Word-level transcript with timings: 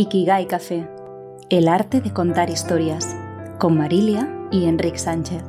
Ikigai 0.00 0.46
Café, 0.46 0.88
el 1.50 1.66
arte 1.66 2.00
de 2.00 2.12
contar 2.12 2.50
historias, 2.50 3.16
con 3.58 3.76
Marilia 3.76 4.32
y 4.52 4.66
Enrique 4.66 4.96
Sánchez. 4.96 5.42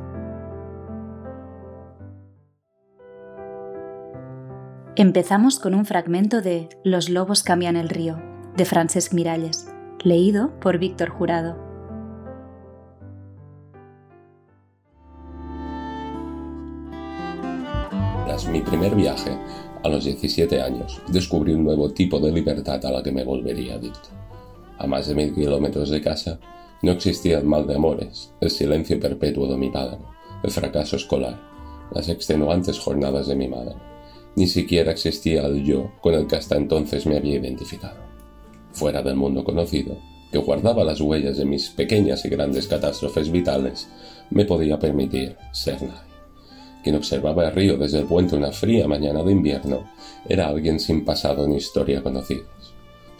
Empezamos 4.96 5.60
con 5.60 5.72
un 5.76 5.86
fragmento 5.86 6.42
de 6.42 6.68
Los 6.82 7.10
lobos 7.10 7.44
cambian 7.44 7.76
el 7.76 7.88
río, 7.88 8.20
de 8.56 8.64
Francesc 8.64 9.12
Miralles, 9.12 9.72
leído 10.02 10.50
por 10.58 10.78
Víctor 10.78 11.10
Jurado. 11.10 11.56
Tras 18.26 18.48
mi 18.48 18.62
primer 18.62 18.96
viaje, 18.96 19.30
a 19.84 19.88
los 19.88 20.04
17 20.04 20.60
años, 20.60 21.00
descubrí 21.06 21.54
un 21.54 21.62
nuevo 21.62 21.92
tipo 21.92 22.18
de 22.18 22.32
libertad 22.32 22.84
a 22.84 22.90
la 22.90 23.00
que 23.04 23.12
me 23.12 23.22
volvería 23.22 23.76
adicto. 23.76 24.19
A 24.80 24.86
más 24.86 25.06
de 25.06 25.14
mil 25.14 25.34
kilómetros 25.34 25.90
de 25.90 26.00
casa, 26.00 26.40
no 26.80 26.92
existía 26.92 27.36
el 27.36 27.44
mal 27.44 27.66
de 27.66 27.74
amores, 27.74 28.32
el 28.40 28.48
silencio 28.48 28.98
perpetuo 28.98 29.46
de 29.46 29.58
mi 29.58 29.68
padre, 29.68 29.98
el 30.42 30.50
fracaso 30.50 30.96
escolar, 30.96 31.38
las 31.92 32.08
extenuantes 32.08 32.78
jornadas 32.78 33.26
de 33.26 33.36
mi 33.36 33.46
madre. 33.46 33.74
Ni 34.36 34.46
siquiera 34.46 34.92
existía 34.92 35.42
el 35.42 35.62
yo 35.64 35.90
con 36.00 36.14
el 36.14 36.26
que 36.26 36.36
hasta 36.36 36.56
entonces 36.56 37.04
me 37.04 37.18
había 37.18 37.36
identificado. 37.36 37.98
Fuera 38.72 39.02
del 39.02 39.16
mundo 39.16 39.44
conocido, 39.44 39.98
que 40.32 40.38
guardaba 40.38 40.82
las 40.82 41.02
huellas 41.02 41.36
de 41.36 41.44
mis 41.44 41.68
pequeñas 41.68 42.24
y 42.24 42.30
grandes 42.30 42.66
catástrofes 42.66 43.30
vitales, 43.30 43.86
me 44.30 44.46
podía 44.46 44.78
permitir 44.78 45.36
ser 45.52 45.82
nadie. 45.82 46.10
Quien 46.82 46.96
observaba 46.96 47.48
el 47.48 47.54
río 47.54 47.76
desde 47.76 47.98
el 47.98 48.06
puente 48.06 48.34
una 48.34 48.50
fría 48.50 48.88
mañana 48.88 49.22
de 49.22 49.32
invierno 49.32 49.90
era 50.26 50.48
alguien 50.48 50.80
sin 50.80 51.04
pasado 51.04 51.46
ni 51.46 51.56
historia 51.56 52.02
conocidos. 52.02 52.46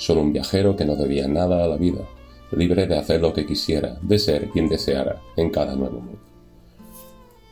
Solo 0.01 0.23
un 0.23 0.33
viajero 0.33 0.75
que 0.75 0.87
no 0.87 0.97
debía 0.97 1.29
nada 1.29 1.63
a 1.63 1.69
la 1.69 1.77
vida, 1.77 2.01
libre 2.52 2.87
de 2.87 2.97
hacer 2.97 3.21
lo 3.21 3.35
que 3.35 3.45
quisiera, 3.45 3.99
de 4.01 4.19
ser 4.19 4.49
quien 4.49 4.66
deseara 4.66 5.21
en 5.37 5.51
cada 5.51 5.77
nuevo 5.77 6.01
mundo. 6.01 6.19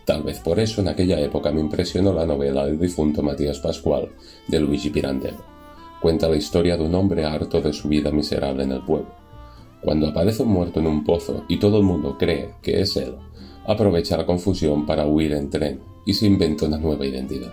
Tal 0.07 0.23
vez 0.23 0.41
por 0.41 0.59
eso 0.59 0.81
en 0.81 0.89
aquella 0.89 1.21
época 1.21 1.53
me 1.53 1.61
impresionó 1.61 2.11
la 2.15 2.25
novela 2.25 2.65
del 2.65 2.79
difunto 2.79 3.23
Matías 3.23 3.59
Pascual 3.59 4.09
de 4.47 4.61
Luigi 4.61 4.89
Pirandello. 4.89 5.45
Cuenta 6.01 6.27
la 6.27 6.37
historia 6.37 6.79
de 6.79 6.85
un 6.85 6.95
hombre 6.95 7.27
harto 7.27 7.61
de 7.61 7.75
su 7.75 7.87
vida 7.87 8.11
miserable 8.11 8.65
en 8.65 8.73
el 8.73 8.83
pueblo. 8.83 9.11
Cuando 9.83 10.09
aparece 10.09 10.43
un 10.43 10.49
muerto 10.49 10.81
en 10.81 10.87
un 10.87 11.05
pozo 11.05 11.45
y 11.49 11.59
todo 11.59 11.77
el 11.77 11.85
mundo 11.85 12.17
cree 12.19 12.55
que 12.63 12.81
es 12.81 12.97
él, 12.97 13.15
aprovecha 13.67 14.17
la 14.17 14.25
confusión 14.25 14.87
para 14.87 15.07
huir 15.07 15.35
en 15.35 15.51
tren 15.51 15.81
y 16.07 16.15
se 16.15 16.27
inventa 16.27 16.65
una 16.65 16.79
nueva 16.79 17.05
identidad. 17.05 17.53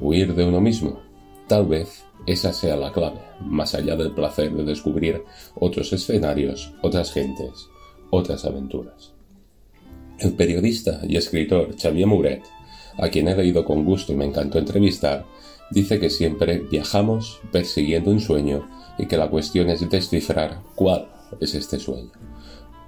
Huir 0.00 0.34
de 0.34 0.44
uno 0.44 0.60
mismo. 0.60 0.98
Tal 1.46 1.66
vez 1.66 2.03
esa 2.26 2.52
sea 2.52 2.76
la 2.76 2.92
clave, 2.92 3.20
más 3.40 3.74
allá 3.74 3.96
del 3.96 4.12
placer 4.12 4.52
de 4.52 4.64
descubrir 4.64 5.24
otros 5.54 5.92
escenarios, 5.92 6.72
otras 6.82 7.12
gentes, 7.12 7.68
otras 8.10 8.44
aventuras. 8.44 9.12
El 10.18 10.32
periodista 10.34 11.00
y 11.06 11.16
escritor 11.16 11.74
Xavier 11.80 12.06
Muret, 12.06 12.42
a 12.98 13.08
quien 13.08 13.28
he 13.28 13.36
leído 13.36 13.64
con 13.64 13.84
gusto 13.84 14.12
y 14.12 14.16
me 14.16 14.24
encantó 14.24 14.58
entrevistar, 14.58 15.26
dice 15.70 15.98
que 15.98 16.10
siempre 16.10 16.60
viajamos 16.60 17.40
persiguiendo 17.50 18.10
un 18.10 18.20
sueño 18.20 18.68
y 18.98 19.06
que 19.06 19.16
la 19.16 19.28
cuestión 19.28 19.68
es 19.70 19.88
descifrar 19.88 20.62
cuál 20.74 21.08
es 21.40 21.54
este 21.54 21.78
sueño. 21.78 22.12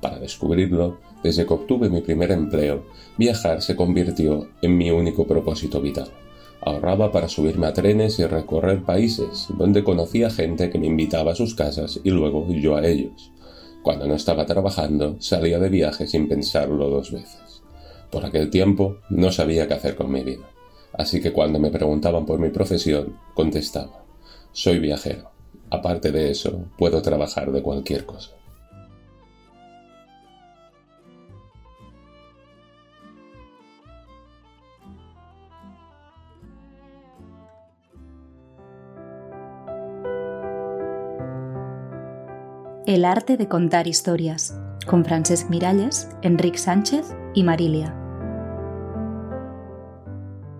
Para 0.00 0.18
descubrirlo, 0.18 0.98
desde 1.22 1.46
que 1.46 1.54
obtuve 1.54 1.88
mi 1.88 2.00
primer 2.00 2.30
empleo, 2.30 2.84
viajar 3.18 3.60
se 3.60 3.74
convirtió 3.74 4.48
en 4.62 4.76
mi 4.76 4.90
único 4.90 5.26
propósito 5.26 5.80
vital. 5.80 6.08
Ahorraba 6.60 7.12
para 7.12 7.28
subirme 7.28 7.66
a 7.66 7.72
trenes 7.72 8.18
y 8.18 8.26
recorrer 8.26 8.82
países, 8.82 9.46
donde 9.56 9.84
conocía 9.84 10.30
gente 10.30 10.70
que 10.70 10.78
me 10.78 10.86
invitaba 10.86 11.32
a 11.32 11.36
sus 11.36 11.54
casas 11.54 12.00
y 12.02 12.10
luego 12.10 12.46
yo 12.48 12.76
a 12.76 12.86
ellos. 12.86 13.30
Cuando 13.82 14.06
no 14.06 14.14
estaba 14.14 14.46
trabajando, 14.46 15.16
salía 15.20 15.58
de 15.58 15.68
viaje 15.68 16.06
sin 16.06 16.28
pensarlo 16.28 16.88
dos 16.88 17.12
veces. 17.12 17.62
Por 18.10 18.24
aquel 18.24 18.50
tiempo 18.50 18.98
no 19.10 19.30
sabía 19.30 19.68
qué 19.68 19.74
hacer 19.74 19.96
con 19.96 20.10
mi 20.10 20.22
vida. 20.22 20.48
Así 20.92 21.20
que 21.20 21.32
cuando 21.32 21.58
me 21.58 21.70
preguntaban 21.70 22.26
por 22.26 22.38
mi 22.38 22.48
profesión, 22.48 23.16
contestaba, 23.34 24.04
soy 24.52 24.78
viajero. 24.78 25.30
Aparte 25.70 26.12
de 26.12 26.30
eso, 26.30 26.64
puedo 26.78 27.02
trabajar 27.02 27.52
de 27.52 27.62
cualquier 27.62 28.06
cosa. 28.06 28.35
El 42.86 43.04
arte 43.04 43.36
de 43.36 43.48
contar 43.48 43.88
historias, 43.88 44.56
con 44.86 45.04
Francesc 45.04 45.50
Miralles, 45.50 46.08
Enrique 46.22 46.56
Sánchez 46.56 47.16
y 47.34 47.42
Marilia. 47.42 47.92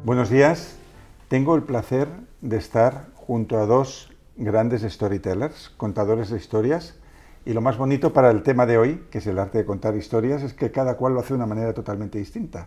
Buenos 0.03 0.29
días. 0.29 0.77
Tengo 1.29 1.55
el 1.55 1.63
placer 1.63 2.09
de 2.41 2.57
estar 2.57 3.11
junto 3.15 3.59
a 3.61 3.67
dos 3.67 4.13
grandes 4.37 4.83
storytellers, 4.83 5.69
contadores 5.77 6.29
de 6.31 6.39
historias. 6.39 6.97
Y 7.45 7.53
lo 7.53 7.61
más 7.61 7.79
bonito 7.79 8.13
para 8.13 8.33
el 8.33 8.43
tema 8.43 8.67
de 8.67 8.77
hoy, 8.77 9.07
que 9.09 9.19
es 9.19 9.27
el 9.29 9.39
arte 9.39 9.59
de 9.59 9.65
contar 9.65 9.95
historias, 9.95 10.43
es 10.43 10.53
que 10.53 10.73
cada 10.73 10.97
cual 10.97 11.15
lo 11.15 11.21
hace 11.21 11.29
de 11.29 11.37
una 11.37 11.47
manera 11.47 11.75
totalmente 11.75 12.19
distinta. 12.19 12.67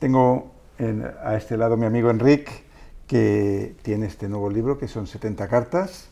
Tengo 0.00 0.50
a 1.22 1.36
este 1.36 1.56
lado 1.56 1.76
mi 1.76 1.86
amigo 1.86 2.10
Enrique, 2.10 2.50
que 3.06 3.76
tiene 3.82 4.06
este 4.06 4.28
nuevo 4.28 4.50
libro, 4.50 4.76
que 4.76 4.88
son 4.88 5.06
70 5.06 5.46
cartas, 5.46 6.08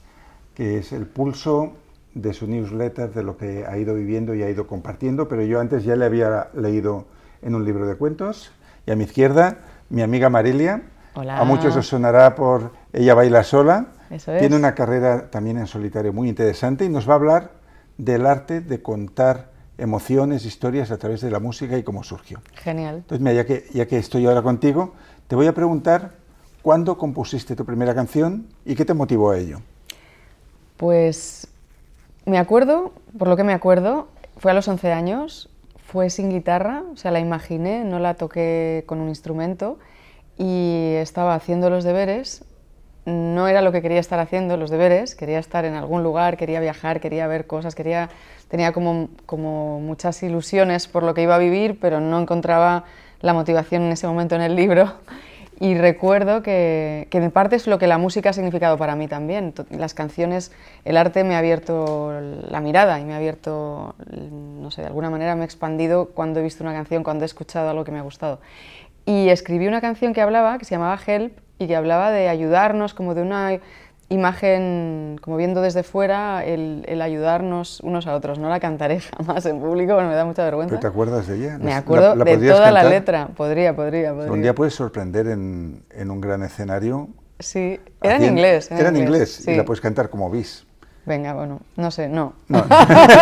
que 0.55 0.79
es 0.79 0.93
el 0.93 1.07
pulso 1.07 1.79
de 2.15 2.33
su 2.33 2.47
newsletter, 2.47 3.13
de 3.13 3.23
lo 3.23 3.37
que 3.37 3.65
ha 3.67 3.77
ido 3.77 3.95
viviendo 3.95 4.35
y 4.35 4.43
ha 4.43 4.49
ido 4.49 4.67
compartiendo, 4.67 5.29
pero 5.29 5.43
yo 5.43 5.61
antes 5.61 5.85
ya 5.85 5.97
le 5.97 6.05
había 6.05 6.49
leído 6.55 7.07
en 7.43 7.55
un 7.55 7.65
libro 7.65 7.87
de 7.87 7.97
cuentos. 7.97 8.53
Y 8.87 8.93
a 8.93 8.97
mi 8.97 9.05
izquierda, 9.05 9.59
mi 9.91 10.03
amiga 10.03 10.31
Marilia. 10.31 10.83
Hola. 11.15 11.39
A 11.39 11.45
muchos 11.45 11.77
os 11.77 11.87
sonará 11.87 12.35
por 12.35 12.73
Ella 12.93 13.15
baila 13.15 13.43
sola. 13.45 13.87
Eso 14.11 14.33
es. 14.33 14.41
Tiene 14.41 14.57
una 14.57 14.75
carrera 14.75 15.31
también 15.31 15.59
en 15.59 15.67
solitario 15.67 16.13
muy 16.13 16.29
interesante 16.29 16.85
y 16.85 16.89
nos 16.89 17.09
va 17.09 17.13
a 17.13 17.17
hablar 17.17 17.51
del 17.99 18.27
arte 18.27 18.61
de 18.61 18.83
contar 18.83 19.53
emociones, 19.79 20.45
historias 20.45 20.91
a 20.91 20.99
través 20.99 21.21
de 21.21 21.31
la 21.31 21.41
música 21.41 21.77
y 21.77 21.83
cómo 21.83 22.05
surgió. 22.05 22.41
Genial. 22.55 22.97
Entonces, 22.97 23.21
mira, 23.21 23.33
ya 23.35 23.47
que, 23.47 23.67
ya 23.73 23.87
que 23.87 23.99
estoy 23.99 24.27
ahora 24.27 24.43
contigo, 24.43 24.95
te 25.27 25.37
voy 25.37 25.47
a 25.47 25.55
preguntar 25.55 26.13
cuándo 26.63 26.97
compusiste 26.97 27.57
tu 27.57 27.65
primera 27.65 27.95
canción 27.95 28.47
y 28.65 28.75
qué 28.75 28.85
te 28.85 28.95
motivó 28.95 29.31
a 29.31 29.39
ello. 29.39 29.61
Pues 30.77 31.47
me 32.27 32.39
acuerdo, 32.39 32.93
por 33.19 33.29
lo 33.29 33.37
que 33.37 33.45
me 33.45 33.53
acuerdo, 33.53 34.09
fue 34.37 34.51
a 34.51 34.55
los 34.55 34.67
11 34.67 34.93
años, 34.93 35.51
fue 35.87 36.11
sin 36.11 36.31
guitarra, 36.31 36.83
o 36.93 36.97
sea, 36.97 37.11
la 37.11 37.21
imaginé, 37.21 37.85
no 37.85 37.99
la 37.99 38.15
toqué 38.15 38.85
con 38.87 39.01
un 39.01 39.09
instrumento 39.09 39.79
y 40.39 40.95
estaba 40.97 41.35
haciendo 41.35 41.71
los 41.71 41.85
deberes. 41.85 42.45
No 43.07 43.49
era 43.49 43.61
lo 43.61 43.71
que 43.71 43.83
quería 43.83 44.01
estar 44.01 44.19
haciendo, 44.19 44.57
los 44.57 44.71
deberes, 44.71 45.15
quería 45.15 45.39
estar 45.39 45.67
en 45.67 45.75
algún 45.75 46.03
lugar, 46.03 46.39
quería 46.39 46.59
viajar, 46.61 47.01
quería 47.01 47.27
ver 47.27 47.47
cosas, 47.47 47.75
quería, 47.75 48.09
tenía 48.49 48.73
como, 48.73 49.09
como 49.27 49.79
muchas 49.81 50.23
ilusiones 50.23 50.89
por 50.89 51.03
lo 51.03 51.13
que 51.13 51.23
iba 51.23 51.35
a 51.35 51.39
vivir, 51.39 51.79
pero 51.79 52.01
no 52.01 52.19
encontraba 52.19 52.85
la 53.21 53.35
motivación 53.35 53.83
en 53.83 53.93
ese 53.93 54.07
momento 54.07 54.35
en 54.35 54.43
el 54.43 54.57
libro. 54.57 54.95
Y 55.61 55.77
recuerdo 55.77 56.43
que, 56.43 57.07
que 57.11 57.19
en 57.19 57.31
parte 57.31 57.57
es 57.57 57.67
lo 57.67 57.79
que 57.79 57.87
la 57.87 57.97
música 57.97 58.31
ha 58.31 58.33
significado 58.33 58.77
para 58.77 58.97
mí 58.97 59.07
también. 59.07 59.55
Las 59.71 59.95
canciones, 59.95 60.53
el 60.85 60.97
arte 60.97 61.23
me 61.23 61.37
ha 61.37 61.39
abierto 61.39 62.13
la 62.49 62.61
mirada 62.61 62.99
y 62.99 63.05
me 63.05 63.15
ha 63.15 63.17
abierto, 63.17 63.95
no 64.21 64.71
sé, 64.71 64.83
de 64.83 64.89
alguna 64.89 65.11
manera 65.11 65.37
me 65.37 65.43
ha 65.43 65.45
expandido 65.45 66.07
cuando 66.07 66.41
he 66.41 66.43
visto 66.43 66.65
una 66.65 66.73
canción, 66.73 67.05
cuando 67.05 67.25
he 67.25 67.27
escuchado 67.27 67.71
algo 67.71 67.85
que 67.85 67.93
me 67.93 67.99
ha 67.99 68.03
gustado. 68.03 68.41
Y 69.07 69.29
escribí 69.29 69.69
una 69.69 69.81
canción 69.81 70.13
que 70.13 70.23
hablaba, 70.23 70.59
que 70.59 70.65
se 70.65 70.75
llamaba 70.75 70.99
Help, 71.07 71.39
y 71.59 71.67
que 71.67 71.77
hablaba 71.77 72.11
de 72.11 72.29
ayudarnos, 72.29 72.95
como 72.95 73.15
de 73.15 73.23
una 73.23 73.61
imagen, 74.09 75.19
como 75.23 75.37
viendo 75.37 75.61
desde 75.63 75.83
fuera, 75.83 76.45
el, 76.45 76.85
el 76.89 77.03
ayudarnos 77.03 77.81
unos 77.81 78.07
a 78.07 78.15
otros. 78.15 78.39
No 78.39 78.49
la 78.49 78.61
cantaré 78.61 79.01
jamás 79.19 79.45
en 79.47 79.61
público, 79.61 79.95
bueno, 79.95 80.09
me 80.09 80.15
da 80.15 80.25
mucha 80.25 80.45
vergüenza. 80.45 80.71
¿Pero 80.71 80.81
te 80.81 80.87
acuerdas 80.87 81.27
de 81.27 81.37
ella? 81.37 81.59
Me 81.59 81.71
¿La- 81.71 81.77
acuerdo 81.79 82.15
la 82.15 82.25
de 82.25 82.37
toda 82.39 82.71
la 82.71 82.85
letra. 82.85 83.29
Podría, 83.37 83.75
podría, 83.75 84.13
podría. 84.15 84.33
Un 84.33 84.43
día 84.43 84.55
puedes 84.55 84.75
sorprender 84.75 85.29
en, 85.29 85.83
en 85.91 86.11
un 86.11 86.21
gran 86.21 86.43
escenario. 86.43 87.09
Sí, 87.39 87.81
era 88.03 88.17
en 88.17 88.25
inglés. 88.25 88.71
Era 88.71 88.89
en 88.91 88.97
inglés 88.97 89.47
y 89.47 89.55
la 89.57 89.65
puedes 89.65 89.81
cantar 89.81 90.09
como 90.11 90.31
bis. 90.31 90.67
Venga, 91.07 91.35
bueno, 91.35 91.61
no 91.77 91.91
sé, 91.91 92.09
no. 92.09 92.33
No. 92.49 92.65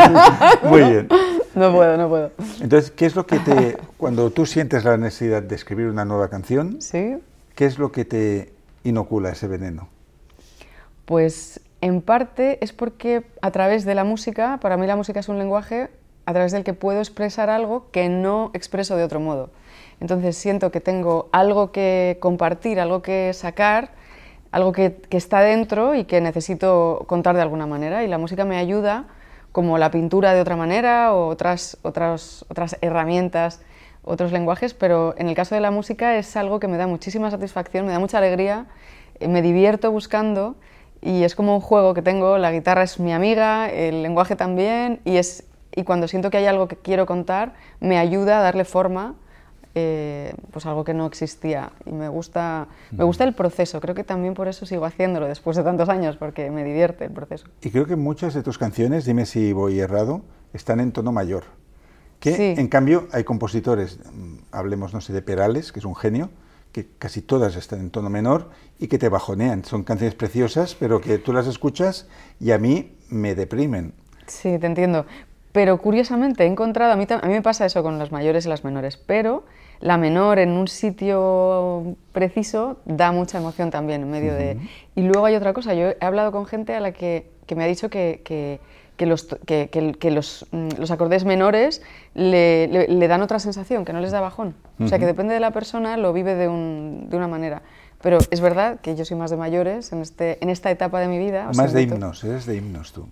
Muy 0.64 0.82
bien. 0.82 1.08
No 1.54 1.72
puedo, 1.72 1.96
no 1.96 2.08
puedo. 2.08 2.30
Entonces, 2.60 2.90
¿qué 2.92 3.06
es 3.06 3.16
lo 3.16 3.26
que 3.26 3.38
te, 3.40 3.76
cuando 3.96 4.30
tú 4.30 4.46
sientes 4.46 4.84
la 4.84 4.96
necesidad 4.96 5.42
de 5.42 5.54
escribir 5.54 5.88
una 5.88 6.04
nueva 6.04 6.28
canción, 6.28 6.80
¿Sí? 6.80 7.18
qué 7.54 7.66
es 7.66 7.78
lo 7.78 7.90
que 7.92 8.04
te 8.04 8.52
inocula 8.84 9.30
ese 9.30 9.48
veneno? 9.48 9.88
Pues 11.04 11.60
en 11.80 12.00
parte 12.00 12.58
es 12.62 12.72
porque 12.72 13.24
a 13.40 13.50
través 13.50 13.84
de 13.84 13.94
la 13.94 14.04
música, 14.04 14.58
para 14.60 14.76
mí 14.76 14.86
la 14.86 14.96
música 14.96 15.20
es 15.20 15.28
un 15.28 15.38
lenguaje 15.38 15.90
a 16.26 16.32
través 16.32 16.52
del 16.52 16.64
que 16.64 16.74
puedo 16.74 17.00
expresar 17.00 17.50
algo 17.50 17.90
que 17.90 18.08
no 18.08 18.50
expreso 18.54 18.96
de 18.96 19.04
otro 19.04 19.20
modo. 19.20 19.50
Entonces 20.00 20.36
siento 20.36 20.70
que 20.70 20.80
tengo 20.80 21.28
algo 21.32 21.72
que 21.72 22.18
compartir, 22.20 22.80
algo 22.80 23.02
que 23.02 23.32
sacar 23.32 23.90
algo 24.52 24.72
que, 24.72 24.94
que, 25.08 25.16
está 25.16 25.40
dentro 25.40 25.94
y 25.94 26.04
que 26.04 26.20
necesito 26.20 27.04
contar 27.08 27.34
de 27.34 27.42
alguna 27.42 27.66
manera 27.66 28.04
y 28.04 28.08
la 28.08 28.18
música 28.18 28.44
me 28.44 28.58
ayuda 28.58 29.06
como 29.50 29.78
la 29.78 29.90
pintura 29.90 30.34
de 30.34 30.40
otra 30.40 30.56
manera 30.56 31.14
o 31.14 31.28
otras, 31.28 31.78
otras, 31.82 32.44
otras 32.48 32.76
herramientas, 32.82 33.60
otros 34.04 34.30
lenguajes, 34.30 34.74
pero 34.74 35.14
en 35.16 35.28
el 35.28 35.34
caso 35.34 35.54
de 35.54 35.60
la 35.62 35.70
música 35.70 36.16
es 36.16 36.36
algo 36.36 36.60
que 36.60 36.68
me 36.68 36.76
da 36.76 36.86
muchísima 36.86 37.30
satisfacción, 37.30 37.86
me 37.86 37.92
da 37.92 37.98
mucha 37.98 38.18
alegría, 38.18 38.66
eh, 39.20 39.28
me 39.28 39.42
divierto 39.42 39.90
buscando 39.90 40.56
y 41.02 41.24
es 41.24 41.34
como 41.34 41.54
un 41.54 41.60
juego 41.60 41.92
que 41.94 42.02
tengo, 42.02 42.38
la 42.38 42.52
guitarra 42.52 42.84
es 42.84 42.98
mi 43.00 43.12
amiga, 43.12 43.68
el 43.68 44.02
lenguaje 44.02 44.36
también 44.36 45.00
y, 45.04 45.16
es, 45.16 45.44
y 45.74 45.82
cuando 45.82 46.08
siento 46.08 46.30
que 46.30 46.38
hay 46.38 46.46
algo 46.46 46.68
que 46.68 46.76
quiero 46.76 47.06
contar 47.06 47.54
me 47.80 47.98
ayuda 47.98 48.38
a 48.38 48.42
darle 48.42 48.64
forma 48.64 49.16
eh, 49.74 50.34
pues 50.50 50.66
algo 50.66 50.84
que 50.84 50.92
no 50.92 51.06
existía. 51.06 51.72
Y 51.86 51.92
me 51.92 52.08
gusta, 52.08 52.68
me 52.90 53.04
gusta 53.04 53.24
el 53.24 53.32
proceso, 53.32 53.80
creo 53.80 53.94
que 53.94 54.04
también 54.04 54.34
por 54.34 54.46
eso 54.46 54.66
sigo 54.66 54.84
haciéndolo 54.84 55.26
después 55.26 55.56
de 55.56 55.62
tantos 55.62 55.88
años, 55.88 56.16
porque 56.18 56.50
me 56.50 56.62
divierte 56.62 57.06
el 57.06 57.10
proceso. 57.10 57.46
Y 57.62 57.70
creo 57.70 57.86
que 57.86 57.96
muchas 57.96 58.34
de 58.34 58.42
tus 58.42 58.58
canciones, 58.58 59.06
dime 59.06 59.24
si 59.24 59.54
voy 59.54 59.80
errado, 59.80 60.20
están 60.52 60.78
en 60.78 60.92
tono 60.92 61.10
mayor, 61.10 61.44
que 62.20 62.52
en 62.52 62.68
cambio 62.68 63.08
hay 63.12 63.24
compositores, 63.24 63.98
mm, 64.12 64.34
hablemos 64.52 64.92
no 64.92 65.00
sé 65.00 65.14
de 65.14 65.22
Perales, 65.22 65.72
que 65.72 65.78
es 65.78 65.86
un 65.86 65.96
genio, 65.96 66.28
que 66.72 66.88
casi 66.98 67.22
todas 67.22 67.54
están 67.56 67.80
en 67.80 67.90
tono 67.90 68.10
menor 68.10 68.50
y 68.78 68.88
que 68.88 68.98
te 68.98 69.08
bajonean, 69.08 69.64
son 69.64 69.84
canciones 69.84 70.14
preciosas, 70.14 70.74
pero 70.74 71.00
que 71.00 71.18
tú 71.18 71.32
las 71.32 71.46
escuchas 71.46 72.08
y 72.40 72.50
a 72.50 72.58
mí 72.58 72.96
me 73.10 73.34
deprimen. 73.34 73.92
Sí, 74.26 74.58
te 74.58 74.66
entiendo. 74.66 75.06
Pero 75.52 75.76
curiosamente 75.76 76.44
he 76.44 76.46
encontrado, 76.46 76.92
a 76.92 76.96
mí, 76.96 77.06
a 77.08 77.26
mí 77.26 77.32
me 77.34 77.42
pasa 77.42 77.66
eso 77.66 77.82
con 77.82 77.98
las 77.98 78.10
mayores 78.10 78.46
y 78.46 78.48
las 78.48 78.64
menores, 78.64 78.96
pero 78.96 79.44
la 79.80 79.98
menor 79.98 80.38
en 80.38 80.52
un 80.52 80.66
sitio 80.66 81.96
preciso 82.12 82.78
da 82.86 83.12
mucha 83.12 83.38
emoción 83.38 83.70
también 83.70 84.02
en 84.02 84.10
medio 84.10 84.32
de... 84.32 84.56
Y 84.94 85.02
luego 85.02 85.26
hay 85.26 85.34
otra 85.34 85.52
cosa, 85.52 85.74
yo 85.74 85.88
he 85.88 85.96
hablado 86.00 86.32
con 86.32 86.46
gente 86.46 86.74
a 86.74 86.80
la 86.80 86.92
que, 86.92 87.30
que 87.46 87.54
me 87.54 87.64
ha 87.64 87.66
dicho 87.66 87.90
que, 87.90 88.22
que, 88.24 88.60
que 89.02 89.06
los, 89.06 89.28
los, 90.02 90.46
mm, 90.50 90.68
los, 90.78 90.90
acordes 90.90 91.24
menores 91.24 91.82
le, 92.14 92.68
le, 92.88 93.08
dan 93.08 93.22
otra 93.22 93.38
sensación, 93.38 93.84
que 93.84 93.92
no 93.92 94.00
les 94.00 94.12
da 94.12 94.20
bajón. 94.20 94.54
O 94.78 94.88
sea, 94.88 94.98
que 94.98 95.06
depende 95.06 95.34
de 95.34 95.40
la 95.40 95.50
persona, 95.50 95.96
lo 95.96 96.12
vive 96.12 96.34
de, 96.34 96.48
un, 96.48 97.06
de 97.08 97.16
una 97.16 97.28
manera. 97.28 97.62
Pero 98.02 98.18
es 98.30 98.40
verdad 98.40 98.80
que 98.80 98.96
yo 98.96 99.04
soy 99.04 99.16
más 99.16 99.30
de 99.30 99.36
mayores 99.36 99.92
en, 99.92 100.00
este, 100.00 100.38
en 100.42 100.50
esta 100.50 100.70
etapa 100.70 101.00
de 101.00 101.08
mi 101.08 101.18
vida. 101.18 101.50
Más 101.54 101.72
de 101.72 101.82
himnos, 101.82 102.24
eres 102.24 102.46
de 102.46 102.56
himnos 102.56 102.92
tú 102.92 103.06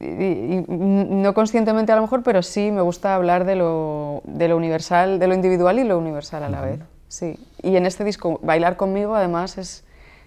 y, 0.00 0.64
no 0.68 1.34
conscientemente 1.34 1.92
a 1.92 1.96
lo 1.96 2.02
mejor, 2.02 2.22
pero 2.22 2.42
sí 2.42 2.70
me 2.70 2.82
gusta 2.82 3.14
hablar 3.14 3.44
de 3.44 3.56
lo, 3.56 4.22
de 4.24 4.48
lo 4.48 4.56
universal, 4.56 5.18
de 5.18 5.26
lo 5.26 5.34
individual 5.34 5.78
y 5.78 5.84
lo 5.84 5.98
universal 5.98 6.42
a 6.42 6.48
la 6.48 6.60
vez. 6.60 6.80
Sí. 7.08 7.38
Y 7.62 7.76
en 7.76 7.86
este 7.86 8.04
disco, 8.04 8.40
Bailar 8.42 8.76
conmigo, 8.76 9.14
además, 9.14 9.58
es, 9.58 9.84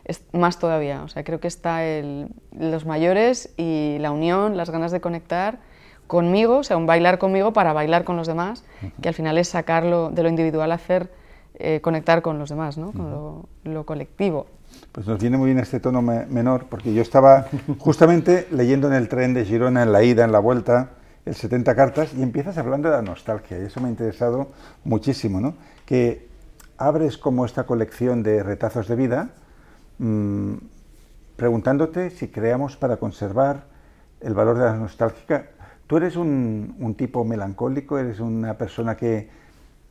es 0.07 0.24
más 0.31 0.57
todavía. 0.57 1.04
O 1.04 1.07
sea, 1.09 1.24
creo 1.24 1.39
que 1.39 1.48
está 1.48 1.83
el, 1.83 2.30
los 2.57 2.86
mayores 2.86 3.54
y 3.57 3.98
la 4.00 4.12
unión, 4.12 4.57
las 4.57 4.69
ganas 4.69 4.92
de 4.92 5.01
conectar 5.01 5.59
conmigo, 6.07 6.59
o 6.59 6.63
sea, 6.63 6.77
un 6.77 6.86
bailar 6.86 7.19
conmigo 7.19 7.51
para 7.54 7.74
bailar 7.74 8.06
con 8.06 8.15
los 8.15 8.27
demás, 8.27 8.63
que 9.01 9.09
al 9.09 9.13
final 9.13 9.38
es 9.38 9.50
sacarlo 9.50 10.09
de 10.09 10.24
lo 10.24 10.30
individual, 10.30 10.71
hacer 10.71 11.12
eh, 11.59 11.81
conectar 11.81 12.21
con 12.21 12.39
los 12.39 12.50
demás, 12.50 12.77
¿no? 12.77 12.94
con 12.94 13.12
lo, 13.12 13.50
lo 13.65 13.86
colectivo. 13.86 14.48
Pues 14.94 15.06
nos 15.06 15.19
viene 15.19 15.38
muy 15.38 15.48
bien 15.48 15.59
este 15.59 15.81
tono 15.81 16.01
menor, 16.01 16.68
porque 16.69 16.94
yo 16.94 17.01
estaba 17.01 17.48
justamente 17.77 18.48
leyendo 18.51 18.88
en 18.88 18.94
el 18.94 19.10
tren 19.10 19.33
de 19.33 19.44
Girona, 19.44 19.83
en 19.83 19.92
la 19.92 20.01
ida, 20.03 20.24
en 20.24 20.31
la 20.31 20.39
vuelta, 20.39 20.92
el 21.25 21.36
70 21.36 21.75
cartas, 21.75 22.13
y 22.13 22.24
empiezas 22.24 22.57
hablando 22.57 22.89
de 22.89 22.95
la 22.95 23.01
nostalgia, 23.01 23.60
y 23.60 23.63
eso 23.63 23.81
me 23.81 23.88
ha 23.88 23.92
interesado 23.92 24.48
muchísimo, 24.86 25.42
¿no? 25.42 25.56
Que 25.86 26.27
abres 26.77 27.18
como 27.18 27.45
esta 27.45 27.65
colección 27.65 28.24
de 28.24 28.44
retazos 28.44 28.88
de 28.88 28.95
vida, 28.95 29.30
mmm, 30.00 30.56
preguntándote 31.36 32.10
si 32.10 32.30
creamos 32.30 32.78
para 32.78 32.98
conservar 32.98 33.66
el 34.22 34.34
valor 34.34 34.58
de 34.58 34.66
la 34.66 34.76
nostálgica. 34.76 35.50
¿Tú 35.88 35.98
eres 35.98 36.16
un 36.16 36.96
tipo 36.98 37.24
melancólico? 37.24 37.98
¿Eres 37.98 38.20
una 38.20 38.58
persona 38.58 38.98
que 38.98 39.30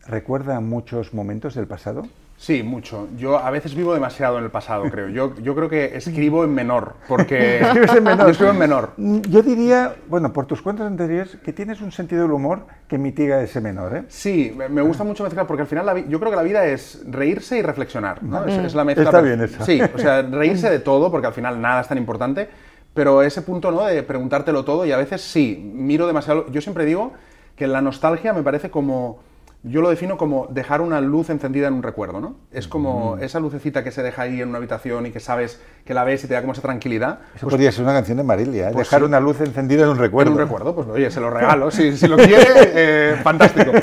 recuerda 0.07 0.61
muchos 0.61 1.15
momentos 1.15 1.55
del 1.55 1.67
pasado? 1.67 2.03
Sí, 2.39 2.63
mucho. 2.63 3.09
Yo 3.17 3.39
a 3.39 3.51
veces 3.51 3.75
vivo 3.75 3.95
demasiado 3.95 4.39
en 4.39 4.45
el 4.45 4.51
pasado, 4.51 4.85
creo. 4.91 5.09
Yo, 5.09 5.35
yo 5.37 5.55
creo 5.55 5.69
que 5.71 5.97
escribo 5.97 6.45
en 6.45 6.55
menor, 6.55 6.97
porque... 7.09 7.59
en 7.97 8.05
menor? 8.05 8.27
Yo 8.27 8.33
escribo 8.33 8.53
en 8.53 8.59
menor. 8.59 8.93
Yo 8.97 9.43
diría, 9.43 9.97
bueno, 10.07 10.33
por 10.33 10.47
tus 10.47 10.61
cuentas 10.61 10.87
anteriores, 10.87 11.39
que 11.43 11.53
tienes 11.53 11.81
un 11.81 11.93
sentido 11.93 12.23
del 12.23 12.33
humor 12.33 12.67
que 12.89 12.99
mitiga 12.99 13.41
ese 13.43 13.61
menor, 13.61 13.97
¿eh? 13.97 14.05
Sí, 14.09 14.57
me 14.69 14.83
gusta 14.83 15.03
mucho 15.03 15.25
mezclar, 15.25 15.47
porque 15.47 15.63
al 15.63 15.69
final 15.69 15.87
la 15.87 15.99
yo 15.99 16.21
creo 16.21 16.31
que 16.31 16.37
la 16.37 16.43
vida 16.43 16.67
es 16.67 17.03
reírse 17.09 17.57
y 17.59 17.63
reflexionar, 17.63 18.23
¿no? 18.23 18.45
Es, 18.45 18.75
la 18.75 18.85
mezcla... 18.85 19.05
Está 19.05 19.23
bien 19.23 19.41
eso. 19.41 19.65
Sí, 19.65 19.81
o 19.81 19.99
sea, 19.99 20.23
reírse 20.23 20.69
de 20.69 20.79
todo, 20.79 21.11
porque 21.11 21.27
al 21.29 21.33
final 21.33 21.61
nada 21.61 21.81
es 21.81 21.89
tan 21.89 21.97
importante, 21.97 22.49
pero 22.93 23.23
ese 23.23 23.41
punto, 23.43 23.71
¿no?, 23.71 23.85
de 23.85 24.03
preguntártelo 24.03 24.65
todo, 24.65 24.85
y 24.85 24.93
a 24.93 24.99
veces 24.99 25.23
sí, 25.23 25.73
miro 25.75 26.07
demasiado... 26.07 26.51
Yo 26.51 26.61
siempre 26.61 26.85
digo 26.85 27.13
que 27.57 27.67
la 27.67 27.81
nostalgia 27.81 28.35
me 28.35 28.43
parece 28.43 28.71
como 28.71 29.21
yo 29.67 29.81
lo 29.81 29.91
defino 29.91 30.17
como 30.17 30.47
dejar 30.49 30.81
una 30.81 31.01
luz 31.01 31.29
encendida 31.29 31.67
en 31.67 31.75
un 31.75 31.83
recuerdo, 31.83 32.21
¿no? 32.21 32.37
Es 32.53 32.69
como 32.69 33.19
esa 33.19 33.41
lucecita 33.41 33.83
que 33.83 33.91
se 33.91 34.03
deja 34.03 34.23
ahí 34.23 34.41
en 34.41 34.49
una 34.49 34.59
habitación 34.59 35.07
y 35.07 35.11
que 35.11 35.21
sabes 35.21 35.61
que 35.85 35.93
la 35.93 36.05
ves 36.05 36.23
y 36.25 36.29
te 36.29 36.35
da 36.35 36.41
como 36.41 36.53
esa 36.53 36.63
tranquilidad. 36.63 37.21
Eso 37.35 37.47
pues 37.47 37.55
podría 37.55 37.73
ser 37.73 37.83
una 37.85 37.93
canción 37.93 38.17
de 38.19 38.23
Marilia, 38.23 38.69
¿eh? 38.69 38.73
pues 38.73 38.89
dejar 38.89 39.03
una 39.03 39.19
luz 39.19 39.41
encendida 39.41 39.83
en 39.83 39.91
un 39.91 39.99
recuerdo. 39.99 40.33
En 40.33 40.39
un 40.39 40.45
recuerdo, 40.45 40.75
pues 40.75 40.87
oye, 40.89 41.11
se 41.11 41.21
lo 41.21 41.31
regalo, 41.39 41.71
si, 41.71 41.97
si, 41.97 42.07
lo 42.07 42.17
quiere, 42.17 42.73
eh, 42.75 43.17
fantástico. 43.23 43.73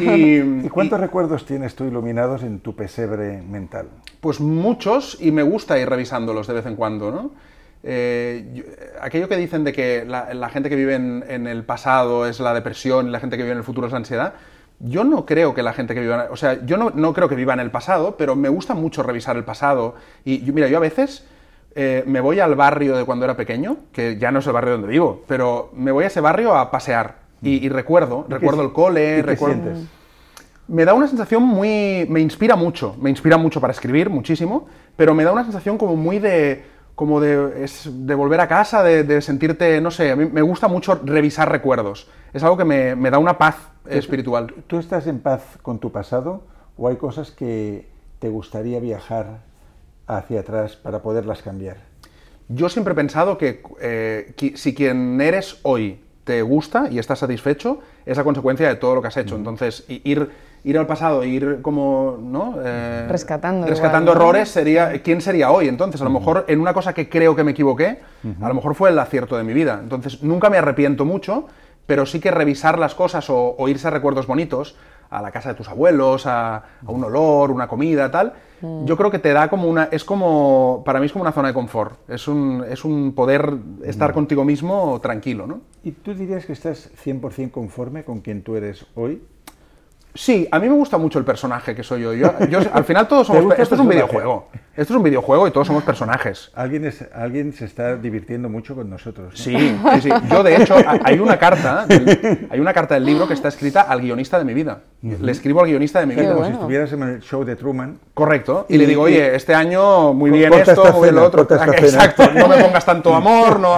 Y, 0.00 0.68
cuántos 0.70 0.98
recuerdos 0.98 1.46
tienes 1.46 1.76
tú 1.76 1.84
iluminados 1.84 2.42
en 2.42 2.58
tu 2.60 2.74
pesebre 2.74 3.42
mental? 3.42 3.88
Pues 4.20 4.40
muchos 4.40 5.18
y 5.20 5.30
me 5.30 5.42
gusta 5.42 5.78
ir 5.78 5.88
revisándolos 5.88 6.46
de 6.46 6.54
vez 6.54 6.66
en 6.66 6.74
cuando, 6.74 7.12
¿no? 7.12 7.30
Eh, 7.84 8.64
aquello 9.00 9.28
que 9.28 9.36
dicen 9.36 9.62
de 9.62 9.72
que 9.72 10.04
la, 10.04 10.48
gente 10.48 10.68
que 10.68 10.74
vive 10.74 10.94
en, 10.94 11.22
en, 11.28 11.46
el 11.46 11.64
pasado 11.64 12.26
es 12.26 12.40
la 12.40 12.54
depresión 12.54 13.08
y 13.08 13.10
la 13.10 13.20
gente 13.20 13.36
que 13.36 13.42
vive 13.42 13.52
en 13.52 13.58
el 13.58 13.64
futuro 13.64 13.86
es 13.86 13.92
la 13.92 13.98
ansiedad, 13.98 14.34
yo 14.84 15.04
no 15.04 15.24
creo 15.24 15.54
que 15.54 15.62
la 15.62 15.72
gente 15.72 15.94
que 15.94 16.00
viva, 16.00 16.28
o 16.30 16.36
sea, 16.36 16.64
yo 16.64 16.76
no, 16.76 17.12
creo 17.12 17.28
que 17.28 17.34
viva 17.34 17.54
en 17.54 17.60
el 17.60 17.70
pasado, 17.70 18.16
pero 18.16 18.36
me 18.36 18.48
gusta 18.48 18.74
mucho 18.74 19.02
revisar 19.02 19.36
el 19.36 19.44
pasado. 19.44 19.94
Y 20.24 20.40
mira, 20.52 20.68
yo 20.68 20.76
a 20.76 20.80
veces 20.80 21.24
eh, 21.74 22.04
me 22.06 22.20
voy 22.20 22.40
al 22.40 22.54
barrio 22.54 22.96
de 22.96 23.04
cuando 23.04 23.24
era 23.24 23.36
pequeño, 23.36 23.78
que 23.92 24.18
ya 24.18 24.30
no 24.30 24.38
es 24.38 24.46
el 24.46 24.52
barrio 24.52 24.72
donde 24.72 24.88
vivo, 24.88 25.22
pero 25.26 25.70
me 25.74 25.90
voy 25.90 26.04
a 26.04 26.06
ese 26.08 26.20
barrio 26.20 26.54
a 26.54 26.70
pasear 26.70 27.16
y, 27.42 27.68
recuerdo, 27.68 28.24
recuerdo 28.28 28.62
el 28.62 28.72
cole, 28.72 29.22
recuerdo... 29.22 29.72
Me 30.66 30.86
da 30.86 30.94
una 30.94 31.06
sensación 31.06 31.42
muy... 31.42 32.06
me 32.08 32.20
inspira 32.20 32.56
mucho, 32.56 32.96
me 32.98 33.10
inspira 33.10 33.36
mucho 33.36 33.60
para 33.60 33.72
escribir, 33.72 34.08
muchísimo, 34.08 34.66
pero 34.96 35.14
me 35.14 35.22
da 35.22 35.32
una 35.32 35.42
sensación 35.42 35.76
como 35.76 35.94
muy 35.94 36.18
de 36.18 36.64
como 36.94 37.20
de, 37.20 37.66
de 37.66 38.14
volver 38.14 38.40
a 38.40 38.48
casa, 38.48 38.82
de, 38.82 39.20
sentirte, 39.20 39.80
no 39.80 39.90
sé, 39.90 40.12
a 40.12 40.16
mí 40.16 40.26
me 40.26 40.42
gusta 40.42 40.68
mucho 40.68 41.00
revisar 41.04 41.50
recuerdos. 41.50 42.08
Es 42.32 42.42
algo 42.42 42.56
que 42.56 42.64
me, 42.64 42.94
me 42.94 43.10
da 43.10 43.18
una 43.18 43.38
paz 43.38 43.56
espiritual. 43.88 44.54
¿Tú 44.66 44.78
estás 44.78 45.06
en 45.06 45.20
paz 45.20 45.58
con 45.62 45.78
tu 45.78 45.90
pasado 45.92 46.42
o 46.76 46.88
hay 46.88 46.96
cosas 46.96 47.30
que 47.30 47.88
te 48.18 48.28
gustaría 48.28 48.80
viajar 48.80 49.40
hacia 50.06 50.40
atrás 50.40 50.76
para 50.76 51.02
poderlas 51.02 51.42
cambiar? 51.42 51.78
Yo 52.48 52.68
siempre 52.68 52.92
he 52.92 52.96
pensado 52.96 53.38
que 53.38 53.62
eh, 53.80 54.34
si 54.54 54.74
quien 54.74 55.20
eres 55.20 55.58
hoy 55.62 56.00
te 56.24 56.42
gusta 56.42 56.88
y 56.90 56.98
estás 56.98 57.18
satisfecho, 57.18 57.80
es 58.06 58.16
la 58.16 58.24
consecuencia 58.24 58.68
de 58.68 58.76
todo 58.76 58.94
lo 58.94 59.02
que 59.02 59.08
has 59.08 59.16
hecho. 59.16 59.36
Entonces, 59.36 59.84
ir, 59.88 60.30
ir 60.64 60.78
al 60.78 60.86
pasado, 60.86 61.22
ir 61.24 61.60
como, 61.60 62.18
¿no? 62.20 62.54
Eh, 62.64 63.06
rescatando. 63.08 63.66
Rescatando 63.66 64.12
errores, 64.12 64.48
sería, 64.48 65.02
¿quién 65.02 65.20
sería 65.20 65.50
hoy? 65.50 65.68
Entonces, 65.68 66.00
a 66.00 66.04
lo 66.04 66.10
mejor 66.10 66.46
en 66.48 66.58
una 66.58 66.72
cosa 66.72 66.94
que 66.94 67.08
creo 67.08 67.36
que 67.36 67.44
me 67.44 67.52
equivoqué, 67.52 68.00
a 68.40 68.48
lo 68.48 68.54
mejor 68.54 68.74
fue 68.74 68.90
el 68.90 68.98
acierto 68.98 69.36
de 69.36 69.44
mi 69.44 69.52
vida. 69.52 69.78
Entonces, 69.82 70.22
nunca 70.22 70.48
me 70.48 70.56
arrepiento 70.56 71.04
mucho, 71.04 71.46
pero 71.86 72.06
sí 72.06 72.18
que 72.18 72.30
revisar 72.30 72.78
las 72.78 72.94
cosas 72.94 73.26
o, 73.28 73.56
irse 73.68 73.88
a 73.88 73.90
recuerdos 73.90 74.26
bonitos, 74.26 74.76
a 75.10 75.20
la 75.20 75.30
casa 75.30 75.50
de 75.50 75.54
tus 75.54 75.68
abuelos, 75.68 76.26
a, 76.26 76.64
un 76.86 77.04
olor, 77.04 77.50
una 77.50 77.68
comida, 77.68 78.10
tal, 78.10 78.32
mm. 78.62 78.86
yo 78.86 78.96
creo 78.96 79.10
que 79.10 79.18
te 79.18 79.34
da 79.34 79.48
como 79.48 79.68
una, 79.68 79.84
es 79.92 80.02
como, 80.02 80.82
para 80.84 80.98
mí 80.98 81.06
es 81.06 81.12
como 81.12 81.22
una 81.22 81.32
zona 81.32 81.48
de 81.48 81.54
confort, 81.54 82.08
es 82.08 82.26
un, 82.26 82.64
es 82.68 82.86
un 82.86 83.14
poder 83.14 83.52
estar 83.84 84.10
mm. 84.10 84.14
contigo 84.14 84.44
mismo 84.44 84.98
tranquilo, 85.02 85.46
¿no? 85.46 85.60
¿Y 85.84 85.92
tú 85.92 86.14
dirías 86.14 86.46
que 86.46 86.54
estás 86.54 86.90
100% 87.04 87.50
conforme 87.50 88.02
con 88.02 88.20
quien 88.20 88.42
tú 88.42 88.56
eres 88.56 88.86
hoy? 88.94 89.22
Sí, 90.14 90.46
a 90.50 90.60
mí 90.60 90.68
me 90.68 90.74
gusta 90.74 90.96
mucho 90.96 91.18
el 91.18 91.24
personaje 91.24 91.74
que 91.74 91.82
soy 91.82 92.02
yo. 92.02 92.12
yo, 92.14 92.30
al 92.72 92.84
final 92.84 93.08
todos 93.08 93.26
somos... 93.26 93.58
Esto 93.58 93.74
es 93.74 93.80
un 93.80 93.88
videojuego. 93.88 94.48
Esto 94.76 94.92
es 94.92 94.96
un 94.96 95.02
videojuego 95.02 95.48
y 95.48 95.50
todos 95.50 95.66
somos 95.66 95.82
personajes. 95.82 96.50
Alguien, 96.54 96.84
es, 96.84 97.04
alguien 97.12 97.52
se 97.52 97.64
está 97.64 97.96
divirtiendo 97.96 98.48
mucho 98.48 98.74
con 98.74 98.90
nosotros. 98.90 99.34
Sí, 99.36 99.56
sí, 99.94 100.00
sí. 100.02 100.08
Yo, 100.30 100.42
de 100.42 100.56
hecho, 100.56 100.76
hay 101.04 101.18
una 101.18 101.38
carta 101.38 101.86
hay 102.50 102.60
una 102.60 102.72
carta 102.72 102.94
del 102.94 103.04
libro 103.04 103.26
que 103.26 103.34
está 103.34 103.48
escrita 103.48 103.82
al 103.82 104.00
guionista 104.00 104.38
de 104.38 104.44
mi 104.44 104.54
vida. 104.54 104.80
Le 105.02 105.32
escribo 105.32 105.60
al 105.60 105.66
guionista 105.66 106.00
de 106.00 106.06
mi 106.06 106.14
vida. 106.14 106.32
Como 106.34 106.46
si 106.46 106.52
estuvieras 106.52 106.92
en 106.92 107.02
el 107.02 107.20
show 107.20 107.44
de 107.44 107.56
Truman. 107.56 107.98
Correcto. 108.14 108.66
Y, 108.68 108.78
le 108.78 108.86
digo, 108.86 109.02
oye, 109.02 109.34
este 109.34 109.54
año 109.54 110.12
muy 110.12 110.30
bien 110.30 110.52
esto, 110.52 110.92
muy 110.92 111.02
bien 111.02 111.14
lo 111.16 111.24
otro. 111.24 111.42
Exacto. 111.50 112.30
No 112.32 112.48
me 112.48 112.56
pongas 112.56 112.84
tanto 112.84 113.14
amor, 113.14 113.60
no, 113.60 113.76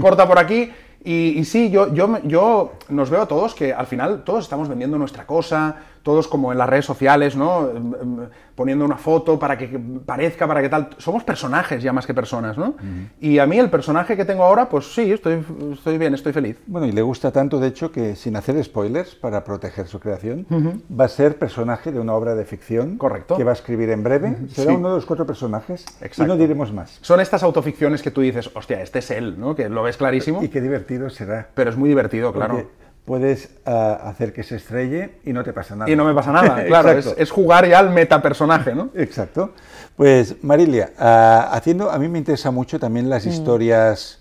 corta 0.00 0.26
por 0.26 0.38
aquí. 0.38 0.70
Y, 1.08 1.44
sí, 1.44 1.70
yo, 1.70 1.94
yo, 1.94 2.18
yo 2.24 2.72
nos 2.88 3.10
veo 3.10 3.22
a 3.22 3.26
todos 3.28 3.54
que 3.54 3.72
al 3.72 3.86
final 3.86 4.22
todos 4.24 4.44
estamos 4.44 4.68
vendiendo 4.68 4.98
nuestra 4.98 5.26
cosa, 5.26 5.76
todos 6.02 6.28
como 6.28 6.52
en 6.52 6.58
las 6.58 6.68
redes 6.68 6.84
sociales, 6.84 7.34
¿no? 7.36 7.68
Em, 7.70 7.94
em, 7.94 8.26
Poniendo 8.56 8.86
una 8.86 8.96
foto 8.96 9.38
para 9.38 9.58
que 9.58 9.68
parezca, 10.06 10.46
para 10.46 10.62
que 10.62 10.70
tal. 10.70 10.88
Somos 10.96 11.22
personajes 11.24 11.82
ya 11.82 11.92
más 11.92 12.06
que 12.06 12.14
personas, 12.14 12.56
¿no? 12.56 12.74
Y 13.20 13.38
a 13.38 13.44
mí 13.44 13.58
el 13.58 13.68
personaje 13.68 14.16
que 14.16 14.24
tengo 14.24 14.44
ahora, 14.44 14.66
pues 14.70 14.94
sí, 14.94 15.12
estoy, 15.12 15.44
estoy 15.74 15.98
bien, 15.98 16.14
estoy 16.14 16.32
feliz. 16.32 16.56
Bueno, 16.66 16.86
y 16.86 16.92
le 16.92 17.02
gusta 17.02 17.30
tanto, 17.30 17.60
de 17.60 17.68
hecho, 17.68 17.92
que 17.92 18.16
sin 18.16 18.34
hacer 18.34 18.64
spoilers, 18.64 19.14
para 19.14 19.44
proteger 19.44 19.86
su 19.88 20.00
creación, 20.00 20.46
va 20.90 21.04
a 21.04 21.08
ser 21.08 21.38
personaje 21.38 21.92
de 21.92 22.00
una 22.00 22.14
obra 22.14 22.34
de 22.34 22.46
ficción. 22.46 22.96
Correcto. 22.96 23.36
Que 23.36 23.44
va 23.44 23.50
a 23.50 23.54
escribir 23.54 23.90
en 23.90 24.02
breve. 24.02 24.34
Será 24.48 24.70
Sí. 24.70 24.76
uno 24.78 24.88
de 24.88 24.94
los 24.94 25.04
cuatro 25.04 25.26
personajes. 25.26 25.84
Exacto. 26.00 26.24
Y 26.24 26.26
no 26.26 26.36
diremos 26.38 26.72
más. 26.72 26.98
Son 27.02 27.20
estas 27.20 27.42
autoficciones 27.42 28.00
que 28.00 28.10
tú 28.10 28.22
dices, 28.22 28.48
hostia, 28.54 28.80
este 28.80 29.00
es 29.00 29.10
él, 29.10 29.38
¿no? 29.38 29.54
Que 29.54 29.68
lo 29.68 29.82
ves 29.82 29.98
clarísimo, 29.98 30.42
Y 30.42 30.48
qué 30.48 30.62
divertido 30.62 31.10
será. 31.10 31.48
pero 31.54 31.68
es 31.68 31.76
muy 31.76 31.90
divertido, 31.90 32.32
claro. 32.32 32.54
Porque 32.54 32.68
puedes 33.06 33.48
ah, 33.64 34.00
hacer 34.04 34.34
que 34.34 34.42
se 34.42 34.56
estrelle 34.56 35.20
y 35.24 35.32
no 35.32 35.42
te 35.42 35.54
pasa 35.54 35.76
nada. 35.76 35.90
Y 35.90 35.96
no 35.96 36.04
me 36.04 36.12
pasa 36.12 36.32
nada, 36.32 36.64
claro, 36.66 36.90
es, 36.90 37.30
jugar 37.30 37.66
ya 37.66 37.78
al 37.78 37.90
metapersonaje, 37.90 38.74
¿no? 38.74 38.90
Exacto. 38.94 39.52
Pues 39.96 40.42
Marilia, 40.44 40.92
ah, 40.98 41.48
haciendo, 41.52 41.90
a 41.90 41.98
mí 41.98 42.08
me 42.08 42.18
interesa 42.18 42.50
mucho 42.50 42.78
también 42.78 43.06
Mm. 43.06 43.10
las 43.10 43.26
historias 43.26 44.18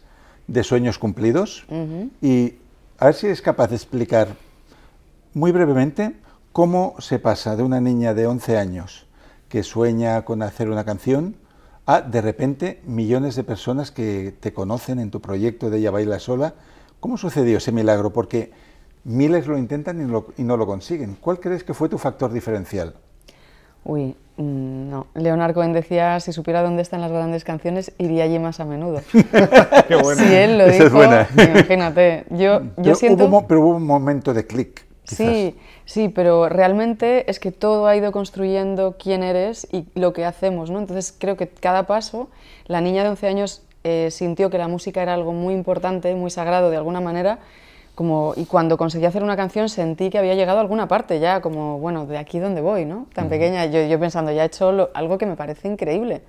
de 0.47 0.63
sueños 0.63 0.99
cumplidos 0.99 1.65
y 2.21 2.55
a 2.99 3.05
ver 3.05 3.15
si 3.15 3.25
eres 3.25 3.41
capaz 3.41 3.67
de 3.69 3.75
explicar 3.75 4.27
muy 5.33 5.51
brevemente 5.51 6.15
cómo 6.51 6.95
se 6.99 7.17
pasa 7.17 7.55
de 7.55 7.63
una 7.63 7.81
niña 7.81 8.13
de 8.13 8.27
11 8.27 8.57
años 8.57 9.07
que 9.49 9.63
sueña 9.63 10.23
con 10.23 10.43
hacer 10.43 10.69
una 10.69 10.83
canción 10.83 11.35
a 11.87 12.01
de 12.01 12.21
repente 12.21 12.81
millones 12.85 13.35
de 13.35 13.43
personas 13.43 13.91
que 13.91 14.35
te 14.39 14.53
conocen 14.53 14.99
en 14.99 15.09
tu 15.09 15.19
proyecto 15.19 15.69
de 15.69 15.79
Ella 15.79 15.91
Baila 15.91 16.19
Sola. 16.19 16.53
¿Cómo 16.99 17.17
sucedió 17.17 17.57
ese 17.57 17.71
milagro? 17.71 18.13
Porque 18.13 18.51
miles 19.05 19.47
lo 19.47 19.57
intentan 19.57 20.01
y, 20.01 20.11
lo- 20.11 20.27
y 20.37 20.43
no 20.43 20.57
lo 20.57 20.65
consiguen. 20.67 21.15
¿Cuál 21.21 21.39
crees 21.39 21.63
que 21.63 21.73
fue 21.73 21.87
tu 21.87 21.97
factor 21.97 22.31
diferencial? 22.33 22.93
Uy, 23.83 24.15
mm, 24.37 24.89
no. 24.89 25.07
Leonard 25.13 25.53
Cohen 25.53 25.71
decía, 25.73 26.19
si 26.19 26.33
supiera 26.33 26.61
dónde 26.63 26.81
están 26.81 27.01
las 27.01 27.11
grandes 27.11 27.43
canciones, 27.43 27.91
iría 27.99 28.23
allí 28.23 28.39
más 28.39 28.59
a 28.59 28.65
menudo. 28.65 29.01
Qué 29.87 29.95
bueno. 29.95 30.21
Si 30.21 30.33
él 30.33 30.57
lo 30.57 30.65
Esa 30.65 30.71
es 30.71 30.83
dijo, 30.85 30.95
buena. 30.97 31.27
imagínate. 31.37 32.25
Yo, 32.31 32.61
yo 32.61 32.69
Pero, 32.77 32.95
siento... 32.95 33.25
hubo, 33.25 33.47
pero 33.47 33.61
hubo 33.61 33.75
un 33.75 33.85
momento 33.85 34.33
de 34.33 34.47
clic. 34.47 34.85
quizás. 35.03 35.17
Sí, 35.17 35.55
sí, 35.85 36.09
pero 36.09 36.49
realmente 36.49 37.29
es 37.29 37.39
que 37.39 37.51
todo 37.51 37.85
ha 37.85 37.95
ido 37.95 38.11
construyendo 38.11 38.95
quién 38.97 39.21
eres 39.21 39.67
y 39.71 39.85
lo 39.93 40.13
que 40.13 40.25
hacemos, 40.25 40.71
¿no? 40.71 40.79
Entonces 40.79 41.13
creo 41.17 41.37
que 41.37 41.47
cada 41.47 41.85
paso, 41.85 42.29
la 42.65 42.81
niña 42.81 43.03
de 43.03 43.09
11 43.09 43.27
años 43.27 43.61
eh, 43.83 44.09
sintió 44.09 44.49
que 44.49 44.57
la 44.57 44.67
música 44.67 45.03
era 45.03 45.13
algo 45.13 45.31
muy 45.31 45.53
importante, 45.53 46.15
muy 46.15 46.31
sagrado 46.31 46.71
de 46.71 46.77
alguna 46.77 47.01
manera, 47.01 47.37
como, 47.95 48.33
y 48.35 48.45
cuando 48.45 48.77
conseguí 48.77 49.05
hacer 49.05 49.23
una 49.23 49.35
canción 49.37 49.69
sentí 49.69 50.09
que 50.09 50.17
había 50.17 50.35
llegado 50.35 50.57
a 50.59 50.61
alguna 50.61 50.87
parte 50.87 51.19
ya, 51.19 51.41
como, 51.41 51.79
bueno, 51.79 52.05
de 52.05 52.17
aquí 52.17 52.39
donde 52.39 52.61
voy, 52.61 52.85
¿no? 52.85 53.07
Tan 53.13 53.29
pequeña, 53.29 53.65
yo, 53.65 53.81
yo 53.85 53.99
pensando, 53.99 54.31
ya 54.31 54.43
he 54.43 54.47
hecho 54.47 54.71
lo- 54.71 54.89
algo 54.93 55.17
que 55.17 55.25
me 55.25 55.35
parece 55.35 55.67
increíble. 55.67 56.21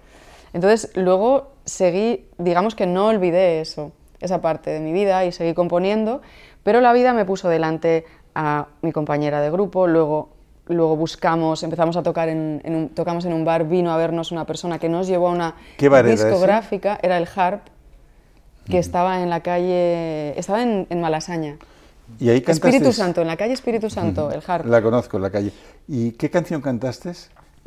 Entonces 0.53 0.91
luego 0.95 1.53
seguí, 1.65 2.29
digamos 2.39 2.75
que 2.75 2.87
no 2.87 3.09
olvidé 3.09 3.61
eso, 3.61 3.93
esa 4.21 4.41
parte 4.41 4.71
de 4.71 4.81
mi 4.81 4.93
vida 4.93 5.25
y 5.25 5.33
seguí 5.33 5.53
componiendo, 5.55 6.23
pero 6.63 6.81
la 6.81 6.93
vida 6.93 7.13
me 7.13 7.25
puso 7.25 7.49
delante 7.49 8.05
a 8.35 8.69
mi 8.83 8.93
compañera 8.93 9.41
de 9.41 9.51
grupo, 9.51 9.87
luego, 9.87 10.31
luego 10.67 10.97
buscamos, 10.97 11.63
empezamos 11.63 11.97
a 11.97 12.03
tocar 12.03 12.29
en, 12.29 12.61
en 12.65 12.77
un, 12.77 12.89
tocamos 12.91 13.25
en 13.25 13.33
un 13.33 13.45
bar, 13.45 13.65
vino 13.67 13.93
a 13.93 13.97
vernos 13.97 14.31
una 14.33 14.45
persona 14.47 14.79
que 14.79 14.89
nos 14.89 15.07
llevó 15.09 15.29
a 15.29 15.33
una 15.33 15.55
¿Qué 15.77 15.89
bar 15.89 16.05
era 16.07 16.15
ese? 16.15 16.27
discográfica, 16.29 16.99
era 17.03 17.19
el 17.19 17.29
Harp, 17.35 17.63
que 18.69 18.79
estaba 18.79 19.23
en 19.23 19.31
la 19.31 19.41
calle, 19.41 20.39
estaba 20.39 20.63
en, 20.63 20.87
en 20.91 21.01
Malasaña. 21.01 21.57
Y 22.21 22.29
ahí 22.29 22.41
cantaste. 22.41 22.69
Espíritu 22.69 22.93
Santo, 22.93 23.21
en 23.23 23.27
la 23.27 23.37
calle 23.37 23.53
Espíritu 23.53 23.91
Santo, 23.91 24.31
el 24.31 24.43
Harp. 24.47 24.67
La 24.67 24.81
conozco, 24.83 25.19
la 25.19 25.31
calle. 25.31 25.53
¿Y 25.89 26.13
qué 26.13 26.31
canción 26.31 26.61
cantaste? 26.61 27.13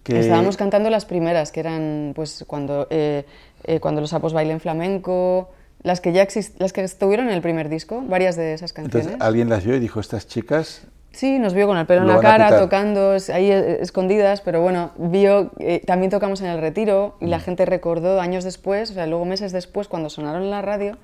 Que... 0.03 0.20
Estábamos 0.20 0.56
cantando 0.56 0.89
las 0.89 1.06
primeras, 1.06 1.51
que 1.51 1.60
eran 1.60 2.13
pues 2.15 2.46
cuando, 2.48 2.88
eh, 2.89 3.25
eh, 3.65 3.79
cuando 3.79 4.00
los 4.00 4.12
sapos 4.12 4.32
bailen 4.32 4.60
flamenco, 4.62 5.50
las 5.84 6.00
que 6.00 6.13
ya 6.13 6.25
exist- 6.25 6.53
las 6.58 6.72
que 6.72 6.84
estuvieron 6.84 7.27
en 7.27 7.34
el 7.34 7.41
primer 7.41 7.68
disco, 7.68 8.01
varias 8.08 8.38
de 8.38 8.53
esas 8.53 8.72
canciones. 8.72 9.08
Entonces 9.08 9.22
alguien 9.27 9.50
las 9.50 9.65
vio 9.65 9.75
y 9.75 9.79
dijo, 9.79 10.00
estas 10.00 10.27
chicas... 10.27 10.84
Sí, 11.12 11.39
nos 11.39 11.54
vio 11.54 11.68
con 11.68 11.78
el 11.78 11.86
pelo 11.86 12.01
en 12.01 12.08
la 12.08 12.20
cara, 12.20 12.58
tocando 12.60 13.12
ahí 13.34 13.51
eh, 13.51 13.80
escondidas, 13.82 14.42
pero 14.42 14.62
bueno, 14.62 14.92
vio, 14.98 15.51
eh, 15.60 15.82
también 15.86 16.12
tocamos 16.12 16.39
en 16.42 16.48
el 16.48 16.62
retiro 16.62 17.16
y 17.20 17.25
Mm. 17.25 17.30
la 17.30 17.39
gente 17.39 17.66
recordó 17.66 18.22
años 18.22 18.44
después, 18.44 18.92
o 18.92 18.94
sea, 18.94 19.08
luego 19.08 19.25
meses 19.25 19.51
después, 19.51 19.88
cuando 19.88 20.10
sonaron 20.10 20.44
en 20.44 20.51
la 20.51 20.62
radio, 20.62 20.98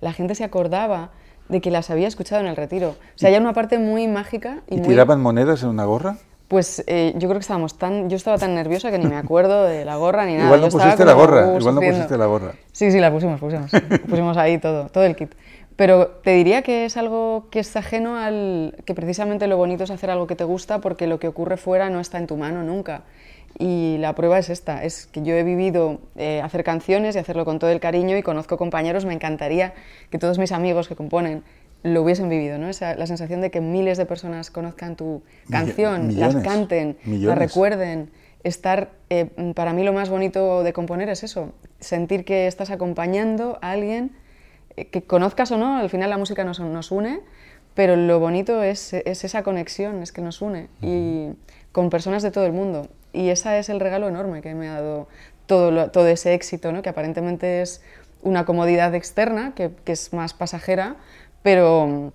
la 0.00 0.12
gente 0.12 0.34
se 0.36 0.44
acordaba 0.44 1.10
de 1.48 1.60
que 1.60 1.70
las 1.70 1.90
había 1.90 2.06
escuchado 2.08 2.40
en 2.40 2.46
el 2.46 2.56
retiro. 2.56 2.90
O 2.90 2.94
sea, 3.18 3.30
hay 3.30 3.36
una 3.36 3.52
parte 3.52 3.78
muy 3.78 4.06
mágica 4.06 4.60
y, 4.68 4.76
¿Y 4.76 4.78
muy... 4.78 4.88
tiraban 4.88 5.20
monedas 5.20 5.62
en 5.64 5.70
una 5.70 5.84
gorra? 5.86 6.16
Pues 6.46 6.82
eh, 6.86 7.12
yo 7.16 7.28
creo 7.28 7.34
que 7.34 7.42
estábamos 7.42 7.76
tan... 7.76 8.08
Yo 8.08 8.16
estaba 8.16 8.38
tan 8.38 8.54
nerviosa 8.54 8.90
que 8.90 8.98
ni 8.98 9.04
me 9.06 9.16
acuerdo 9.16 9.64
de 9.64 9.84
la 9.84 9.96
gorra 9.96 10.24
ni 10.24 10.32
nada. 10.36 10.44
Igual 10.46 10.60
no 10.62 10.68
Yo 10.68 10.78
pusiste 10.78 11.04
la 11.04 11.12
gorra, 11.14 11.46
uh, 11.46 11.58
igual 11.58 11.74
no 11.74 11.80
sufriendo. 11.80 11.96
pusiste 11.98 12.16
la 12.16 12.26
gorra. 12.26 12.52
Sí, 12.72 12.90
sí, 12.90 13.00
la 13.00 13.10
pusimos, 13.10 13.38
pusimos. 13.40 13.70
pusimos 14.08 14.36
ahí 14.36 14.56
todo, 14.58 14.88
todo 14.88 15.04
el 15.04 15.14
kit. 15.16 15.32
Pero 15.78 16.08
te 16.08 16.32
diría 16.32 16.62
que 16.62 16.86
es 16.86 16.96
algo 16.96 17.46
que 17.52 17.60
es 17.60 17.76
ajeno 17.76 18.16
al... 18.16 18.74
que 18.84 18.94
precisamente 18.94 19.46
lo 19.46 19.56
bonito 19.56 19.84
es 19.84 19.92
hacer 19.92 20.10
algo 20.10 20.26
que 20.26 20.34
te 20.34 20.42
gusta 20.42 20.80
porque 20.80 21.06
lo 21.06 21.20
que 21.20 21.28
ocurre 21.28 21.56
fuera 21.56 21.88
no 21.88 22.00
está 22.00 22.18
en 22.18 22.26
tu 22.26 22.36
mano 22.36 22.64
nunca. 22.64 23.04
Y 23.60 23.96
la 23.98 24.12
prueba 24.16 24.40
es 24.40 24.50
esta, 24.50 24.82
es 24.82 25.06
que 25.06 25.22
yo 25.22 25.34
he 25.34 25.44
vivido 25.44 26.00
eh, 26.16 26.40
hacer 26.42 26.64
canciones 26.64 27.14
y 27.14 27.20
hacerlo 27.20 27.44
con 27.44 27.60
todo 27.60 27.70
el 27.70 27.78
cariño 27.78 28.16
y 28.16 28.24
conozco 28.24 28.56
compañeros, 28.56 29.04
me 29.04 29.14
encantaría 29.14 29.72
que 30.10 30.18
todos 30.18 30.36
mis 30.40 30.50
amigos 30.50 30.88
que 30.88 30.96
componen 30.96 31.44
lo 31.84 32.02
hubiesen 32.02 32.28
vivido, 32.28 32.58
¿no? 32.58 32.68
Esa, 32.68 32.96
la 32.96 33.06
sensación 33.06 33.40
de 33.40 33.52
que 33.52 33.60
miles 33.60 33.98
de 33.98 34.04
personas 34.04 34.50
conozcan 34.50 34.96
tu 34.96 35.22
canción, 35.48 36.18
las 36.18 36.34
millones, 36.34 36.42
canten, 36.42 36.96
la 37.04 37.10
millones. 37.12 37.38
recuerden, 37.38 38.10
estar, 38.42 38.90
eh, 39.10 39.26
para 39.54 39.72
mí 39.72 39.84
lo 39.84 39.92
más 39.92 40.08
bonito 40.08 40.64
de 40.64 40.72
componer 40.72 41.08
es 41.08 41.22
eso, 41.22 41.52
sentir 41.78 42.24
que 42.24 42.48
estás 42.48 42.70
acompañando 42.70 43.60
a 43.62 43.70
alguien, 43.70 44.10
que 44.86 45.02
conozcas 45.02 45.50
o 45.52 45.56
no, 45.58 45.78
al 45.78 45.90
final 45.90 46.10
la 46.10 46.18
música 46.18 46.44
nos, 46.44 46.60
nos 46.60 46.90
une, 46.90 47.20
pero 47.74 47.96
lo 47.96 48.18
bonito 48.20 48.62
es, 48.62 48.92
es 48.92 49.24
esa 49.24 49.42
conexión, 49.42 50.02
es 50.02 50.12
que 50.12 50.20
nos 50.20 50.40
une, 50.42 50.68
y 50.82 51.28
con 51.72 51.90
personas 51.90 52.22
de 52.22 52.30
todo 52.30 52.46
el 52.46 52.52
mundo. 52.52 52.88
Y 53.12 53.28
ese 53.30 53.58
es 53.58 53.68
el 53.68 53.80
regalo 53.80 54.08
enorme 54.08 54.42
que 54.42 54.54
me 54.54 54.68
ha 54.68 54.74
dado 54.74 55.08
todo, 55.46 55.70
lo- 55.70 55.90
todo 55.90 56.06
ese 56.08 56.34
éxito, 56.34 56.72
¿no? 56.72 56.82
que 56.82 56.88
aparentemente 56.88 57.62
es 57.62 57.82
una 58.22 58.44
comodidad 58.44 58.94
externa, 58.94 59.52
que, 59.54 59.70
que 59.84 59.92
es 59.92 60.12
más 60.12 60.34
pasajera, 60.34 60.96
pero 61.42 62.12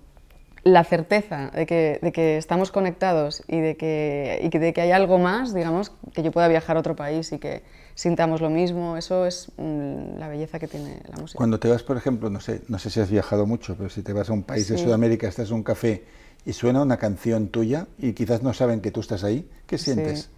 la 0.64 0.82
certeza 0.84 1.50
de 1.54 1.66
que, 1.66 1.98
de 2.02 2.10
que 2.12 2.38
estamos 2.38 2.70
conectados 2.72 3.42
y 3.48 3.60
de 3.60 3.76
que, 3.76 4.40
y 4.42 4.50
que- 4.50 4.58
de 4.58 4.72
que 4.72 4.80
hay 4.80 4.92
algo 4.92 5.18
más, 5.18 5.54
digamos, 5.54 5.92
que 6.14 6.22
yo 6.22 6.32
pueda 6.32 6.48
viajar 6.48 6.76
a 6.76 6.80
otro 6.80 6.96
país 6.96 7.32
y 7.32 7.38
que 7.38 7.62
sintamos 7.94 8.40
lo 8.40 8.50
mismo, 8.50 8.96
eso 8.96 9.26
es 9.26 9.52
mm, 9.58 10.18
la 10.18 10.28
belleza 10.28 10.58
que 10.58 10.66
tiene 10.66 11.00
la 11.10 11.18
música. 11.20 11.38
Cuando 11.38 11.60
te 11.60 11.68
vas, 11.68 11.82
por 11.82 11.96
ejemplo, 11.96 12.30
no 12.30 12.40
sé, 12.40 12.62
no 12.68 12.78
sé 12.78 12.90
si 12.90 13.00
has 13.00 13.10
viajado 13.10 13.46
mucho, 13.46 13.76
pero 13.76 13.90
si 13.90 14.02
te 14.02 14.12
vas 14.12 14.30
a 14.30 14.32
un 14.32 14.42
país 14.42 14.68
de. 14.68 14.78
Sudamérica, 14.78 15.28
estás 15.28 15.50
en 15.50 15.56
un 15.56 15.62
café 15.62 16.02
y 16.46 16.52
suena 16.52 16.82
una 16.82 16.96
canción 16.96 17.48
tuya 17.48 17.86
y 17.98 18.12
quizás 18.14 18.42
no 18.42 18.52
saben 18.54 18.80
que 18.80 18.90
tú 18.90 19.00
estás 19.00 19.22
ahí, 19.24 19.48
¿qué 19.66 19.78
sientes? 19.78 20.18
Sí. 20.20 20.28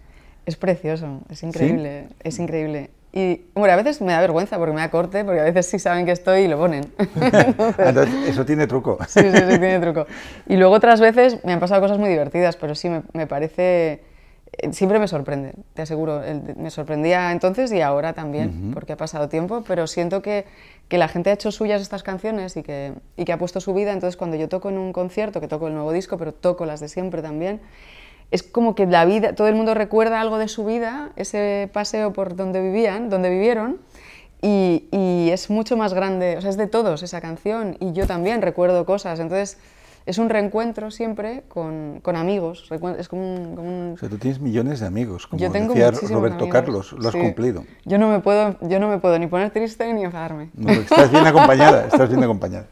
Es 0.45 0.55
precioso, 0.55 1.21
es 1.29 1.43
increíble, 1.43 2.07
es 2.23 2.39
increíble. 2.39 2.89
Y, 3.13 3.41
bueno, 3.55 3.73
a 3.73 3.77
veces 3.77 4.01
me 4.01 4.11
da 4.11 4.19
vergüenza 4.19 4.57
porque 4.57 4.73
me 4.73 4.81
da 4.81 4.91
corte, 4.91 5.23
porque 5.23 5.39
a 5.39 5.43
veces 5.43 5.65
sí 5.65 5.79
saben 5.79 6.05
que 6.05 6.11
estoy 6.11 6.41
y 6.41 6.47
lo 6.47 6.57
ponen. 6.57 6.85
Entonces, 7.77 8.13
eso 8.27 8.45
tiene 8.45 8.67
truco. 8.67 8.97
Sí, 9.07 9.21
sí, 9.21 9.31
sí, 9.37 9.45
tiene 9.47 9.79
truco. 9.79 10.05
Y 10.47 10.57
luego 10.57 10.75
otras 10.75 10.99
veces 10.99 11.43
me 11.43 11.53
han 11.53 11.59
pasado 11.59 11.81
cosas 11.81 11.97
muy 11.97 12.09
divertidas, 12.09 12.57
pero 12.57 12.75
sí, 12.75 12.89
me, 12.89 13.01
me 13.13 13.25
parece... 13.25 14.01
eh, 14.57 14.71
Siempre 14.73 14.99
me 14.99 15.07
sorprende, 15.07 15.53
te 15.73 15.81
aseguro. 15.83 16.21
Me 16.57 16.69
sorprendía 16.69 17.31
entonces 17.31 17.71
y 17.71 17.81
ahora 17.81 18.13
también, 18.13 18.71
porque 18.73 18.93
ha 18.93 18.97
pasado 18.97 19.29
tiempo, 19.29 19.63
pero 19.67 19.87
siento 19.87 20.21
que, 20.21 20.45
que 20.87 20.97
la 20.97 21.07
gente 21.07 21.29
ha 21.31 21.33
hecho 21.33 21.51
suyas 21.51 21.81
estas 21.81 22.03
canciones 22.03 22.55
y 22.57 22.61
que, 22.61 22.93
y 23.15 23.25
que 23.25 23.33
ha 23.33 23.37
puesto 23.37 23.61
su 23.61 23.73
vida. 23.73 23.93
Entonces, 23.93 24.17
cuando 24.17 24.37
yo 24.37 24.47
toco 24.47 24.69
en 24.69 24.77
un 24.77 24.93
concierto, 24.93 25.41
que 25.41 25.47
toco 25.47 25.67
el 25.67 25.73
nuevo 25.73 25.91
disco, 25.91 26.17
pero 26.17 26.33
toco 26.33 26.65
las 26.65 26.81
de 26.81 26.89
siempre 26.89 27.21
también, 27.23 27.61
es 28.31 28.43
como 28.43 28.75
que 28.75 28.85
la 28.85 29.05
vida, 29.05 29.33
todo 29.35 29.47
el 29.47 29.55
mundo 29.55 29.73
recuerda 29.73 30.19
algo 30.21 30.37
de 30.37 30.47
su 30.47 30.65
vida, 30.65 31.11
ese 31.15 31.69
paseo 31.73 32.13
por 32.13 32.35
donde 32.35 32.61
vivían, 32.61 33.09
donde 33.09 33.29
vivieron, 33.29 33.77
y, 34.41 34.87
y 34.91 35.29
es 35.31 35.49
mucho 35.49 35.77
más 35.77 35.93
grande, 35.93 36.37
o 36.37 36.41
sea, 36.41 36.49
es 36.49 36.57
de 36.57 36.67
todos 36.67 37.03
esa 37.03 37.21
canción, 37.21 37.77
y 37.79 37.93
yo 37.93 38.05
también 38.05 38.41
recuerdo 38.41 38.85
cosas, 38.85 39.19
entonces 39.19 39.57
es 40.05 40.19
un 40.19 40.29
reencuentro 40.29 40.89
siempre 40.89 41.43
con, 41.49 41.99
con 42.01 42.15
amigos, 42.15 42.69
es 42.97 43.09
como 43.09 43.33
un... 43.33 43.55
como 43.55 43.67
un- 43.67 43.93
O 43.95 43.97
sea, 43.97 44.07
tú 44.07 44.17
tienes 44.17 44.39
millones 44.39 44.79
de 44.79 44.87
amigos, 44.87 45.27
como 45.27 45.41
yo 45.41 45.51
tengo 45.51 45.73
decía 45.73 45.87
muchísimos 45.87 46.11
Roberto 46.13 46.43
amigos, 46.45 46.53
Carlos, 46.53 46.93
lo 46.93 47.07
has 47.09 47.13
sí. 47.13 47.19
cumplido. 47.19 47.65
Yo 47.83 47.97
no, 47.97 48.09
me 48.09 48.19
puedo, 48.19 48.55
yo 48.61 48.79
no 48.79 48.87
me 48.87 48.99
puedo 48.99 49.17
ni 49.19 49.27
poner 49.27 49.49
triste 49.51 49.91
ni 49.93 50.03
enfadarme. 50.03 50.49
No, 50.53 50.71
estás 50.71 51.11
bien 51.11 51.25
acompañada, 51.27 51.87
estás 51.87 52.07
bien 52.09 52.23
acompañada. 52.25 52.67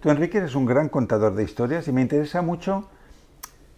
Tú, 0.00 0.10
Enrique, 0.10 0.38
eres 0.38 0.54
un 0.56 0.66
gran 0.66 0.88
contador 0.88 1.34
de 1.36 1.44
historias 1.44 1.86
y 1.86 1.92
me 1.92 2.00
interesa 2.00 2.42
mucho 2.42 2.88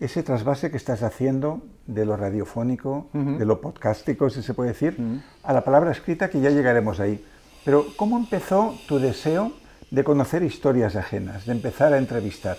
ese 0.01 0.23
trasvase 0.23 0.71
que 0.71 0.77
estás 0.77 1.03
haciendo 1.03 1.63
de 1.87 2.05
lo 2.05 2.17
radiofónico, 2.17 3.09
de 3.13 3.45
lo 3.45 3.61
podcástico, 3.61 4.31
si 4.31 4.43
se 4.43 4.55
puede 4.55 4.71
decir, 4.71 4.97
a 5.43 5.53
la 5.53 5.63
palabra 5.65 5.91
escrita, 5.93 6.31
que 6.31 6.41
ya 6.41 6.51
llegaremos 6.51 7.01
ahí. 7.01 7.23
Pero, 7.65 7.87
¿cómo 7.97 8.17
empezó 8.19 8.75
tu 8.89 8.99
deseo 8.99 9.53
de 9.91 10.03
conocer 10.05 10.43
historias 10.43 10.97
ajenas, 10.97 11.45
de 11.47 11.53
empezar 11.53 11.93
a 11.93 11.99
entrevistar? 11.99 12.57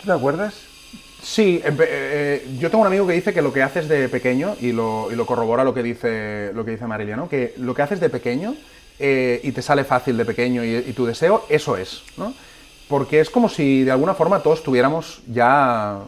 ¿Tú 0.00 0.06
te 0.06 0.12
acuerdas? 0.12 0.54
Sí, 1.20 1.60
empe- 1.64 1.86
eh, 1.88 2.56
yo 2.60 2.70
tengo 2.70 2.82
un 2.82 2.86
amigo 2.86 3.04
que 3.06 3.14
dice 3.14 3.34
que 3.34 3.42
lo 3.42 3.52
que 3.52 3.62
haces 3.64 3.88
de 3.88 4.08
pequeño, 4.08 4.54
y 4.60 4.70
lo, 4.72 5.10
y 5.10 5.16
lo 5.16 5.26
corrobora 5.26 5.64
lo 5.64 5.74
que 5.74 5.82
dice, 5.82 6.52
lo 6.54 6.64
que 6.64 6.70
dice 6.72 6.86
Marilia, 6.86 7.16
¿no? 7.16 7.28
que 7.28 7.54
lo 7.58 7.74
que 7.74 7.82
haces 7.82 7.98
de 7.98 8.08
pequeño 8.08 8.54
eh, 9.00 9.40
y 9.42 9.50
te 9.50 9.60
sale 9.62 9.82
fácil 9.82 10.16
de 10.16 10.24
pequeño 10.24 10.64
y, 10.64 10.76
y 10.76 10.92
tu 10.92 11.04
deseo, 11.06 11.44
eso 11.48 11.76
es. 11.76 12.02
¿no? 12.16 12.32
Porque 12.88 13.18
es 13.20 13.30
como 13.30 13.48
si 13.48 13.82
de 13.82 13.90
alguna 13.90 14.14
forma 14.14 14.40
todos 14.40 14.62
tuviéramos 14.62 15.20
ya 15.26 15.98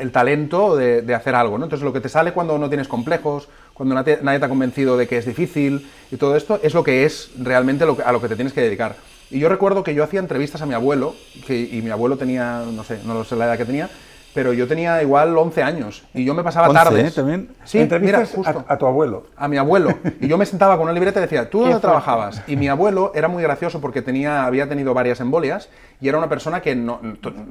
el, 0.00 0.10
talento 0.12 0.76
de, 0.76 1.14
hacer 1.14 1.34
algo. 1.34 1.58
¿no? 1.58 1.64
Entonces 1.64 1.84
lo 1.84 1.92
que 1.92 2.00
te 2.00 2.08
sale 2.08 2.32
cuando 2.32 2.58
no 2.58 2.68
tienes 2.68 2.88
complejos, 2.88 3.48
cuando 3.74 3.94
nadie, 3.94 4.16
te 4.16 4.44
ha 4.44 4.48
convencido 4.48 4.96
de 4.96 5.06
que 5.06 5.18
es 5.18 5.26
difícil 5.26 5.88
y 6.10 6.16
todo 6.16 6.36
esto, 6.36 6.60
es 6.62 6.74
lo 6.74 6.82
que 6.82 7.04
es 7.04 7.30
realmente 7.38 7.86
lo 7.86 7.96
que- 7.96 8.02
a 8.02 8.12
lo 8.12 8.20
que 8.20 8.28
te 8.28 8.36
tienes 8.36 8.52
que 8.52 8.62
dedicar. 8.62 8.96
Y 9.30 9.38
yo 9.38 9.48
recuerdo 9.48 9.82
que 9.82 9.94
yo 9.94 10.02
hacía 10.02 10.20
entrevistas 10.20 10.62
a 10.62 10.66
mi 10.66 10.74
abuelo, 10.74 11.14
y 11.48 11.82
mi 11.82 11.90
abuelo 11.90 12.16
tenía, 12.16 12.62
no 12.72 12.82
sé, 12.82 12.98
no 13.04 13.14
lo 13.14 13.24
sé 13.24 13.36
la 13.36 13.44
edad 13.44 13.58
que 13.58 13.66
tenía, 13.66 13.90
pero 14.38 14.52
yo 14.52 14.68
tenía 14.68 15.02
igual 15.02 15.36
11 15.36 15.64
años 15.64 16.04
y 16.14 16.24
yo 16.24 16.32
me 16.32 16.44
pasaba 16.44 16.68
11, 16.68 16.78
tardes. 16.78 17.06
¿eh? 17.08 17.10
También. 17.10 17.48
Sí, 17.64 17.78
mira, 17.78 17.96
Entrevistas 17.96 18.30
justo. 18.30 18.64
a, 18.68 18.72
a 18.72 18.78
tu 18.78 18.86
abuelo. 18.86 19.26
A 19.36 19.48
mi 19.48 19.56
abuelo. 19.56 19.98
Y 20.20 20.28
yo 20.28 20.38
me 20.38 20.46
sentaba 20.46 20.76
con 20.76 20.84
una 20.84 20.92
libreta 20.92 21.18
y 21.18 21.22
decía, 21.22 21.50
¿tú 21.50 21.62
dónde 21.62 21.80
trabajabas? 21.80 22.44
Y 22.46 22.54
mi 22.54 22.68
abuelo 22.68 23.10
era 23.16 23.26
muy 23.26 23.42
gracioso 23.42 23.80
porque 23.80 24.00
tenía, 24.00 24.46
había 24.46 24.68
tenido 24.68 24.94
varias 24.94 25.18
embolias 25.18 25.70
y 26.00 26.08
era 26.08 26.18
una 26.18 26.28
persona 26.28 26.62
que 26.62 26.76
no, 26.76 27.00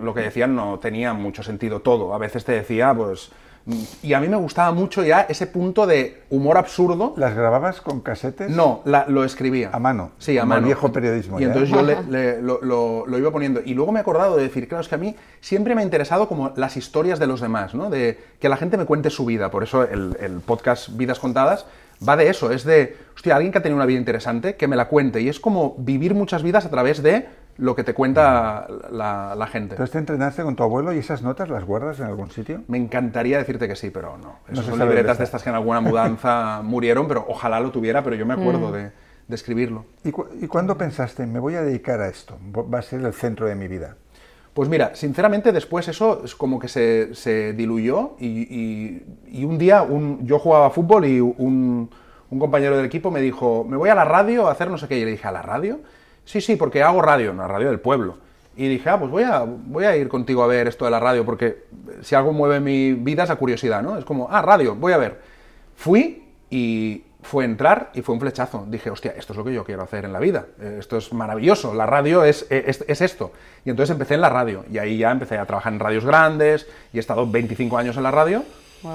lo 0.02 0.14
que 0.14 0.22
decían 0.22 0.56
no 0.56 0.80
tenía 0.80 1.12
mucho 1.12 1.44
sentido 1.44 1.82
todo. 1.82 2.14
A 2.14 2.18
veces 2.20 2.46
te 2.46 2.54
decía, 2.54 2.94
pues... 2.94 3.32
Y 4.02 4.14
a 4.14 4.20
mí 4.22 4.28
me 4.30 4.38
gustaba 4.38 4.72
mucho 4.72 5.04
ya 5.04 5.22
ese 5.22 5.46
punto 5.46 5.86
de 5.86 6.22
humor 6.30 6.58
absurdo. 6.58 7.14
¿Las 7.18 7.36
grababas 7.36 7.82
con 7.82 8.00
casetes? 8.02 8.50
No, 8.50 8.82
la- 8.86 9.06
lo 9.08 9.24
escribía. 9.26 9.70
A 9.74 9.80
mano, 9.80 10.12
Sí, 10.20 10.38
a 10.38 10.42
como 10.42 10.54
el 10.54 10.58
mano. 10.62 10.66
viejo 10.68 10.92
periodismo 10.94 11.38
Y 11.40 11.42
ya. 11.44 11.48
entonces 11.48 11.70
yo 11.70 11.82
le- 11.82 12.04
le- 12.04 12.42
lo, 12.42 12.60
lo- 12.62 13.06
lo 13.06 13.18
iba 13.18 13.30
poniendo. 13.32 13.60
Y 13.66 13.74
luego 13.74 13.92
me 13.92 14.00
he 14.00 14.02
acordado 14.02 14.38
de 14.38 14.44
decir, 14.44 14.68
claro, 14.70 14.82
es 14.82 14.88
que 14.88 14.96
a 14.96 15.00
mí 15.00 15.16
siempre 15.42 15.76
me 15.76 15.82
ha 15.82 15.84
interesado 15.84 16.28
como 16.30 16.54
las 16.56 16.78
historias 16.78 17.20
de 17.20 17.28
los 17.28 17.42
demás, 17.42 17.76
¿no? 17.76 17.90
De 17.90 18.18
que 18.40 18.48
la 18.50 18.56
gente 18.58 18.78
me 18.78 18.86
cuente 18.86 19.10
su 19.10 19.26
vida. 19.26 19.52
Por 19.52 19.64
eso 19.64 19.84
el, 19.84 20.16
el 20.22 20.40
podcast 20.40 20.96
Vidas 20.96 21.20
Contadas 21.20 21.66
va 22.08 22.16
de 22.16 22.30
eso. 22.30 22.52
Es 22.52 22.64
de, 22.64 22.96
hostia, 23.16 23.36
alguien 23.36 23.52
que 23.52 23.58
ha 23.58 23.62
tenido 23.64 23.76
una 23.76 23.86
vida 23.86 24.00
interesante, 24.00 24.56
que 24.56 24.68
me 24.68 24.76
la 24.78 24.88
cuente. 24.88 25.20
Y 25.22 25.28
es 25.30 25.40
como 25.42 25.76
vivir 25.80 26.14
muchas 26.14 26.42
vidas 26.44 26.66
a 26.66 26.70
través 26.70 27.04
de 27.04 27.28
lo 27.58 27.76
que 27.76 27.84
te 27.84 27.94
cuenta 27.94 28.68
la, 28.92 29.34
la 29.36 29.48
gente. 29.48 29.74
Entonces 29.76 29.92
te 29.92 29.98
entrenaste 30.00 30.44
con 30.44 30.56
tu 30.56 30.64
abuelo 30.64 30.94
y 30.94 31.00
esas 31.00 31.22
notas 31.24 31.50
las 31.50 31.64
guardas 31.66 32.00
en 32.00 32.06
algún 32.06 32.30
sitio. 32.32 32.62
Me 32.68 32.78
encantaría 32.78 33.38
decirte 33.38 33.68
que 33.68 33.76
sí, 33.76 33.90
pero 33.90 34.18
no. 34.18 34.24
No 34.48 34.54
Esas 34.54 34.66
se 34.66 34.72
son 34.72 34.80
libretas 34.80 35.18
de 35.18 35.24
estas 35.24 35.44
que 35.44 35.50
en 35.50 35.56
alguna 35.56 35.82
mudanza 35.82 36.62
murieron, 36.64 37.08
pero 37.08 37.26
ojalá 37.28 37.60
lo 37.60 37.72
tuviera, 37.72 38.04
pero 38.04 38.16
yo 38.16 38.26
me 38.26 38.36
acuerdo 38.36 38.72
de, 38.72 38.92
de 39.28 39.36
escribirlo. 39.36 39.86
¿Y, 40.04 40.12
cu- 40.12 40.28
y 40.40 40.48
cuándo 40.48 40.78
pensaste, 40.78 41.26
me 41.26 41.40
voy 41.40 41.56
a 41.56 41.62
dedicar 41.64 42.00
a 42.02 42.08
esto? 42.08 42.38
Va 42.56 42.80
a 42.80 42.82
ser 42.84 43.02
el 43.02 43.14
centro 43.14 43.48
de 43.48 43.56
mi 43.56 43.68
vida. 43.68 43.96
Pues 44.54 44.70
mira, 44.70 44.96
sinceramente 44.96 45.52
después 45.52 45.88
eso 45.88 46.24
es 46.26 46.34
como 46.36 46.58
que 46.60 46.68
se, 46.68 47.14
se 47.14 47.54
diluyó 47.54 48.16
y, 48.20 48.28
y- 48.28 49.06
y 49.28 49.46
un 49.46 49.58
día 49.58 49.84
un- 49.84 50.26
yo 50.26 50.40
jugaba 50.40 50.70
fútbol 50.72 51.06
y 51.06 51.20
un, 51.20 51.90
un 52.30 52.40
compañero 52.40 52.76
del 52.78 52.86
equipo 52.86 53.12
me 53.12 53.22
dijo, 53.22 53.64
me 53.68 53.78
voy 53.78 53.90
a 53.90 53.96
la 53.96 54.04
radio 54.06 54.48
a 54.48 54.52
hacer 54.52 54.70
no 54.72 54.78
sé 54.80 54.88
qué. 54.88 54.98
Y 54.98 55.06
le 55.06 55.12
dije, 55.12 55.28
¿a 55.28 55.32
la 55.32 55.42
radio? 55.44 55.80
Sí, 56.28 56.42
sí, 56.42 56.58
porque 56.58 56.84
hago 56.84 57.02
radio, 57.02 57.32
en 57.32 57.38
la 57.38 57.48
radio 57.48 57.70
del 57.70 57.80
pueblo. 57.80 58.18
Y 58.58 58.68
dije, 58.68 58.90
ah, 58.90 59.00
pues 59.00 59.10
voy 59.10 59.24
a, 59.24 59.46
voy 59.46 59.86
a 59.86 59.96
ir 59.96 60.10
contigo 60.10 60.44
a 60.44 60.48
ver 60.48 60.68
esto 60.68 60.84
de 60.84 60.92
la 60.92 61.00
radio, 61.00 61.24
porque 61.24 61.64
si 62.02 62.16
algo 62.16 62.34
mueve 62.34 62.60
mi 62.60 62.92
vida 62.94 63.24
es 63.24 63.30
la 63.30 63.38
curiosidad, 63.38 63.82
¿no? 63.82 63.98
Es 63.98 64.04
como, 64.04 64.28
ah, 64.30 64.42
radio, 64.42 64.76
voy 64.76 64.92
a 64.92 64.98
ver. 64.98 65.22
Fui 65.78 66.26
y 66.50 67.02
fue 67.22 67.46
entrar 67.46 67.92
y 67.94 68.02
fue 68.02 68.14
un 68.14 68.20
flechazo. 68.20 68.66
Dije, 68.68 68.90
hostia, 68.90 69.14
esto 69.18 69.32
es 69.32 69.38
lo 69.38 69.46
que 69.46 69.54
yo 69.54 69.64
quiero 69.64 69.84
hacer 69.84 70.04
en 70.04 70.12
la 70.12 70.20
vida. 70.20 70.48
Esto 70.60 70.98
es 70.98 71.14
maravilloso. 71.14 71.74
La 71.74 71.86
radio 71.86 72.26
es, 72.26 72.46
es 72.50 73.02
esto. 73.02 73.32
Y 73.64 73.70
entonces 73.70 73.94
empecé 73.94 74.16
en 74.16 74.22
la 74.22 74.30
radio. 74.30 74.66
Y 74.70 74.80
ahí 74.80 74.98
ya 74.98 75.12
empecé 75.12 75.38
a 75.38 75.46
trabajar 75.46 75.72
en 75.72 75.80
radios 75.80 76.04
grandes 76.04 76.68
y 76.92 76.98
he 76.98 77.00
estado 77.00 77.26
25 77.26 77.78
años 77.78 77.96
en 77.96 78.04
la 78.04 78.12
radio. 78.12 78.44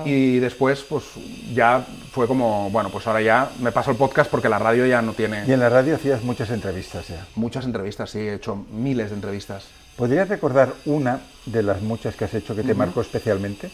Y 0.05 0.39
después, 0.39 0.83
pues 0.83 1.05
ya 1.53 1.85
fue 2.12 2.27
como, 2.27 2.71
bueno, 2.71 2.91
pues 2.91 3.07
ahora 3.07 3.21
ya 3.21 3.51
me 3.61 3.73
paso 3.73 3.91
el 3.91 3.97
podcast 3.97 4.31
porque 4.31 4.49
la 4.49 4.59
radio 4.59 4.87
ya 4.87 5.03
no 5.03 5.12
tiene 5.12 5.45
Y 5.47 5.53
en 5.53 5.61
la 5.61 5.69
radio 5.69 5.97
hacías 5.97 6.23
muchas 6.23 6.51
entrevistas 6.51 7.09
ya. 7.09 7.27
muchas 7.35 7.65
entrevistas. 7.65 8.11
Sí, 8.11 8.21
he 8.21 8.35
hecho 8.35 8.57
miles 8.71 9.11
de 9.11 9.17
entrevistas. 9.17 9.65
¿Podrías 9.97 10.29
recordar 10.29 10.73
una 10.87 11.21
de 11.47 11.62
las 11.62 11.83
muchas 11.83 12.16
que 12.16 12.25
has 12.25 12.35
hecho 12.35 12.57
que 12.57 12.62
te 12.62 12.75
marcó 12.75 13.01
especialmente? 13.03 13.71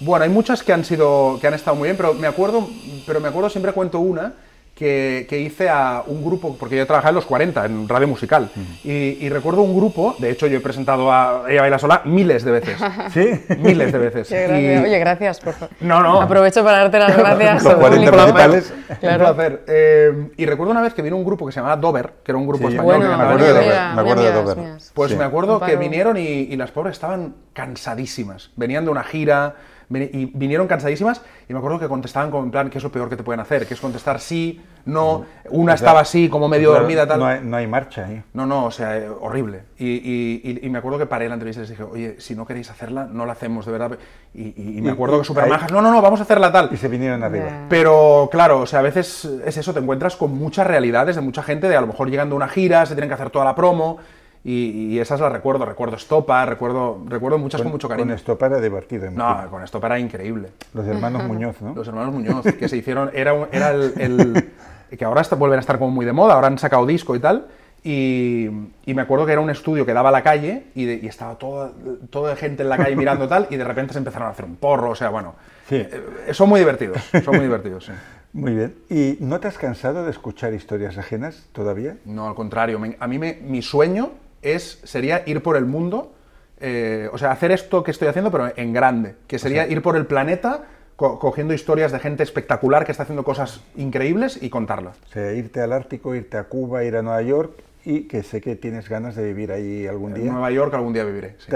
Bueno, 0.00 0.24
hay 0.24 0.30
muchas 0.30 0.62
que 0.62 0.72
han 0.72 0.84
sido, 0.84 1.38
que 1.40 1.48
han 1.48 1.54
estado 1.54 1.76
muy 1.76 1.88
bien, 1.88 1.96
pero 1.96 2.14
me 2.14 2.28
acuerdo, 2.28 2.68
pero 3.06 3.20
me 3.20 3.28
acuerdo 3.28 3.50
siempre 3.50 3.72
cuento 3.72 3.98
una 3.98 4.32
que, 4.78 5.26
que 5.28 5.40
hice 5.40 5.68
a 5.68 6.04
un 6.06 6.24
grupo, 6.24 6.56
porque 6.56 6.76
yo 6.76 6.86
trabajaba 6.86 7.08
en 7.10 7.14
los 7.16 7.24
40, 7.26 7.66
en 7.66 7.88
radio 7.88 8.06
musical, 8.06 8.48
y, 8.84 8.90
y 8.92 9.28
recuerdo 9.28 9.62
un 9.62 9.76
grupo, 9.76 10.14
de 10.20 10.30
hecho 10.30 10.46
yo 10.46 10.58
he 10.58 10.60
presentado 10.60 11.10
a 11.12 11.42
Ella 11.48 11.62
Baila 11.62 11.78
Sola 11.80 12.02
miles 12.04 12.44
de 12.44 12.52
veces, 12.52 12.78
¿Sí? 13.12 13.28
miles 13.58 13.90
de 13.92 13.98
veces. 13.98 14.28
Qué 14.28 14.46
gracia. 14.46 14.74
Y- 14.80 14.84
Oye, 14.84 14.98
gracias, 15.00 15.40
por 15.40 15.54
favor. 15.54 15.74
No, 15.80 16.00
no. 16.00 16.22
Aprovecho 16.22 16.62
para 16.62 16.78
darte 16.78 16.98
las 17.00 17.16
gracias 17.16 17.64
Los 17.64 17.72
al 17.74 17.80
40 17.80 18.10
público. 18.10 18.24
principales. 18.34 18.72
Claro. 19.00 19.28
Un 19.30 19.34
placer. 19.34 19.64
Eh, 19.66 20.28
y 20.36 20.46
recuerdo 20.46 20.70
una 20.70 20.82
vez 20.82 20.94
que 20.94 21.02
vino 21.02 21.16
un 21.16 21.24
grupo 21.24 21.44
que 21.46 21.52
se 21.52 21.58
llamaba 21.58 21.76
Dover, 21.76 22.12
que 22.22 22.30
era 22.30 22.38
un 22.38 22.46
grupo 22.46 22.68
Sí, 22.68 22.74
español 22.74 22.96
Bueno, 22.98 23.10
que 23.10 23.16
me 23.16 23.22
acuerdo 23.24 23.44
de. 23.46 23.52
Dover. 23.52 23.94
me 23.94 24.00
acuerdo 24.00 24.22
de 24.22 24.32
Dover. 24.32 24.56
mías. 24.58 24.92
Pues 24.94 25.10
Sí. 25.10 25.16
me 25.16 25.24
acuerdo 25.24 25.60
que 25.60 25.74
vinieron 25.76 26.16
y, 26.16 26.20
y 26.22 26.56
las 26.56 26.70
pobres 26.70 26.92
estaban 26.92 27.34
cansadísimas. 27.52 28.50
Venían 28.56 28.84
de 28.84 28.90
una 28.90 29.02
gira 29.04 29.56
y 29.90 30.26
vinieron 30.34 30.66
cansadísimas 30.66 31.22
y 31.48 31.52
me 31.54 31.58
acuerdo 31.58 31.78
que 31.78 31.88
contestaban 31.88 32.30
como 32.30 32.44
en 32.44 32.50
plan, 32.50 32.68
¿qué 32.70 32.78
es 32.78 32.84
lo 32.84 32.92
peor 32.92 33.08
que 33.08 33.16
te 33.16 33.22
pueden 33.22 33.40
hacer? 33.40 33.66
Que 33.66 33.72
es 33.74 33.80
contestar 33.80 34.20
sí, 34.20 34.60
no, 34.84 35.24
una 35.50 35.72
O 35.74 35.76
sea, 35.76 35.86
estaba 35.86 36.00
así, 36.00 36.28
como 36.28 36.48
medio 36.48 36.72
dormida, 36.72 37.06
tal. 37.06 37.20
No 37.20 37.26
hay, 37.26 37.40
no 37.42 37.56
hay 37.56 37.66
marcha 37.66 38.04
ahí. 38.06 38.22
No, 38.34 38.44
no, 38.46 38.66
o 38.66 38.70
sea, 38.70 38.96
eh, 38.98 39.08
horrible. 39.08 39.62
Y, 39.78 39.86
y- 39.86 40.40
y- 40.44 40.66
y 40.66 40.70
me 40.70 40.78
acuerdo 40.78 40.98
que 40.98 41.06
paré 41.06 41.26
la 41.28 41.34
entrevista 41.34 41.60
y 41.60 41.62
les 41.62 41.70
dije, 41.70 41.82
oye, 41.82 42.16
si 42.20 42.34
no 42.34 42.46
queréis 42.46 42.70
hacerla, 42.70 43.06
no 43.10 43.24
la 43.26 43.32
hacemos, 43.32 43.64
de 43.66 43.72
verdad. 43.72 43.98
Y, 44.34 44.42
y- 44.60 44.78
y 44.78 44.82
me 44.82 44.90
acuerdo 44.90 45.16
y 45.16 45.20
que 45.20 45.24
súper 45.24 45.44
ahí- 45.44 45.50
majas, 45.50 45.72
no, 45.72 45.80
no, 45.82 45.90
no, 45.90 46.00
vamos 46.02 46.20
a 46.20 46.22
hacerla 46.24 46.52
tal. 46.52 46.68
Y 46.72 46.76
se 46.76 46.88
vinieron 46.88 47.22
arriba. 47.22 47.46
Ya. 47.46 47.66
Pero 47.68 48.28
claro, 48.30 48.60
o 48.60 48.66
sea, 48.66 48.80
a 48.80 48.82
veces 48.82 49.24
es 49.44 49.56
eso, 49.56 49.72
te 49.72 49.80
encuentras 49.80 50.16
con 50.16 50.34
muchas 50.34 50.66
realidades 50.66 51.16
de 51.16 51.22
mucha 51.22 51.42
gente, 51.42 51.68
de 51.68 51.76
a 51.76 51.80
lo 51.80 51.86
mejor 51.86 52.10
llegando 52.10 52.34
a 52.34 52.36
una 52.36 52.48
gira, 52.48 52.84
se 52.86 52.94
tienen 52.94 53.08
que 53.08 53.14
hacer 53.14 53.30
toda 53.30 53.44
la 53.44 53.54
promo, 53.54 53.98
y, 54.44 54.88
y 54.94 54.98
esas 55.00 55.20
las 55.20 55.32
recuerdo, 55.32 55.64
recuerdo 55.66 55.96
Estopa, 55.96 56.44
recuerdo, 56.46 57.02
recuerdo 57.06 57.38
muchas 57.38 57.62
con, 57.62 57.72
mucho 57.72 57.88
cariño. 57.88 58.06
Con 58.08 58.14
esto 58.14 58.38
para 58.38 58.60
divertido. 58.60 59.06
imagino. 59.06 59.42
No, 59.44 59.50
con 59.50 59.62
Estopa 59.62 59.86
era 59.88 59.98
increíble. 59.98 60.50
Los 60.74 60.86
hermanos 60.86 61.24
Muñoz, 61.28 61.60
¿no? 61.60 61.74
Los 61.74 61.86
hermanos 61.88 62.14
Muñoz, 62.14 62.44
que 62.58 62.68
se 62.68 62.76
hicieron, 62.76 63.10
era, 63.14 63.34
era 63.52 63.70
el, 63.72 63.92
el- 63.98 64.50
que 64.96 65.04
ahora 65.04 65.20
está- 65.20 65.36
vuelven 65.36 65.58
a 65.58 65.60
estar 65.60 65.78
como 65.78 65.90
muy 65.90 66.06
de 66.06 66.12
moda, 66.12 66.34
ahora 66.34 66.46
han 66.46 66.58
sacado 66.58 66.86
disco 66.86 67.14
y 67.14 67.20
tal, 67.20 67.46
y, 67.84 68.46
y 68.86 68.94
me 68.94 69.02
acuerdo 69.02 69.26
que 69.26 69.32
era 69.32 69.40
un 69.40 69.50
estudio 69.50 69.84
que 69.86 69.92
daba 69.92 70.08
a 70.08 70.12
la 70.12 70.22
calle 70.22 70.64
y, 70.74 70.84
de- 70.84 71.00
y 71.02 71.06
estaba 71.06 71.36
toda, 71.36 71.72
toda 72.10 72.34
gente 72.36 72.62
en 72.62 72.68
la 72.68 72.76
calle 72.76 72.96
mirando 72.96 73.28
tal, 73.28 73.46
y 73.50 73.56
de 73.56 73.64
repente 73.64 73.92
se 73.92 73.98
empezaron 73.98 74.28
a 74.28 74.30
hacer 74.32 74.44
un 74.44 74.56
porro, 74.56 74.90
o 74.90 74.94
sea, 74.94 75.10
bueno, 75.10 75.34
Sí. 75.68 75.76
eh, 75.76 76.32
son 76.32 76.48
muy 76.48 76.60
divertidos, 76.60 77.02
son 77.24 77.36
muy 77.36 77.44
divertidos, 77.44 77.84
sí. 77.86 77.92
Muy 78.32 78.54
bien. 78.54 78.74
¿Y 78.90 79.16
no 79.20 79.40
te 79.40 79.48
has 79.48 79.56
cansado 79.58 80.04
de 80.04 80.10
escuchar 80.10 80.52
historias 80.54 80.98
ajenas 80.98 81.46
todavía? 81.52 81.96
No, 82.04 82.28
al 82.28 82.34
contrario. 82.34 82.78
me- 82.78 82.96
a 83.00 83.06
mí 83.06 83.18
me- 83.18 83.38
mi 83.42 83.62
sueño 83.62 84.10
es, 84.42 84.80
sería 84.84 85.22
ir 85.26 85.42
por 85.42 85.56
el 85.56 85.64
mundo, 85.64 86.12
eh, 86.60 87.08
o 87.12 87.18
sea, 87.18 87.30
hacer 87.30 87.50
esto 87.52 87.82
que 87.82 87.90
estoy 87.90 88.08
haciendo, 88.08 88.30
pero 88.30 88.50
en 88.56 88.72
grande, 88.72 89.14
que 89.26 89.38
sería 89.38 89.66
ir 89.66 89.80
por 89.82 89.96
el 89.96 90.06
planeta 90.06 90.64
co- 90.96 91.18
cogiendo 91.18 91.54
historias 91.54 91.92
de 91.92 91.98
gente 92.00 92.22
espectacular 92.22 92.84
que 92.84 92.92
está 92.92 93.04
haciendo 93.04 93.24
cosas 93.24 93.60
increíbles 93.76 94.38
y 94.42 94.50
contarlas. 94.50 94.96
O 95.08 95.12
sea, 95.12 95.32
irte 95.32 95.60
al 95.60 95.72
Ártico, 95.72 96.14
irte 96.14 96.36
a 96.36 96.44
Cuba, 96.44 96.82
ir 96.84 96.96
a 96.96 97.02
Nueva 97.02 97.22
York 97.22 97.52
y 97.84 98.02
que 98.08 98.22
sé 98.24 98.40
que 98.40 98.56
tienes 98.56 98.88
ganas 98.88 99.14
de 99.14 99.24
vivir 99.24 99.52
ahí 99.52 99.86
algún 99.86 100.14
En 100.16 100.22
día. 100.22 100.32
Nueva 100.32 100.50
York 100.50 100.74
algún 100.74 100.92
día 100.92 101.04
viviré. 101.04 101.36
Sí, 101.38 101.50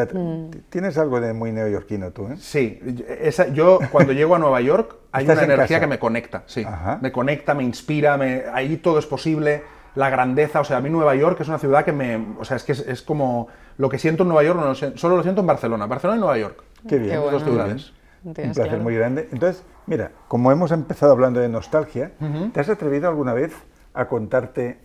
Tienes 0.70 0.96
algo 0.96 1.20
de 1.20 1.32
muy 1.32 1.50
neoyorquino 1.52 2.12
tú, 2.12 2.28
¿eh? 2.28 2.36
Sí, 2.38 2.78
esa- 3.20 3.48
yo 3.48 3.80
cuando 3.90 4.12
llego 4.12 4.36
a 4.36 4.38
Nueva 4.38 4.60
York 4.60 4.94
hay 5.10 5.24
una 5.24 5.34
en 5.34 5.40
energía 5.50 5.66
casa. 5.76 5.80
que 5.80 5.86
me 5.88 5.98
conecta, 5.98 6.44
sí. 6.46 6.62
Ajá. 6.64 7.00
Me 7.02 7.10
conecta, 7.10 7.54
me 7.54 7.64
inspira, 7.64 8.16
me- 8.16 8.44
ahí 8.54 8.76
todo 8.76 8.98
es 9.00 9.06
posible, 9.06 9.62
la 9.94 10.10
grandeza, 10.10 10.60
o 10.60 10.64
sea, 10.64 10.78
a 10.78 10.80
mí 10.80 10.88
Nueva 10.90 11.14
York 11.14 11.40
es 11.40 11.48
una 11.48 11.58
ciudad 11.58 11.84
que 11.84 11.92
me, 11.92 12.34
o 12.38 12.44
sea, 12.44 12.56
es 12.56 12.64
que 12.64 12.72
es, 12.72 12.80
es 12.80 13.02
como 13.02 13.48
lo 13.78 13.88
que 13.88 13.98
siento 13.98 14.22
en 14.22 14.28
Nueva 14.30 14.42
York, 14.44 14.58
no 14.58 14.66
lo 14.66 14.74
sé- 14.74 14.96
solo 14.96 15.16
lo 15.16 15.22
siento 15.22 15.40
en 15.42 15.46
Barcelona, 15.46 15.86
Barcelona 15.86 16.16
y 16.16 16.20
Nueva 16.20 16.38
York. 16.38 16.62
Qué 16.88 16.98
bien. 16.98 17.10
Qué 17.10 17.16
Dos 17.30 17.42
ciudades. 17.44 17.92
Un 18.24 18.34
placer 18.34 18.54
claro. 18.68 18.82
muy 18.82 18.94
grande. 18.94 19.28
Entonces, 19.32 19.64
mira, 19.86 20.12
como 20.28 20.52
hemos 20.52 20.70
empezado 20.72 21.12
hablando 21.12 21.40
de 21.40 21.48
nostalgia, 21.48 22.12
¿te 22.52 22.60
has 22.60 22.68
atrevido 22.68 23.08
alguna 23.08 23.32
vez 23.34 23.52
a 23.94 24.06
contarte 24.06 24.78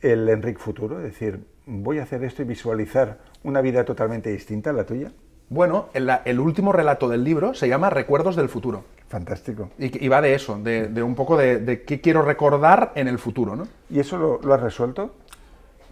el 0.00 0.28
Enric 0.28 0.58
futuro? 0.58 0.98
Es 0.98 1.04
decir, 1.04 1.46
voy 1.66 1.98
a 1.98 2.02
hacer 2.02 2.22
esto 2.24 2.42
y 2.42 2.44
visualizar 2.44 3.18
una 3.42 3.60
vida 3.62 3.84
totalmente 3.84 4.30
distinta 4.30 4.70
a 4.70 4.72
la 4.74 4.84
tuya. 4.84 5.12
Bueno, 5.48 5.88
el, 5.94 6.10
el 6.24 6.40
último 6.40 6.72
relato 6.72 7.08
del 7.08 7.22
libro 7.22 7.54
se 7.54 7.68
llama 7.68 7.90
Recuerdos 7.90 8.36
del 8.36 8.48
futuro. 8.48 8.84
Fantástico. 9.08 9.70
Y, 9.78 10.04
y 10.04 10.08
va 10.08 10.20
de 10.20 10.34
eso, 10.34 10.58
de, 10.58 10.88
de 10.88 11.02
un 11.02 11.14
poco 11.14 11.36
de, 11.36 11.58
de 11.58 11.82
qué 11.82 12.00
quiero 12.00 12.22
recordar 12.22 12.92
en 12.94 13.06
el 13.06 13.18
futuro, 13.18 13.54
¿no? 13.54 13.68
¿Y 13.90 14.00
eso 14.00 14.16
lo, 14.16 14.40
lo 14.42 14.54
has 14.54 14.60
resuelto? 14.60 15.14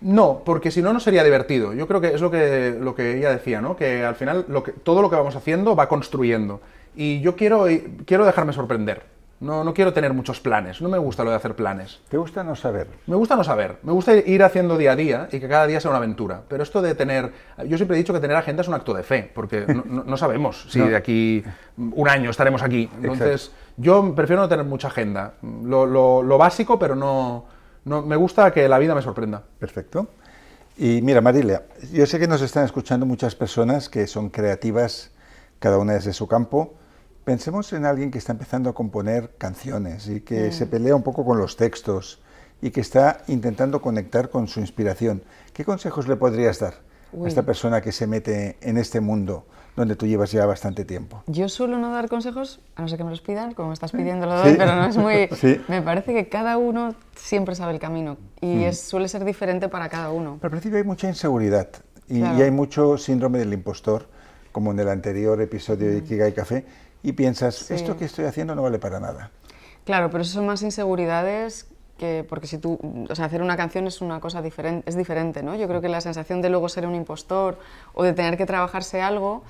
No, 0.01 0.43
porque 0.45 0.73
si 0.73 0.83
no, 0.83 0.93
no 0.93 0.99
sería 0.99 1.23
divertido. 1.23 1.75
Yo 1.75 1.87
creo 1.87 2.01
que 2.01 2.15
es 2.15 2.21
lo 2.21 2.31
que, 2.31 2.77
lo 2.81 2.95
que 2.95 3.19
ella 3.19 3.31
decía, 3.31 3.61
¿no? 3.61 3.77
Que 3.77 4.05
al 4.05 4.17
final 4.17 4.47
lo 4.49 4.65
que, 4.65 4.73
todo 4.73 5.01
lo 5.03 5.09
que 5.09 5.17
vamos 5.17 5.37
haciendo 5.37 5.77
va 5.77 5.89
construyendo. 5.89 6.61
Y 6.97 7.21
yo 7.21 7.37
quiero, 7.37 7.67
quiero 8.05 8.27
dejarme 8.27 8.53
sorprender. 8.53 9.12
No, 9.43 9.65
no 9.65 9.75
quiero 9.75 9.93
tener 9.93 10.13
muchos 10.15 10.39
planes, 10.41 10.81
no 10.81 10.89
me 10.89 10.99
gusta 10.99 11.25
lo 11.25 11.31
de 11.31 11.37
hacer 11.37 11.57
planes. 11.57 12.01
¿Te 12.09 12.17
gusta 12.17 12.45
no 12.45 12.55
saber? 12.55 12.87
Me 13.09 13.17
gusta 13.17 13.35
no 13.35 13.43
saber, 13.43 13.79
me 13.83 13.91
gusta 13.91 14.15
ir 14.15 14.43
haciendo 14.45 14.79
día 14.79 14.93
a 14.93 14.97
día 14.97 15.29
y 15.33 15.41
que 15.41 15.49
cada 15.49 15.67
día 15.67 15.81
sea 15.81 15.91
una 15.91 15.99
aventura. 15.99 16.43
Pero 16.49 16.63
esto 16.63 16.81
de 16.81 16.95
tener, 16.95 17.33
yo 17.67 17.77
siempre 17.77 17.97
he 17.97 17.99
dicho 17.99 18.13
que 18.13 18.21
tener 18.21 18.37
agenda 18.37 18.63
es 18.63 18.69
un 18.69 18.75
acto 18.75 18.95
de 18.95 19.03
fe, 19.03 19.29
porque 19.35 19.67
no, 19.67 19.83
no- 19.85 20.05
no 20.05 20.17
sabemos 20.17 20.67
si 20.71 20.79
No. 20.79 20.87
de 20.87 20.95
aquí 20.97 21.43
un 21.77 22.09
año 22.09 22.31
estaremos 22.31 22.63
aquí. 22.63 22.89
Entonces, 23.03 23.51
yo 23.77 24.15
prefiero 24.15 24.43
no 24.43 24.49
tener 24.49 24.65
mucha 24.65 24.87
agenda. 24.89 25.35
Lo, 25.43 25.87
lo- 25.87 26.23
lo 26.23 26.39
básico, 26.39 26.79
pero 26.79 26.95
no, 26.95 27.45
no. 27.85 28.03
Me 28.03 28.15
gusta 28.15 28.53
que 28.53 28.69
la 28.69 28.79
vida 28.79 28.95
me 28.95 29.03
sorprenda. 29.03 29.43
Perfecto. 29.59 30.07
Y 30.77 31.03
mira, 31.03 31.21
Marilia, 31.21 31.65
yo 31.93 32.07
sé 32.07 32.19
que 32.21 32.29
nos 32.29 32.43
están 32.43 32.65
escuchando 32.65 33.07
muchas 33.07 33.35
personas 33.35 33.89
que 33.89 34.07
son 34.07 34.31
creativas, 34.31 35.11
cada 35.59 35.79
una 35.79 35.95
desde 35.95 36.13
su 36.13 36.29
campo. 36.29 36.75
Pensemos 37.25 37.73
en 37.73 37.85
alguien 37.87 38.11
que 38.11 38.19
está 38.19 38.33
empezando 38.33 38.69
a 38.71 38.75
componer 38.75 39.31
canciones 39.39 40.09
y 40.09 40.23
que 40.23 40.51
se 40.51 40.67
pelea 40.67 40.97
un 40.97 41.03
poco 41.05 41.25
con 41.25 41.39
los 41.39 41.57
textos 41.57 42.21
y 42.61 42.71
que 42.71 42.81
está 42.81 43.23
intentando 43.29 43.81
conectar 43.81 44.29
con 44.29 44.49
su 44.49 44.59
inspiración. 44.59 45.23
¿Qué 45.53 45.65
consejos 45.65 46.09
le 46.09 46.17
podrías 46.17 46.59
dar 46.59 46.75
a 47.23 47.29
esta 47.29 47.43
persona 47.45 47.81
que 47.81 47.93
se 47.93 48.09
mete 48.09 48.57
en 48.61 48.77
este 48.77 49.01
mundo 49.01 49.47
donde 49.77 49.95
tú 49.95 50.07
llevas 50.07 50.33
ya 50.33 50.47
bastante 50.47 50.85
tiempo? 50.85 51.23
Yo 51.29 51.49
suelo 51.49 51.79
no 51.79 51.93
dar 51.93 52.09
consejos, 52.09 52.61
a 52.75 52.83
no 52.83 52.89
ser 52.89 52.99
que 52.99 53.05
me 53.05 53.11
los 53.11 53.21
pidan, 53.21 53.55
como 53.55 53.73
estás 53.73 53.93
pidiendo 53.93 54.27
lo 54.27 54.43
Sí. 54.43 54.55
pero 54.59 54.75
no 54.75 54.85
es 54.87 54.97
muy... 54.97 55.29
Sí. 55.41 55.61
Me 55.69 55.81
parece 55.81 56.13
que 56.15 56.29
cada 56.29 56.57
uno 56.59 56.97
siempre 57.15 57.55
sabe 57.55 57.73
el 57.73 57.79
camino 57.79 58.17
y 58.41 58.65
es, 58.65 58.81
suele 58.81 59.07
ser 59.07 59.25
diferente 59.25 59.69
para 59.69 59.89
cada 59.89 60.11
uno. 60.11 60.39
Pero 60.41 60.47
al 60.49 60.51
principio 60.51 60.79
hay 60.79 60.85
mucha 60.85 61.07
inseguridad 61.09 61.69
y, 62.09 62.19
Claro. 62.19 62.37
y 62.39 62.43
hay 62.43 62.51
mucho 62.51 62.99
síndrome 62.99 63.39
del 63.39 63.53
impostor, 63.53 64.09
como 64.51 64.73
en 64.73 64.81
el 64.81 64.89
anterior 64.89 65.41
episodio 65.41 65.89
de 65.91 65.99
Ikigai 65.99 66.35
Café, 66.35 66.67
y 67.03 67.13
piensas, 67.13 67.55
Sí. 67.57 67.75
esto 67.75 67.97
que 67.97 68.05
estoy 68.05 68.25
haciendo 68.27 68.55
no 68.55 68.63
vale 68.63 68.79
para 68.79 69.01
nada. 69.01 69.31
Claro, 69.85 70.11
pero 70.11 70.23
eso 70.23 70.33
son 70.35 70.47
más 70.47 70.63
inseguridades 70.63 71.67
que 71.99 72.25
porque 72.29 72.47
si 72.47 72.59
tú, 72.59 72.79
o 73.09 73.15
sea, 73.15 73.27
hacer 73.27 73.43
una 73.43 73.57
canción 73.57 73.87
es 73.87 74.01
una 74.01 74.21
cosa 74.21 74.43
diferente, 74.43 74.89
es 74.89 74.97
diferente, 74.97 75.43
¿no? 75.43 75.55
Yo 75.57 75.69
creo 75.69 75.81
que 75.81 75.89
la 75.89 76.01
sensación 76.01 76.41
de 76.43 76.49
luego 76.51 76.69
ser 76.69 76.87
un 76.87 76.95
impostor 76.95 77.59
o 77.95 78.03
de 78.03 78.13
tener 78.13 78.37
que 78.37 78.47
trabajarse 78.47 79.03
algo 79.03 79.43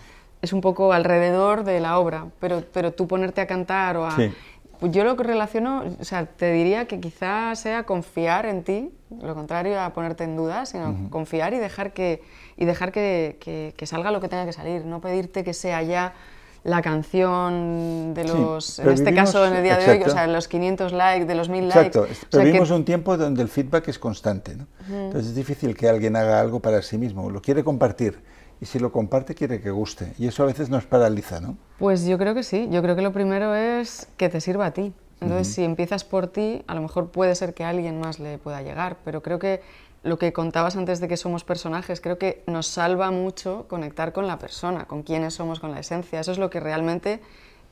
es 0.42 0.52
un 0.52 0.60
poco 0.60 0.92
alrededor 0.92 1.64
de 1.64 1.80
la 1.80 1.98
obra, 1.98 2.26
pero, 2.40 2.62
pero 2.72 2.92
tú 2.92 3.06
ponerte 3.06 3.40
a 3.40 3.46
cantar 3.46 3.96
o 3.96 4.06
a... 4.06 4.10
Sí. 4.16 4.32
Pues 4.80 4.90
yo 4.90 5.04
lo 5.04 5.16
que 5.16 5.22
relaciono, 5.22 5.84
o 6.00 6.04
sea, 6.04 6.26
te 6.26 6.50
diría 6.50 6.86
que 6.88 6.98
quizás 6.98 7.60
sea 7.60 7.84
confiar 7.84 8.46
en 8.46 8.64
ti, 8.64 8.90
lo 9.22 9.32
contrario 9.36 9.80
a 9.80 9.90
ponerte 9.92 10.24
en 10.24 10.34
duda, 10.36 10.66
sino 10.66 11.08
confiar 11.08 11.54
y 11.54 11.58
dejar 11.58 11.92
que, 11.92 12.20
y 12.56 12.64
dejar 12.64 12.90
que, 12.90 13.36
que- 13.38 13.74
que 13.76 13.86
salga 13.86 14.10
lo 14.10 14.20
que 14.20 14.28
tenga 14.28 14.44
que 14.44 14.52
salir, 14.52 14.84
no 14.84 15.00
pedirte 15.00 15.44
que 15.44 15.54
sea 15.54 15.82
ya 15.82 16.14
la 16.64 16.80
canción 16.82 18.14
de 18.14 18.22
Sí, 18.22 18.28
los, 18.28 18.78
en 18.78 18.88
este 18.90 19.10
vivimos- 19.10 19.32
caso 19.32 19.46
en 19.46 19.54
el 19.56 19.62
día 19.62 19.76
de 19.78 19.90
hoy, 19.90 20.02
o 20.04 20.10
sea, 20.10 20.26
los 20.26 20.46
500 20.48 20.92
likes, 20.92 21.26
de 21.26 21.34
los 21.34 21.48
1000 21.48 21.68
likes. 21.68 21.78
Exacto, 21.88 22.02
o 22.02 22.26
pero 22.30 22.42
que- 22.42 22.46
vivimos 22.46 22.70
un 22.70 22.84
tiempo 22.84 23.16
donde 23.16 23.42
el 23.42 23.48
feedback 23.48 23.88
es 23.88 23.98
constante, 23.98 24.54
¿no? 24.56 24.66
Entonces 24.88 25.30
es 25.30 25.34
difícil 25.34 25.76
que 25.76 25.88
alguien 25.88 26.14
haga 26.16 26.40
algo 26.40 26.60
para 26.60 26.80
sí 26.82 26.98
mismo, 26.98 27.30
lo 27.30 27.42
quiere 27.42 27.64
compartir, 27.64 28.20
y 28.60 28.66
si 28.66 28.78
lo 28.78 28.92
comparte 28.92 29.34
quiere 29.34 29.60
que 29.60 29.70
guste, 29.70 30.12
y 30.18 30.28
eso 30.28 30.44
a 30.44 30.46
veces 30.46 30.70
nos 30.70 30.84
paraliza, 30.84 31.40
¿no? 31.40 31.56
Pues 31.78 32.04
yo 32.06 32.16
creo 32.16 32.34
que 32.34 32.44
sí, 32.44 32.68
yo 32.70 32.80
creo 32.82 32.94
que 32.94 33.02
lo 33.02 33.12
primero 33.12 33.54
es 33.56 34.08
que 34.16 34.28
te 34.28 34.40
sirva 34.40 34.66
a 34.66 34.70
ti. 34.72 34.92
Entonces, 35.20 35.54
si 35.54 35.62
empiezas 35.62 36.02
por 36.02 36.26
ti, 36.26 36.64
a 36.66 36.74
lo 36.74 36.80
mejor 36.82 37.10
puede 37.10 37.36
ser 37.36 37.54
que 37.54 37.62
a 37.62 37.68
alguien 37.68 38.00
más 38.00 38.18
le 38.18 38.38
pueda 38.38 38.60
llegar, 38.62 38.96
pero 39.04 39.22
creo 39.22 39.38
que 39.38 39.62
lo 40.02 40.18
que 40.18 40.32
contabas 40.32 40.76
antes 40.76 40.98
de 41.00 41.06
que 41.08 41.16
somos 41.16 41.44
personajes, 41.44 42.00
creo 42.00 42.18
que 42.18 42.42
nos 42.46 42.66
salva 42.66 43.10
mucho 43.10 43.66
conectar 43.68 44.12
con 44.12 44.26
la 44.26 44.38
persona, 44.38 44.84
con 44.86 45.02
quiénes 45.02 45.34
somos, 45.34 45.60
con 45.60 45.70
la 45.70 45.78
esencia. 45.80 46.18
Eso 46.20 46.32
es 46.32 46.38
lo 46.38 46.50
que 46.50 46.58
realmente 46.60 47.20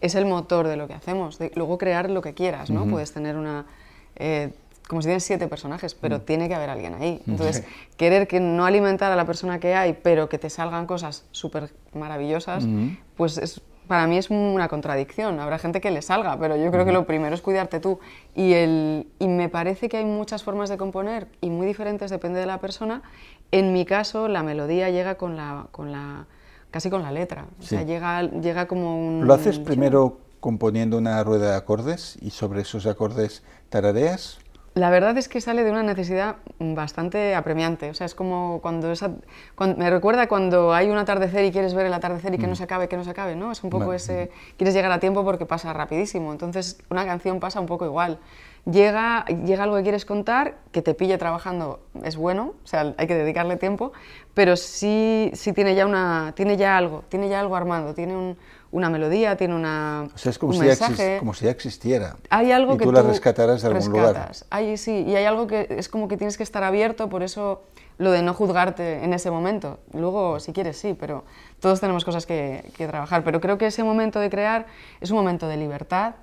es 0.00 0.14
el 0.14 0.26
motor 0.26 0.68
de 0.68 0.76
lo 0.76 0.86
que 0.86 0.94
hacemos. 0.94 1.38
De- 1.38 1.50
luego 1.56 1.76
crear 1.76 2.08
lo 2.08 2.22
que 2.22 2.32
quieras, 2.34 2.70
¿no? 2.70 2.84
Puedes 2.90 3.12
tener 3.12 3.36
una... 3.36 3.66
eh, 4.16 4.52
como 4.88 5.02
si 5.02 5.06
tienes 5.06 5.22
siete 5.22 5.46
personajes, 5.46 5.94
pero 5.94 6.20
tiene 6.20 6.48
que 6.48 6.54
haber 6.56 6.68
alguien 6.70 6.94
ahí. 6.94 7.22
Entonces, 7.28 7.62
querer 7.96 8.26
que 8.26 8.40
no 8.40 8.64
alimentar 8.64 9.12
a 9.12 9.16
la 9.16 9.24
persona 9.24 9.60
que 9.60 9.74
hay, 9.74 9.92
pero 9.92 10.28
que 10.28 10.36
te 10.38 10.50
salgan 10.50 10.86
cosas 10.86 11.24
súper 11.30 11.70
maravillosas, 11.94 12.64
pues 13.16 13.38
es, 13.38 13.60
para 13.90 14.06
mí 14.06 14.18
es 14.18 14.30
una 14.30 14.68
contradicción. 14.68 15.40
Habrá 15.40 15.58
gente 15.58 15.80
que 15.80 15.90
le 15.90 16.00
salga, 16.00 16.38
pero 16.38 16.54
yo 16.54 16.70
creo 16.70 16.84
que 16.84 16.92
lo 16.92 17.06
primero 17.06 17.34
es 17.34 17.40
cuidarte 17.40 17.80
tú. 17.80 17.98
Y, 18.36 18.52
el, 18.52 19.08
y 19.18 19.26
me 19.26 19.48
parece 19.48 19.88
que 19.88 19.96
hay 19.96 20.04
muchas 20.04 20.44
formas 20.44 20.68
de 20.68 20.76
componer 20.76 21.26
y 21.40 21.50
muy 21.50 21.66
diferentes, 21.66 22.08
depende 22.08 22.38
de 22.38 22.46
la 22.46 22.58
persona. 22.58 23.02
En 23.50 23.72
mi 23.72 23.84
caso, 23.84 24.28
la 24.28 24.44
melodía 24.44 24.90
llega 24.90 25.16
con 25.16 25.36
la, 25.36 25.66
con 25.72 25.90
la 25.90 26.26
casi 26.70 26.88
con 26.88 27.02
la 27.02 27.10
letra. 27.10 27.46
O 27.58 27.64
sea, 27.64 27.82
llega, 27.82 28.22
llega 28.22 28.68
como 28.68 28.96
un... 28.96 29.26
¿Lo 29.26 29.34
haces 29.34 29.58
primero 29.58 30.18
componiendo 30.38 30.96
una 30.96 31.24
rueda 31.24 31.50
de 31.50 31.56
acordes 31.56 32.16
y 32.22 32.30
sobre 32.30 32.60
esos 32.60 32.86
acordes 32.86 33.42
tarareas? 33.70 34.38
La 34.74 34.88
verdad 34.88 35.18
es 35.18 35.28
que 35.28 35.40
sale 35.40 35.64
de 35.64 35.70
una 35.72 35.82
necesidad 35.82 36.36
bastante 36.60 37.34
apremiante. 37.34 37.90
O 37.90 37.94
sea, 37.94 38.06
es 38.06 38.14
como 38.14 38.60
cuando, 38.62 38.92
esa, 38.92 39.10
me 39.76 39.90
recuerda 39.90 40.28
cuando 40.28 40.72
hay 40.72 40.88
un 40.88 40.96
atardecer 40.96 41.44
y 41.44 41.50
quieres 41.50 41.74
ver 41.74 41.86
el 41.86 41.92
atardecer 41.92 42.32
y 42.34 42.38
que 42.38 42.46
no 42.46 42.54
se 42.54 42.62
acabe, 42.64 42.88
que 42.88 42.96
no 42.96 43.02
se 43.02 43.10
acabe, 43.10 43.34
¿no? 43.34 43.50
Es 43.50 43.64
un 43.64 43.70
poco 43.70 43.86
Vale. 43.86 43.96
ese... 43.96 44.30
Quieres 44.56 44.72
llegar 44.72 44.92
a 44.92 45.00
tiempo 45.00 45.24
porque 45.24 45.44
pasa 45.44 45.72
rapidísimo. 45.72 46.30
Entonces, 46.30 46.78
una 46.88 47.04
canción 47.04 47.40
pasa 47.40 47.58
un 47.58 47.66
poco 47.66 47.84
igual. 47.84 48.20
Llega, 48.64 49.24
llega 49.24 49.64
algo 49.64 49.76
que 49.76 49.82
quieres 49.82 50.04
contar, 50.04 50.58
que 50.70 50.82
te 50.82 50.94
pille 50.94 51.18
trabajando 51.18 51.80
es 52.04 52.16
bueno, 52.16 52.52
o 52.62 52.66
sea, 52.66 52.94
hay 52.98 53.06
que 53.06 53.14
dedicarle 53.14 53.56
tiempo, 53.56 53.92
pero 54.34 54.54
sí, 54.54 55.30
sí 55.32 55.54
tiene, 55.54 55.74
ya 55.74 55.86
una, 55.86 56.34
tiene 56.36 56.58
ya 56.58 56.76
algo, 56.76 57.02
tiene 57.08 57.30
ya 57.30 57.40
algo 57.40 57.56
armado, 57.56 57.94
tiene 57.94 58.14
un- 58.16 58.36
una 58.72 58.88
melodía, 58.90 59.36
tiene 59.36 59.54
una, 59.54 60.08
O 60.14 60.18
sea, 60.18 60.30
es 60.30 60.38
como, 60.38 60.50
un 60.50 60.56
si 60.58 60.62
ya, 60.62 60.66
mensaje. 60.68 61.16
exis- 61.16 61.18
como 61.18 61.34
si 61.34 61.44
ya 61.46 61.50
existiera. 61.50 62.16
Hay 62.30 62.52
algo 62.52 62.74
y 62.74 62.78
que 62.78 62.84
tú 62.84 62.92
la 62.92 63.02
rescatarás 63.02 63.62
de 63.62 63.68
algún 63.68 63.90
lugar. 63.90 64.30
Hay, 64.50 64.76
sí, 64.76 65.04
y 65.06 65.16
hay 65.16 65.24
algo 65.24 65.46
que 65.46 65.66
es 65.70 65.88
como 65.88 66.06
que 66.08 66.16
tienes 66.16 66.36
que 66.36 66.42
estar 66.44 66.62
abierto, 66.62 67.08
por 67.08 67.22
eso 67.22 67.62
lo 67.98 68.12
de 68.12 68.22
no 68.22 68.32
juzgarte 68.32 69.04
en 69.04 69.12
ese 69.12 69.30
momento. 69.30 69.78
Luego, 69.92 70.40
si 70.40 70.52
quieres, 70.52 70.78
sí, 70.78 70.96
pero 70.98 71.24
todos 71.58 71.80
tenemos 71.80 72.04
cosas 72.04 72.24
que, 72.26 72.70
que 72.76 72.86
trabajar. 72.86 73.24
Pero 73.24 73.40
creo 73.40 73.58
que 73.58 73.66
ese 73.66 73.82
momento 73.84 74.20
de 74.20 74.30
crear 74.30 74.66
es 75.00 75.10
un 75.10 75.16
momento 75.18 75.48
de 75.48 75.56
libertad 75.56 76.14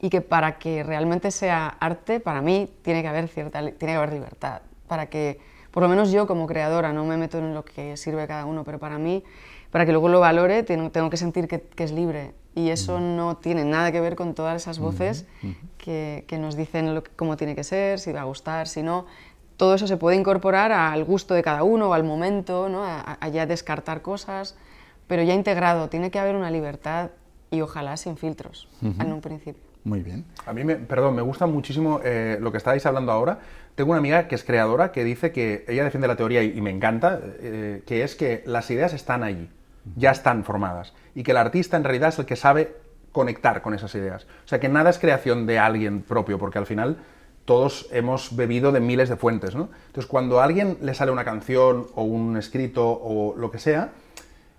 y 0.00 0.08
que 0.08 0.20
para 0.20 0.58
que 0.58 0.82
realmente 0.84 1.30
sea 1.30 1.68
arte, 1.80 2.20
para 2.20 2.40
mí, 2.42 2.70
tiene 2.82 3.02
que 3.02 3.08
haber 3.08 3.28
cierta 3.28 3.60
tiene 3.60 3.74
que 3.76 3.94
haber 3.94 4.12
libertad. 4.12 4.60
Para 4.86 5.06
que, 5.06 5.40
por 5.70 5.82
lo 5.82 5.88
menos 5.88 6.12
yo 6.12 6.26
como 6.26 6.46
creadora, 6.46 6.92
no 6.92 7.04
me 7.04 7.16
meto 7.16 7.38
en 7.38 7.52
lo 7.54 7.64
que 7.64 7.96
sirve 7.96 8.26
cada 8.26 8.44
uno, 8.46 8.62
pero 8.64 8.78
para 8.78 8.98
mí, 8.98 9.22
para 9.70 9.86
que 9.86 9.92
luego 9.92 10.08
lo 10.08 10.20
valore, 10.20 10.62
tengo, 10.62 11.10
que 11.10 11.16
sentir 11.16 11.48
que, 11.48 11.60
que 11.60 11.84
es 11.84 11.92
libre. 11.92 12.34
Y 12.54 12.70
eso 12.70 13.00
no 13.00 13.36
tiene 13.36 13.64
nada 13.64 13.92
que 13.92 14.00
ver 14.00 14.16
con 14.16 14.34
todas 14.34 14.62
esas 14.62 14.78
voces 14.78 15.26
que, 15.76 16.24
que 16.26 16.38
nos 16.38 16.56
dicen 16.56 16.94
lo 16.94 17.02
cómo 17.16 17.36
tiene 17.36 17.54
que 17.54 17.64
ser, 17.64 17.98
si 17.98 18.12
va 18.12 18.22
a 18.22 18.24
gustar, 18.24 18.66
si 18.66 18.82
no. 18.82 19.06
Todo 19.56 19.74
eso 19.74 19.86
se 19.86 19.96
puede 19.96 20.16
incorporar 20.16 20.72
al 20.72 21.04
gusto 21.04 21.34
de 21.34 21.42
cada 21.42 21.62
uno, 21.62 21.90
o 21.90 21.92
al 21.92 22.04
momento, 22.04 22.68
¿no? 22.68 22.84
a, 22.84 23.18
a 23.20 23.28
ya 23.28 23.46
descartar 23.46 24.02
cosas, 24.02 24.56
pero 25.06 25.22
ya 25.22 25.34
integrado. 25.34 25.88
Tiene 25.88 26.10
que 26.10 26.18
haber 26.18 26.34
una 26.34 26.50
libertad 26.50 27.10
y 27.50 27.60
ojalá 27.60 27.96
sin 27.96 28.16
filtros 28.16 28.68
en 28.82 29.12
un 29.12 29.20
principio. 29.20 29.65
Muy 29.86 30.02
bien. 30.02 30.24
A 30.46 30.52
mí, 30.52 30.64
me, 30.64 30.74
perdón, 30.74 31.14
me 31.14 31.22
gusta 31.22 31.46
muchísimo 31.46 32.00
eh, 32.02 32.38
lo 32.40 32.50
que 32.50 32.58
estáis 32.58 32.84
hablando 32.86 33.12
ahora. 33.12 33.38
Tengo 33.76 33.92
una 33.92 34.00
amiga 34.00 34.26
que 34.26 34.34
es 34.34 34.42
creadora 34.42 34.90
que 34.90 35.04
dice 35.04 35.30
que 35.30 35.64
ella 35.68 35.84
defiende 35.84 36.08
la 36.08 36.16
teoría 36.16 36.42
y, 36.42 36.60
me 36.60 36.70
encanta, 36.70 37.20
eh, 37.38 37.84
que 37.86 38.02
es 38.02 38.16
que 38.16 38.42
las 38.46 38.68
ideas 38.72 38.92
están 38.94 39.22
allí, 39.22 39.48
ya 39.94 40.10
están 40.10 40.42
formadas, 40.42 40.92
y 41.14 41.22
que 41.22 41.30
el 41.30 41.36
artista 41.36 41.76
en 41.76 41.84
realidad 41.84 42.08
es 42.08 42.18
el 42.18 42.26
que 42.26 42.34
sabe 42.34 42.74
conectar 43.12 43.62
con 43.62 43.74
esas 43.74 43.94
ideas. 43.94 44.24
O 44.44 44.48
sea, 44.48 44.58
que 44.58 44.68
nada 44.68 44.90
es 44.90 44.98
creación 44.98 45.46
de 45.46 45.60
alguien 45.60 46.02
propio, 46.02 46.36
porque 46.36 46.58
al 46.58 46.66
final 46.66 46.96
todos 47.44 47.86
hemos 47.92 48.34
bebido 48.34 48.72
de 48.72 48.80
miles 48.80 49.08
de 49.08 49.14
fuentes, 49.14 49.54
¿no? 49.54 49.70
Entonces, 49.86 50.06
cuando 50.10 50.40
a 50.40 50.44
alguien 50.44 50.78
le 50.82 50.94
sale 50.94 51.12
una 51.12 51.24
canción 51.24 51.86
o 51.94 52.02
un 52.02 52.36
escrito 52.36 52.90
o 52.90 53.36
lo 53.36 53.52
que 53.52 53.60
sea, 53.60 53.92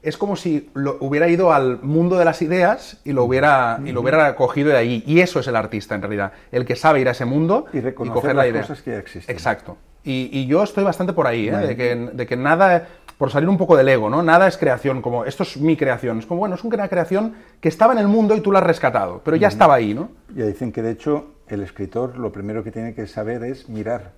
es 0.03 0.17
como 0.17 0.35
si 0.35 0.69
lo, 0.73 0.97
hubiera 0.99 1.27
ido 1.27 1.51
al 1.51 1.81
mundo 1.81 2.17
de 2.17 2.25
las 2.25 2.41
ideas 2.41 3.01
y 3.03 3.13
lo 3.13 3.23
hubiera, 3.23 3.79
y 3.83 3.91
lo 3.91 4.01
hubiera 4.01 4.35
cogido 4.35 4.69
de 4.69 4.77
ahí. 4.77 5.03
Y 5.05 5.19
eso 5.19 5.39
es 5.39 5.47
el 5.47 5.55
artista, 5.55 5.95
en 5.95 6.01
realidad. 6.01 6.31
El 6.51 6.65
que 6.65 6.75
sabe 6.75 7.01
ir 7.01 7.07
a 7.07 7.11
ese 7.11 7.25
mundo 7.25 7.65
Y 7.73 7.79
reconocer 7.79 8.13
coger 8.13 8.35
las 8.35 8.45
la 8.45 8.49
idea. 8.49 8.61
cosas 8.61 8.81
que 8.81 8.91
ya 8.91 8.97
existen. 8.99 9.33
Exacto. 9.35 9.77
Y, 10.03 10.29
y 10.31 10.45
yo 10.47 10.63
estoy 10.63 10.83
bastante 10.83 11.13
por 11.13 11.27
ahí, 11.27 11.49
¿eh? 11.49 11.57
De, 11.57 11.75
que, 11.75 11.95
de 11.95 12.25
que 12.25 12.37
nada, 12.37 12.87
por 13.17 13.31
salir 13.31 13.49
un 13.49 13.57
poco 13.57 13.75
del 13.75 13.89
ego, 13.89 14.09
¿no? 14.09 14.23
Nada 14.23 14.47
es 14.47 14.57
creación, 14.57 15.01
como 15.01 15.25
esto 15.25 15.43
es 15.43 15.57
mi 15.57 15.75
creación. 15.75 16.19
Es 16.19 16.25
como, 16.25 16.39
bueno, 16.39 16.55
es 16.55 16.63
una 16.63 16.87
creación 16.87 17.33
que 17.59 17.67
estaba 17.67 17.91
en 17.93 17.99
el 17.99 18.07
mundo 18.07 18.35
y 18.35 18.41
tú 18.41 18.51
la 18.51 18.59
has 18.59 18.65
rescatado, 18.65 19.21
pero 19.25 19.35
ya 19.35 19.49
estaba 19.49 19.73
ahí, 19.73 19.93
¿no? 19.93 20.09
Ya 20.33 20.45
dicen 20.45 20.71
que 20.71 20.81
de 20.81 20.91
hecho 20.91 21.33
el 21.47 21.61
escritor 21.61 22.17
lo 22.17 22.31
primero 22.31 22.63
que 22.63 22.71
tiene 22.71 22.93
que 22.93 23.07
saber 23.07 23.43
es 23.43 23.67
mirar 23.67 24.11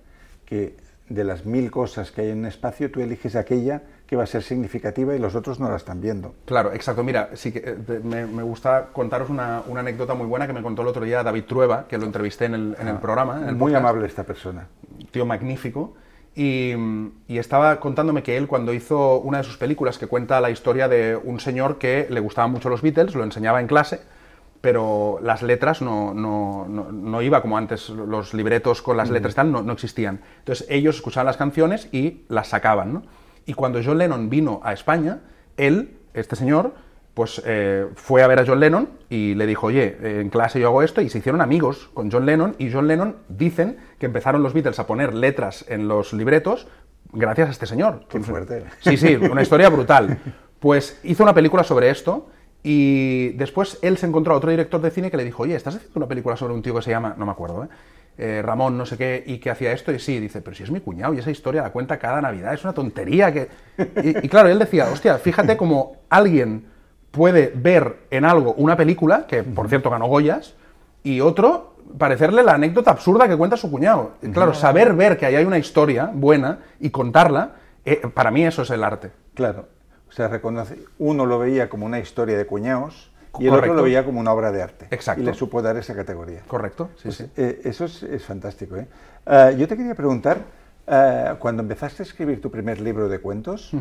que 0.44 0.76
de 1.08 1.24
las 1.24 1.44
mil 1.44 1.70
cosas 1.72 2.12
que 2.12 2.20
hay 2.20 2.30
en 2.30 2.38
un 2.38 2.46
espacio 2.46 2.90
tú 2.90 3.00
eliges 3.00 3.34
aquella 3.34 3.82
que 4.10 4.16
va 4.16 4.24
a 4.24 4.26
ser 4.26 4.42
significativa 4.42 5.14
y 5.14 5.20
los 5.20 5.36
otros 5.36 5.60
no 5.60 5.70
la 5.70 5.76
están 5.76 6.00
viendo. 6.00 6.34
Claro, 6.44 6.72
exacto. 6.72 7.04
Mira, 7.04 7.30
sí 7.34 7.52
que 7.52 7.60
eh, 7.64 8.00
me, 8.02 8.26
me 8.26 8.42
gusta 8.42 8.88
contaros 8.92 9.30
una, 9.30 9.62
una 9.68 9.80
anécdota 9.80 10.14
muy 10.14 10.26
buena 10.26 10.48
que 10.48 10.52
me 10.52 10.62
contó 10.62 10.82
el 10.82 10.88
otro 10.88 11.04
día 11.04 11.22
David 11.22 11.44
Trueba, 11.44 11.86
que 11.86 11.96
lo 11.96 12.06
entrevisté 12.06 12.46
en 12.46 12.54
el, 12.54 12.76
en 12.80 12.88
el 12.88 12.96
programa. 12.96 13.36
en 13.40 13.50
el 13.50 13.54
Muy 13.54 13.70
podcast. 13.72 13.76
amable 13.76 14.06
esta 14.08 14.24
persona. 14.24 14.66
tío 15.12 15.24
magnífico. 15.26 15.94
Y, 16.34 16.74
y 17.28 17.38
estaba 17.38 17.78
contándome 17.78 18.24
que 18.24 18.36
él, 18.36 18.48
cuando 18.48 18.72
hizo 18.74 19.20
una 19.20 19.38
de 19.38 19.44
sus 19.44 19.56
películas, 19.58 19.96
que 19.96 20.08
cuenta 20.08 20.40
la 20.40 20.50
historia 20.50 20.88
de 20.88 21.14
un 21.14 21.38
señor 21.38 21.78
que 21.78 22.08
le 22.10 22.18
gustaban 22.18 22.50
mucho 22.50 22.68
los 22.68 22.82
Beatles, 22.82 23.14
lo 23.14 23.22
enseñaba 23.22 23.60
en 23.60 23.68
clase, 23.68 24.00
pero 24.60 25.20
las 25.22 25.42
letras 25.42 25.82
no, 25.82 26.14
no, 26.14 26.66
no, 26.68 26.90
no 26.90 27.22
iba 27.22 27.42
como 27.42 27.56
antes, 27.56 27.88
los 27.90 28.34
libretos 28.34 28.82
con 28.82 28.96
las 28.96 29.08
letras 29.08 29.34
y 29.34 29.36
tal 29.36 29.52
no, 29.52 29.62
no 29.62 29.72
existían. 29.72 30.20
Entonces 30.40 30.66
ellos 30.68 30.96
escuchaban 30.96 31.26
las 31.26 31.36
canciones 31.36 31.88
y 31.92 32.22
las 32.28 32.48
sacaban, 32.48 32.92
¿no? 32.92 33.02
Y 33.46 33.54
cuando 33.54 33.80
John 33.84 33.98
Lennon 33.98 34.30
vino 34.30 34.60
a 34.62 34.72
España, 34.72 35.20
él, 35.56 35.98
este 36.14 36.36
señor, 36.36 36.74
pues 37.14 37.42
eh, 37.44 37.86
fue 37.96 38.22
a 38.22 38.26
ver 38.26 38.38
a 38.38 38.46
John 38.46 38.60
Lennon 38.60 38.88
y 39.08 39.34
le 39.34 39.46
dijo, 39.46 39.66
oye, 39.66 40.20
en 40.20 40.30
clase 40.30 40.60
yo 40.60 40.68
hago 40.68 40.82
esto, 40.82 41.00
y 41.00 41.08
se 41.08 41.18
hicieron 41.18 41.40
amigos 41.40 41.90
con 41.92 42.10
John 42.10 42.24
Lennon, 42.24 42.54
y 42.58 42.72
John 42.72 42.86
Lennon 42.86 43.16
dicen 43.28 43.78
que 43.98 44.06
empezaron 44.06 44.42
los 44.42 44.54
Beatles 44.54 44.78
a 44.78 44.86
poner 44.86 45.14
letras 45.14 45.64
en 45.68 45.88
los 45.88 46.12
libretos 46.12 46.66
gracias 47.12 47.48
a 47.48 47.50
este 47.52 47.66
señor. 47.66 48.04
Qué 48.08 48.20
fuerte. 48.20 48.64
Sí, 48.80 48.96
sí, 48.96 49.16
una 49.30 49.42
historia 49.42 49.68
brutal. 49.68 50.18
Pues 50.60 51.00
hizo 51.02 51.22
una 51.22 51.34
película 51.34 51.64
sobre 51.64 51.90
esto 51.90 52.28
y 52.62 53.30
después 53.30 53.78
él 53.82 53.96
se 53.98 54.06
encontró 54.06 54.34
a 54.34 54.36
otro 54.36 54.50
director 54.50 54.80
de 54.80 54.90
cine 54.90 55.10
que 55.10 55.16
le 55.16 55.24
dijo, 55.24 55.42
oye, 55.42 55.56
¿estás 55.56 55.76
haciendo 55.76 55.98
una 55.98 56.08
película 56.08 56.36
sobre 56.36 56.54
un 56.54 56.62
tío 56.62 56.74
que 56.74 56.82
se 56.82 56.90
llama, 56.90 57.14
no 57.16 57.26
me 57.26 57.32
acuerdo, 57.32 57.64
¿eh? 57.64 57.68
Eh, 58.18 58.42
Ramón, 58.42 58.76
no 58.76 58.84
sé 58.84 58.98
qué, 58.98 59.24
y 59.26 59.38
que 59.38 59.50
hacía 59.50 59.72
esto? 59.72 59.92
Y 59.92 59.98
sí, 59.98 60.20
dice, 60.20 60.42
pero 60.42 60.54
si 60.54 60.62
es 60.62 60.70
mi 60.70 60.80
cuñado 60.80 61.14
y 61.14 61.18
esa 61.18 61.30
historia 61.30 61.62
la 61.62 61.70
cuenta 61.70 61.98
cada 61.98 62.20
Navidad, 62.20 62.52
es 62.52 62.62
una 62.64 62.74
tontería 62.74 63.32
que... 63.32 63.48
Y, 64.02 64.26
y 64.26 64.28
claro, 64.28 64.48
él 64.48 64.58
decía, 64.58 64.88
hostia, 64.92 65.16
fíjate 65.16 65.56
como 65.56 65.96
alguien 66.10 66.66
puede 67.10 67.52
ver 67.54 68.00
en 68.10 68.24
algo 68.24 68.52
una 68.54 68.76
película, 68.76 69.26
que 69.26 69.42
por 69.42 69.68
cierto 69.68 69.90
ganó 69.90 70.06
Goyas, 70.06 70.54
y 71.02 71.20
otro 71.20 71.74
parecerle 71.98 72.42
la 72.42 72.54
anécdota 72.54 72.90
absurda 72.90 73.26
que 73.26 73.36
cuenta 73.36 73.56
su 73.56 73.70
cuñado. 73.70 74.12
Claro, 74.32 74.54
saber 74.54 74.94
ver 74.94 75.16
que 75.16 75.26
ahí 75.26 75.36
hay 75.36 75.44
una 75.44 75.58
historia 75.58 76.10
buena 76.12 76.60
y 76.78 76.90
contarla, 76.90 77.52
eh, 77.84 78.02
para 78.14 78.30
mí 78.30 78.44
eso 78.44 78.62
es 78.62 78.70
el 78.70 78.84
arte. 78.84 79.10
Claro. 79.34 79.68
O 80.08 80.12
sea, 80.12 80.28
reconoce, 80.28 80.78
uno 80.98 81.24
lo 81.24 81.38
veía 81.38 81.68
como 81.68 81.86
una 81.86 82.00
historia 82.00 82.36
de 82.36 82.46
cuñados 82.46 83.09
y 83.38 83.44
el 83.44 83.48
otro 83.50 83.60
Correcto. 83.60 83.76
lo 83.76 83.82
veía 83.84 84.04
como 84.04 84.20
una 84.20 84.32
obra 84.32 84.50
de 84.52 84.62
arte. 84.62 84.86
Exacto. 84.90 85.22
Y 85.22 85.24
le 85.26 85.34
supo 85.34 85.62
dar 85.62 85.76
esa 85.76 85.94
categoría. 85.94 86.40
Correcto, 86.46 86.90
sí, 86.96 87.02
Pues, 87.04 87.16
sí. 87.16 87.30
eh, 87.36 87.60
eso 87.64 87.84
es, 87.84 88.02
es 88.02 88.24
fantástico. 88.24 88.76
¿eh? 88.76 88.86
Ah, 89.26 89.50
yo 89.52 89.68
te 89.68 89.76
quería 89.76 89.94
preguntar, 89.94 90.38
ah, 90.88 91.36
cuando 91.38 91.62
empezaste 91.62 92.02
a 92.02 92.06
escribir 92.06 92.40
tu 92.40 92.50
primer 92.50 92.80
libro 92.80 93.08
de 93.08 93.18
cuentos, 93.20 93.72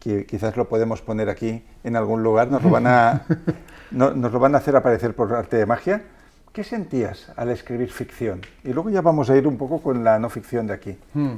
que 0.00 0.24
quizás 0.26 0.56
lo 0.56 0.68
podemos 0.68 1.02
poner 1.02 1.28
aquí 1.28 1.64
en 1.84 1.96
algún 1.96 2.22
lugar, 2.22 2.50
nos 2.50 2.62
lo 2.62 2.70
van 2.70 2.86
a, 2.86 3.22
no- 3.90 4.12
nos 4.12 4.32
lo 4.32 4.38
van 4.38 4.54
a 4.54 4.58
hacer 4.58 4.76
aparecer 4.76 5.14
por 5.14 5.32
arte 5.34 5.56
de 5.56 5.66
magia, 5.66 6.02
¿qué 6.52 6.64
sentías 6.64 7.32
al 7.36 7.50
escribir 7.50 7.90
ficción? 7.90 8.40
Y 8.64 8.72
luego 8.72 8.88
ya 8.90 9.00
vamos 9.02 9.28
a 9.30 9.36
ir 9.36 9.46
un 9.46 9.58
poco 9.58 9.82
con 9.82 10.04
la 10.04 10.18
no 10.18 10.30
ficción 10.30 10.66
de 10.66 10.74
aquí. 10.74 10.98
Mm. 11.14 11.34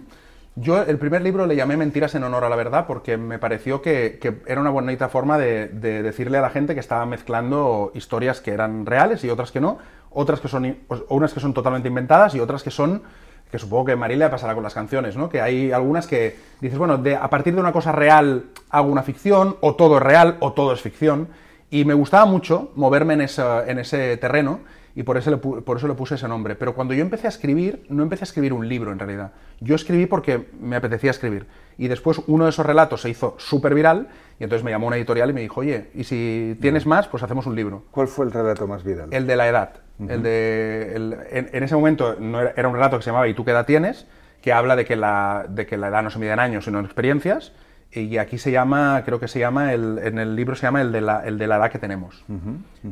Yo 0.61 0.83
el 0.83 0.99
primer 0.99 1.23
libro 1.23 1.47
le 1.47 1.57
llamé 1.57 1.77
Mentiras 1.77 2.15
en 2.15 2.25
honor 2.25 2.43
a 2.45 2.49
la 2.49 2.57
verdad 2.57 2.87
porque 2.87 3.17
me 3.17 3.39
pareció 3.39 3.83
que, 3.83 4.19
que 4.21 4.39
era 4.47 4.61
una 4.61 4.71
bonita 4.71 5.09
forma 5.09 5.37
de, 5.39 5.69
de 5.69 6.03
decirle 6.03 6.39
a 6.39 6.41
la 6.41 6.51
gente 6.51 6.75
que 6.75 6.81
estaba 6.81 7.05
mezclando 7.07 7.93
historias 7.95 8.41
que 8.41 8.53
eran 8.53 8.87
reales 8.87 9.23
y 9.25 9.31
otras 9.31 9.53
que 9.53 9.61
no, 9.61 9.79
otras 10.11 10.41
que 10.41 10.49
son 10.49 10.79
unas 11.11 11.35
que 11.35 11.41
son 11.41 11.53
totalmente 11.55 11.89
inventadas 11.89 12.35
y 12.35 12.41
otras 12.41 12.63
que 12.63 12.71
son 12.71 13.03
que 13.51 13.59
supongo 13.59 13.87
que 13.87 13.93
a 13.93 13.97
María 13.97 14.17
le 14.17 14.29
pasará 14.29 14.55
con 14.55 14.63
las 14.63 14.75
canciones, 14.75 15.17
¿no? 15.17 15.29
Que 15.31 15.41
hay 15.41 15.73
algunas 15.73 16.07
que 16.07 16.37
dices, 16.61 16.77
bueno, 16.79 16.99
de, 16.99 17.17
a 17.17 17.31
partir 17.31 17.55
de 17.55 17.61
una 17.61 17.73
cosa 17.73 17.93
real 17.93 18.45
hago 18.69 18.91
una 18.91 19.03
ficción, 19.03 19.57
o 19.63 19.75
todo 19.75 19.97
es 19.97 20.03
real, 20.03 20.37
o 20.41 20.53
todo 20.53 20.75
es 20.75 20.83
ficción. 20.83 21.29
Y 21.71 21.87
me 21.87 21.95
gustaba 21.95 22.27
mucho 22.27 22.73
moverme 22.75 23.15
en, 23.15 23.23
esa- 23.23 23.67
en 23.67 23.79
ese 23.79 24.19
terreno 24.19 24.61
y 24.99 25.05
por 25.05 25.17
eso, 25.17 25.31
le, 25.31 25.37
por 25.37 25.77
eso 25.77 25.87
le 25.87 25.95
puse 25.95 26.17
ese 26.17 26.27
nombre. 26.27 26.57
Pero 26.57 26.75
cuando 26.75 26.93
yo 26.93 27.03
empecé 27.03 27.27
a 27.27 27.31
escribir, 27.31 27.85
no 27.89 28.03
empecé 28.03 28.25
a 28.25 28.27
escribir 28.27 28.53
un 28.53 28.69
libro 28.69 28.91
en 28.91 28.99
realidad. 28.99 29.31
Yo 29.61 29.77
escribí 29.77 30.07
porque 30.07 30.49
me 30.61 30.75
apetecía 30.75 31.13
escribir. 31.13 31.47
Y 31.79 31.87
después 31.87 32.21
uno 32.27 32.45
de 32.45 32.51
esos 32.51 32.67
relatos 32.67 33.03
se 33.03 33.11
hizo 33.11 33.37
súper 33.39 33.75
viral 33.75 34.09
y 34.41 34.43
entonces 34.45 34.65
me 34.65 34.73
llamó 34.73 34.89
una 34.89 34.97
editorial 34.97 35.31
y 35.31 35.33
me 35.35 35.41
dijo, 35.41 35.61
oye, 35.61 35.91
y 35.95 36.03
si 36.03 36.59
tienes 36.61 36.85
más, 36.85 37.07
pues 37.07 37.23
hacemos 37.23 37.47
un 37.47 37.55
libro. 37.55 37.85
¿Cuál 37.93 38.09
fue 38.09 38.27
el 38.27 38.33
relato 38.33 38.67
más 38.67 38.83
viral? 38.83 39.09
El 39.13 39.27
de 39.29 39.37
la 39.37 39.47
edad. 39.49 39.71
El 40.01 40.23
de, 40.25 40.93
el- 40.97 41.17
en, 41.31 41.49
en 41.53 41.63
ese 41.63 41.77
momento 41.77 42.17
no 42.19 42.41
era, 42.41 42.53
era 42.57 42.67
un 42.69 42.75
relato 42.75 42.97
que 42.97 43.05
se 43.05 43.11
llamaba 43.11 43.29
¿Y 43.29 43.35
tú 43.35 43.45
qué 43.45 43.53
edad 43.53 43.67
tienes? 43.67 44.07
Que 44.43 44.53
habla 44.53 44.75
de 44.75 44.85
que, 44.85 44.97
la, 44.97 45.47
de 45.49 45.67
que 45.67 45.77
la 45.77 45.89
edad 45.89 46.03
no 46.03 46.11
se 46.11 46.19
mide 46.19 46.33
en 46.33 46.39
años, 46.41 46.65
sino 46.65 46.79
en 46.81 46.85
experiencias. 46.87 47.53
Y 47.91 48.19
aquí 48.19 48.37
se 48.37 48.51
llama, 48.51 49.03
creo 49.05 49.19
que 49.19 49.29
se 49.29 49.39
llama, 49.39 49.73
el, 49.73 49.99
en 50.03 50.19
el 50.19 50.37
libro 50.37 50.55
se 50.55 50.63
llama 50.63 50.83
el 50.83 50.93
de 50.93 51.01
la, 51.01 51.25
el 51.25 51.39
de 51.39 51.47
la 51.47 51.57
edad 51.57 51.71
que 51.71 51.79
tenemos. 51.79 52.23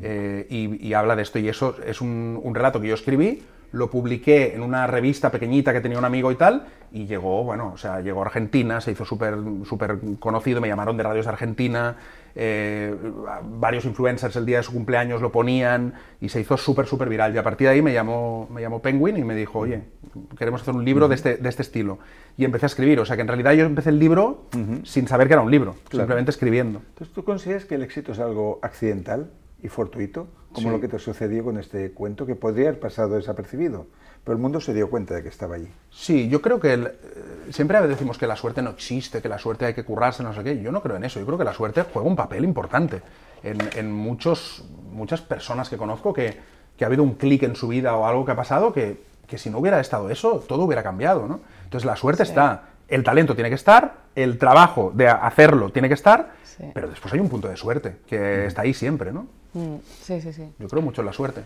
Eh, 0.02 0.46
y, 0.48 0.86
y 0.86 0.94
habla 0.94 1.14
de 1.16 1.22
esto. 1.22 1.38
Y 1.38 1.48
eso 1.48 1.76
es 1.84 2.00
un, 2.00 2.40
un 2.42 2.54
relato 2.54 2.80
que 2.80 2.88
yo 2.88 2.94
escribí, 2.94 3.42
lo 3.72 3.90
publiqué 3.90 4.54
en 4.54 4.62
una 4.62 4.86
revista 4.86 5.30
pequeñita 5.30 5.72
que 5.72 5.80
tenía 5.80 5.98
un 5.98 6.04
amigo 6.04 6.32
y 6.32 6.36
tal, 6.36 6.66
y 6.92 7.06
llegó, 7.06 7.44
bueno, 7.44 7.72
o 7.74 7.76
sea, 7.76 8.00
llegó 8.00 8.22
a 8.22 8.26
Argentina, 8.26 8.80
se 8.80 8.92
hizo 8.92 9.04
súper 9.04 9.34
súper 9.64 9.98
conocido, 10.18 10.60
me 10.60 10.68
llamaron 10.68 10.96
de 10.96 11.02
radios 11.02 11.26
de 11.26 11.32
Argentina, 11.32 11.96
eh, 12.36 12.94
varios 13.58 13.84
influencers 13.86 14.36
el 14.36 14.44
día 14.46 14.58
de 14.58 14.62
su 14.62 14.72
cumpleaños 14.72 15.22
lo 15.22 15.32
ponían, 15.32 15.94
y 16.20 16.28
se 16.28 16.40
hizo 16.40 16.56
súper, 16.56 16.86
súper 16.86 17.08
viral. 17.08 17.34
Y 17.34 17.38
a 17.38 17.42
partir 17.42 17.66
de 17.66 17.72
ahí 17.74 17.82
me 17.82 17.92
llamó, 17.92 18.46
me 18.52 18.60
llamó 18.60 18.80
Penguin 18.82 19.16
y 19.16 19.24
me 19.24 19.34
dijo, 19.34 19.58
oye, 19.60 19.82
queremos 20.38 20.60
hacer 20.62 20.74
un 20.74 20.84
libro 20.84 21.08
de, 21.08 21.14
este, 21.14 21.36
de 21.38 21.48
este 21.48 21.62
estilo. 21.62 21.98
Y 22.36 22.44
empecé 22.44 22.66
a 22.66 22.68
escribir, 22.68 23.00
o 23.00 23.04
sea 23.06 23.16
que 23.16 23.22
en 23.22 23.28
realidad 23.28 23.52
yo 23.54 23.64
empecé 23.64 23.88
el 23.88 23.98
libro 23.98 24.44
sin 24.84 25.08
saber 25.08 25.26
que 25.26 25.32
era 25.32 25.42
un 25.42 25.50
libro, 25.50 25.74
simplemente 25.90 26.30
escribiendo. 26.30 26.82
Entonces, 26.90 27.14
¿tú 27.14 27.24
consideras 27.24 27.64
que 27.64 27.76
el 27.76 27.82
éxito 27.82 28.12
es 28.12 28.18
algo 28.18 28.58
accidental 28.62 29.30
y 29.62 29.68
fortuito, 29.68 30.28
como 30.52 30.68
Sí. 30.68 30.74
lo 30.74 30.80
que 30.80 30.88
te 30.88 30.98
sucedió 30.98 31.42
con 31.44 31.56
este 31.58 31.90
cuento, 31.92 32.26
que 32.26 32.34
podría 32.34 32.68
haber 32.68 32.80
pasado 32.80 33.16
desapercibido, 33.16 33.86
pero 34.26 34.34
el 34.36 34.42
mundo 34.42 34.60
se 34.60 34.74
dio 34.74 34.90
cuenta 34.90 35.14
de 35.14 35.22
que 35.22 35.28
estaba 35.28 35.54
allí? 35.54 35.68
Sí, 35.88 36.28
yo 36.28 36.42
creo 36.42 36.58
que 36.58 36.72
el- 36.74 36.86
eh, 36.88 36.92
siempre 37.50 37.80
decimos 37.86 38.18
que 38.18 38.26
la 38.26 38.34
suerte 38.34 38.60
no 38.60 38.70
existe, 38.70 39.22
que 39.22 39.28
la 39.28 39.38
suerte 39.38 39.66
hay 39.66 39.72
que 39.74 39.84
currarse, 39.84 40.24
no 40.24 40.34
sé 40.34 40.42
qué. 40.42 40.60
Yo 40.60 40.72
no 40.72 40.82
creo 40.82 40.96
en 40.96 41.04
eso. 41.04 41.20
Yo 41.20 41.26
creo 41.26 41.38
que 41.38 41.44
la 41.44 41.52
suerte 41.54 41.84
juega 41.92 42.08
un 42.08 42.16
papel 42.16 42.42
importante 42.42 43.02
en, 43.44 43.56
en 43.76 43.92
muchos, 43.92 44.64
muchas 44.90 45.22
personas 45.22 45.68
que 45.68 45.76
conozco 45.76 46.12
que, 46.12 46.36
que 46.76 46.84
ha 46.84 46.88
habido 46.88 47.04
un 47.04 47.14
clic 47.14 47.44
en 47.44 47.54
su 47.54 47.68
vida 47.68 47.94
o 47.94 48.04
algo 48.04 48.24
que 48.24 48.32
ha 48.32 48.36
pasado 48.36 48.72
que, 48.72 49.00
que 49.28 49.38
si 49.38 49.48
no 49.48 49.58
hubiera 49.58 49.78
estado 49.78 50.10
eso, 50.10 50.40
todo 50.48 50.64
hubiera 50.64 50.82
cambiado, 50.82 51.28
¿no? 51.28 51.38
Entonces 51.62 51.86
la 51.86 51.94
suerte 51.94 52.24
está, 52.24 52.64
el 52.88 53.04
talento 53.04 53.36
tiene 53.36 53.48
que 53.48 53.54
estar, 53.54 53.94
el 54.16 54.38
trabajo 54.38 54.90
de 54.92 55.06
hacerlo 55.06 55.70
tiene 55.70 55.86
que 55.86 55.94
estar, 55.94 56.32
Sí. 56.42 56.64
pero 56.74 56.88
después 56.88 57.12
hay 57.14 57.20
un 57.20 57.28
punto 57.28 57.48
de 57.48 57.56
suerte 57.56 57.96
que 58.08 58.46
está 58.46 58.62
ahí 58.62 58.74
siempre, 58.74 59.12
¿no? 59.12 59.26
Mm, 59.52 59.76
Sí, 60.02 60.20
sí, 60.20 60.32
sí. 60.32 60.52
Yo 60.58 60.66
creo 60.68 60.82
mucho 60.82 61.02
en 61.02 61.06
la 61.06 61.12
suerte. 61.12 61.42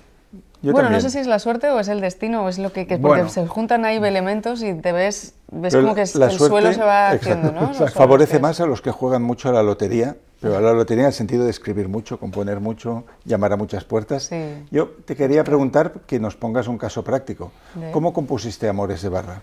Yo 0.63 0.73
bueno, 0.73 0.89
también. 0.89 0.93
no 0.93 1.01
sé 1.01 1.11
si 1.11 1.19
es 1.19 1.27
la 1.27 1.39
suerte 1.39 1.71
o 1.71 1.81
es 1.81 1.89
el 1.89 2.01
destino 2.03 2.45
o 2.45 2.49
es 2.51 2.59
lo 2.59 2.71
que... 2.73 2.87
que- 2.87 2.99
porque 2.99 3.23
Bueno. 3.23 3.29
se 3.31 3.47
juntan 3.47 3.85
ahí 3.87 3.97
elementos 3.97 4.63
y 4.63 4.75
te 4.75 4.93
ves, 4.93 5.33
ves 5.51 5.75
como 5.75 5.95
que 5.95 6.03
el 6.03 6.07
suerte- 6.07 6.37
suelo 6.37 6.73
se 6.73 6.81
va 6.83 7.15
exacto, 7.15 7.49
haciendo, 7.49 7.61
¿no? 7.61 7.89
favorece 7.89 8.39
más 8.41 8.61
a 8.61 8.67
los 8.67 8.83
que 8.83 8.91
juegan 8.91 9.23
mucho 9.23 9.49
a 9.49 9.53
la 9.53 9.63
lotería, 9.63 10.17
pero 10.41 10.59
a 10.59 10.61
la 10.61 10.73
lotería 10.75 11.05
en 11.05 11.09
el 11.09 11.13
sentido 11.15 11.45
de 11.45 11.51
escribir 11.51 11.89
mucho, 11.89 12.19
componer 12.21 12.61
mucho, 12.61 13.05
llamar 13.25 13.55
a 13.55 13.57
muchas 13.57 13.85
puertas. 13.85 14.25
Sí. 14.25 14.37
Yo 14.71 14.89
te 15.07 15.17
quería 15.17 15.45
preguntar 15.45 15.93
que 16.07 16.21
nos 16.21 16.37
pongas 16.37 16.69
un 16.69 16.77
caso 16.77 17.03
práctico. 17.03 17.53
De- 17.75 17.91
¿Cómo 17.91 18.13
compusiste 18.13 18.69
Amores 18.69 19.01
de 19.01 19.09
Barra? 19.09 19.43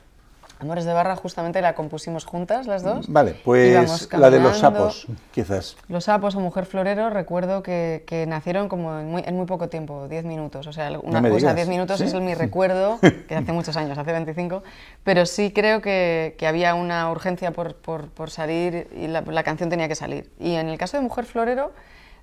Amores 0.59 0.85
de 0.85 0.93
Barra 0.93 1.15
justamente 1.15 1.61
la 1.61 1.75
compusimos 1.75 2.25
juntas 2.25 2.65
las 2.65 2.81
dos. 2.81 3.11
Vale, 3.11 3.35
Íbamos 3.45 4.07
pues 4.07 4.19
la 4.19 4.29
de 4.31 4.39
los 4.39 4.57
sapos, 4.57 5.05
quizás. 5.31 5.77
Los 5.87 6.05
sapos 6.05 6.35
o 6.35 6.39
Mujer 6.39 6.65
Florero 6.65 7.09
recuerdo 7.11 7.61
que, 7.61 8.03
que 8.07 8.25
nacieron 8.25 8.67
como 8.67 8.97
en 8.99 9.11
muy, 9.11 9.23
en 9.25 9.35
muy 9.35 9.45
poco 9.45 9.69
tiempo, 9.69 10.07
10 10.07 10.25
minutos. 10.25 10.65
O 10.65 10.73
sea, 10.73 10.89
una 10.99 11.21
cosa, 11.21 11.35
digas, 11.37 11.55
10 11.55 11.67
minutos 11.67 11.99
¿sí? 11.99 12.05
es 12.05 12.13
el- 12.13 12.21
mi 12.21 12.33
recuerdo, 12.35 12.99
que 13.27 13.35
hace 13.35 13.51
muchos 13.51 13.77
años, 13.77 13.97
hace 13.97 14.11
25, 14.11 14.63
pero 15.03 15.25
sí 15.27 15.51
creo 15.53 15.81
que, 15.81 16.35
que 16.39 16.47
había 16.47 16.73
una 16.73 17.11
urgencia 17.11 17.51
por, 17.51 17.75
por- 17.75 18.09
por 18.09 18.31
salir 18.31 18.87
y 18.95 19.07
la, 19.07 19.21
la 19.21 19.43
canción 19.43 19.69
tenía 19.69 19.87
que 19.87 19.95
salir. 19.95 20.31
Y 20.39 20.55
en 20.55 20.69
el 20.69 20.77
caso 20.79 20.97
de 20.97 21.03
Mujer 21.03 21.25
Florero 21.25 21.71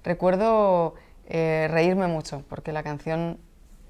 recuerdo 0.03 0.94
eh, 1.29 1.68
reírme 1.70 2.07
mucho, 2.07 2.42
porque 2.49 2.73
la 2.73 2.83
canción 2.83 3.38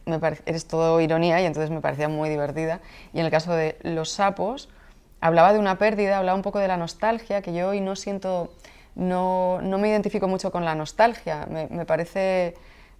me 0.07 0.21
eres 0.47 0.67
todo 0.67 1.01
ironía 1.01 1.41
y 1.41 1.47
entonces 1.47 1.71
me 1.71 1.81
parecía 1.81 2.09
muy 2.09 2.29
divertida. 2.29 2.81
Y 3.13 3.21
en 3.21 3.27
el 3.27 3.31
caso 3.31 3.53
de 3.53 3.79
Los 3.83 4.11
sapos, 4.11 4.69
hablaba 5.21 5.53
de 5.53 5.59
una 5.59 5.79
pérdida, 5.79 6.19
hablaba 6.19 6.37
un 6.37 6.43
poco 6.43 6.59
de 6.59 6.69
la 6.69 6.77
nostalgia, 6.77 7.43
que 7.43 7.55
yo 7.55 7.69
hoy 7.69 7.81
no 7.81 7.97
siento, 7.97 8.53
no, 8.95 9.61
no 9.63 9.79
me 9.79 9.89
identifico 9.89 10.29
mucho 10.29 10.53
con 10.53 10.65
la 10.65 10.75
nostalgia. 10.75 11.47
Me, 11.51 11.69
me 11.69 11.87
parece 11.87 12.55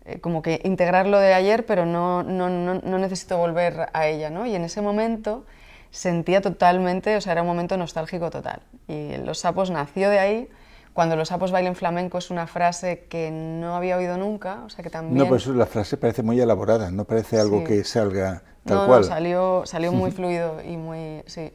eh, 0.07 0.21
como 0.21 0.43
que 0.43 0.61
integrarlo 0.65 1.19
de 1.19 1.35
ayer, 1.35 1.67
pero 1.67 1.87
no, 1.87 2.23
no, 2.23 2.49
no, 2.49 2.75
no 2.75 2.99
necesito 2.99 3.39
volver 3.39 3.89
a 3.93 4.07
ella, 4.07 4.31
¿no? 4.31 4.47
Y 4.47 4.55
en 4.55 4.65
ese 4.65 4.81
momento 4.81 5.45
sentía 5.91 6.41
totalmente, 6.41 7.17
o 7.17 7.21
sea, 7.21 7.33
era 7.33 7.43
un 7.43 7.49
momento 7.49 7.77
nostálgico 7.77 8.31
total. 8.31 8.61
Y 8.89 9.17
Los 9.19 9.39
sapos 9.39 9.71
nació 9.71 10.11
de 10.11 10.19
ahí. 10.19 10.49
Cuando 10.95 11.17
los 11.17 11.29
sapos 11.29 11.51
bailen 11.51 11.75
flamenco 11.75 12.19
es 12.19 12.31
una 12.31 12.47
frase 12.47 13.07
que 13.09 13.31
no 13.33 13.75
había 13.75 13.97
oído 13.97 14.17
nunca, 14.17 14.63
o 14.65 14.71
sea 14.71 14.83
que 14.85 14.91
también... 14.91 15.19
No, 15.19 15.27
pues 15.29 15.45
la 15.49 15.67
frase 15.67 15.97
parece 15.97 16.23
muy 16.23 16.41
elaborada, 16.41 16.93
no 16.93 17.05
parece 17.05 17.39
algo 17.39 17.59
Sí. 17.59 17.65
que 17.65 17.85
salga 17.85 18.43
tal 18.65 18.77
no, 18.77 18.83
no, 18.83 18.89
cual. 18.89 19.05
salió, 19.05 19.63
salió 19.67 19.93
muy 19.93 20.11
fluido 20.13 20.63
y 20.63 20.77
muy, 20.77 21.23
sí, 21.27 21.53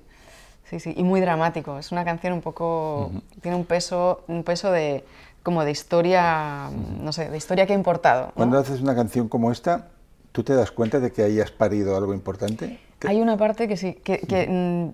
sí, 0.69 0.82
sí, 0.82 0.93
y 0.95 1.04
muy 1.04 1.21
dramático. 1.21 1.80
Es 1.80 1.93
una 1.93 2.04
canción 2.04 2.34
un 2.34 2.41
poco, 2.41 3.12
tiene 3.41 3.56
un 3.56 3.63
peso, 3.63 4.25
un 4.28 4.43
peso 4.43 4.71
de, 4.73 5.06
como 5.41 5.63
de 5.63 5.71
historia, 5.71 6.69
no 7.02 7.13
sé, 7.13 7.30
de 7.30 7.38
historia 7.38 7.65
que 7.65 7.71
ha 7.71 7.78
importado. 7.78 8.28
¿no? 8.28 8.34
Cuando 8.36 8.60
haces 8.60 8.82
una 8.82 8.93
canción 8.93 9.30
como 9.30 9.54
esta, 9.54 9.88
¿tú 10.34 10.43
te 10.43 10.54
das 10.54 10.71
cuenta 10.71 10.99
de 10.99 11.13
que 11.13 11.23
hayas 11.23 11.49
parido 11.49 11.95
algo 11.95 12.13
importante? 12.13 12.78
Hay 13.08 13.21
una 13.21 13.38
parte 13.38 13.69
que 13.69 13.78
sí, 13.78 13.93
que, 13.93 14.19
que, 14.19 14.91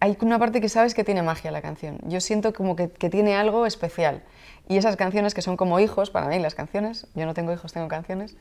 hay 0.00 0.16
una 0.20 0.38
parte 0.38 0.60
que 0.60 0.68
sabes 0.68 0.94
que 0.94 1.04
tiene 1.04 1.22
magia 1.22 1.50
la 1.50 1.62
canción. 1.62 1.98
Yo 2.06 2.20
siento 2.20 2.52
como 2.52 2.76
que, 2.76 2.90
que 2.90 3.10
tiene 3.10 3.36
algo 3.36 3.66
especial. 3.66 4.22
Y 4.68 4.76
esas 4.76 4.96
canciones 4.96 5.34
que 5.34 5.42
son 5.42 5.56
como 5.56 5.78
hijos, 5.80 6.10
para 6.10 6.28
mí 6.28 6.38
las 6.38 6.54
canciones, 6.54 7.06
yo 7.14 7.26
no 7.26 7.34
tengo 7.34 7.52
hijos, 7.52 7.72
tengo 7.72 7.88
canciones, 7.88 8.36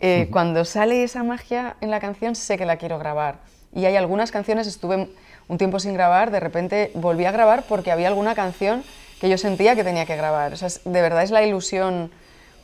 eh, 0.00 0.28
cuando 0.30 0.64
sale 0.64 1.02
esa 1.02 1.22
magia 1.22 1.76
en 1.80 1.90
la 1.90 2.00
canción 2.00 2.34
sé 2.34 2.58
que 2.58 2.66
la 2.66 2.76
quiero 2.76 2.98
grabar. 2.98 3.40
Y 3.74 3.84
hay 3.86 3.96
algunas 3.96 4.30
canciones, 4.30 4.66
estuve 4.66 5.08
un 5.48 5.58
tiempo 5.58 5.80
sin 5.80 5.94
grabar, 5.94 6.30
de 6.30 6.40
repente 6.40 6.90
volví 6.94 7.24
a 7.24 7.32
grabar 7.32 7.64
porque 7.68 7.90
había 7.90 8.08
alguna 8.08 8.34
canción 8.34 8.84
que 9.20 9.28
yo 9.28 9.38
sentía 9.38 9.74
que 9.74 9.84
tenía 9.84 10.06
que 10.06 10.16
grabar. 10.16 10.52
O 10.52 10.56
sea, 10.56 10.68
de 10.84 11.02
verdad 11.02 11.22
es 11.22 11.30
la 11.30 11.42
ilusión 11.42 12.10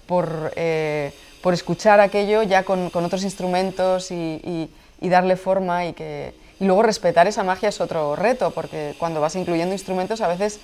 por, 0.06 0.52
eh, 0.56 1.12
por 1.42 1.54
escuchar 1.54 2.00
aquello 2.00 2.42
ya 2.42 2.64
con, 2.64 2.90
con 2.90 3.04
otros 3.04 3.24
instrumentos 3.24 4.10
y, 4.10 4.70
y, 5.00 5.08
darle 5.08 5.36
forma 5.36 5.86
y 5.86 5.92
que... 5.94 6.34
Y 6.62 6.64
luego 6.64 6.84
respetar 6.84 7.26
esa 7.26 7.42
magia 7.42 7.70
es 7.70 7.80
otro 7.80 8.14
reto, 8.14 8.52
porque 8.52 8.94
cuando 8.96 9.20
vas 9.20 9.34
incluyendo 9.34 9.72
instrumentos 9.74 10.20
a 10.20 10.28
veces 10.28 10.60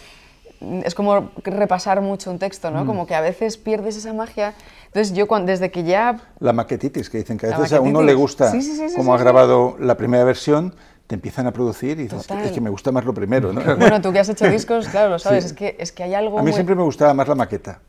es 0.85 0.95
como 0.95 1.31
repasar 1.43 2.01
mucho 2.03 2.31
un 2.31 2.39
texto, 2.39 2.71
¿no? 2.71 2.85
Mm. 2.85 2.87
Como 2.87 3.07
que 3.09 3.17
a 3.17 3.21
veces 3.21 3.57
pierdes 3.57 3.97
esa 3.97 4.13
magia. 4.13 4.55
Entonces 4.87 5.13
yo 5.13 5.27
cuando, 5.27 5.51
desde 5.51 5.73
que 5.73 5.83
ya... 5.83 6.21
La 6.39 6.53
maquetitis, 6.53 7.11
que 7.11 7.19
dicen 7.19 7.37
que 7.37 7.49
a 7.49 7.59
veces 7.59 7.73
a 7.73 7.81
uno 7.81 8.01
le 8.03 8.15
gusta 8.15 8.53
como 8.95 9.13
ha 9.13 9.19
grabado 9.19 9.77
la 9.81 9.97
primera 9.97 10.23
versión, 10.23 10.73
te 11.09 11.17
empiezan 11.17 11.49
a 11.49 11.53
producir 11.53 11.99
y 11.99 12.05
dices, 12.05 12.31
es 12.31 12.53
que 12.53 12.61
me 12.61 12.71
gusta 12.71 12.93
más 12.93 13.05
lo 13.05 13.13
primero, 13.13 13.53
¿no? 13.53 13.61
Bueno, 13.77 14.01
tú 14.01 14.13
que 14.13 14.21
has 14.21 14.29
hecho 14.29 14.49
discos, 14.49 14.87
claro, 14.87 15.11
lo 15.11 15.19
sabes, 15.19 15.47
es, 15.47 15.53
que, 15.53 15.75
es 15.81 15.91
que 15.91 16.05
hay 16.05 16.15
algo 16.15 16.39
A 16.39 16.45
mí 16.45 16.53
siempre 16.53 16.77
me 16.77 16.85
gustaba 16.85 17.13
más 17.13 17.27
la 17.27 17.35
maqueta. 17.35 17.81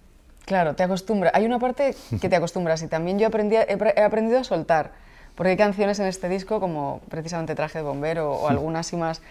Claro, 0.45 0.73
te 0.73 0.81
acostumbras. 0.81 1.31
Hay 1.35 1.45
una 1.45 1.59
parte 1.59 1.95
que 2.19 2.27
te 2.27 2.35
acostumbras 2.35 2.81
y 2.81 2.87
también 2.87 3.19
yo 3.19 3.27
aprendí, 3.27 3.55
he, 3.55 4.01
aprendido 4.01 4.39
a 4.39 4.43
soltar, 4.43 4.93
porque 5.39 5.51
hay 5.51 5.57
canciones 5.57 5.97
en 6.01 6.07
este 6.07 6.27
disco 6.27 6.59
como 6.59 6.99
precisamente 7.07 7.55
Traje 7.55 7.77
de 7.77 7.85
Bombero 7.85 8.29
o, 8.29 8.49
algunas 8.49 8.91
y 8.91 8.97
más, 8.97 9.21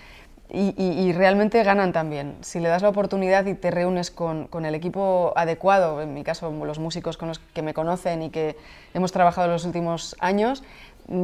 y, 0.49 1.13
realmente 1.13 1.63
ganan 1.63 1.93
también. 1.93 2.35
Si 2.41 2.61
le 2.61 2.71
das 2.71 2.81
la 2.81 2.89
oportunidad 2.89 3.45
y 3.45 3.53
te 3.53 3.71
reúnes 3.71 4.11
con, 4.11 4.47
con, 4.47 4.65
el 4.65 4.75
equipo 4.75 5.35
adecuado, 5.37 6.01
en 6.01 6.15
mi 6.15 6.25
caso 6.25 6.51
los 6.51 6.79
músicos 6.79 7.19
con 7.19 7.29
los 7.29 7.41
que 7.41 7.61
me 7.61 7.75
conocen 7.75 8.23
y 8.23 8.31
que 8.31 8.57
hemos 8.95 9.13
trabajado 9.13 9.49
los 9.49 9.67
últimos 9.67 10.17
años, 10.19 10.63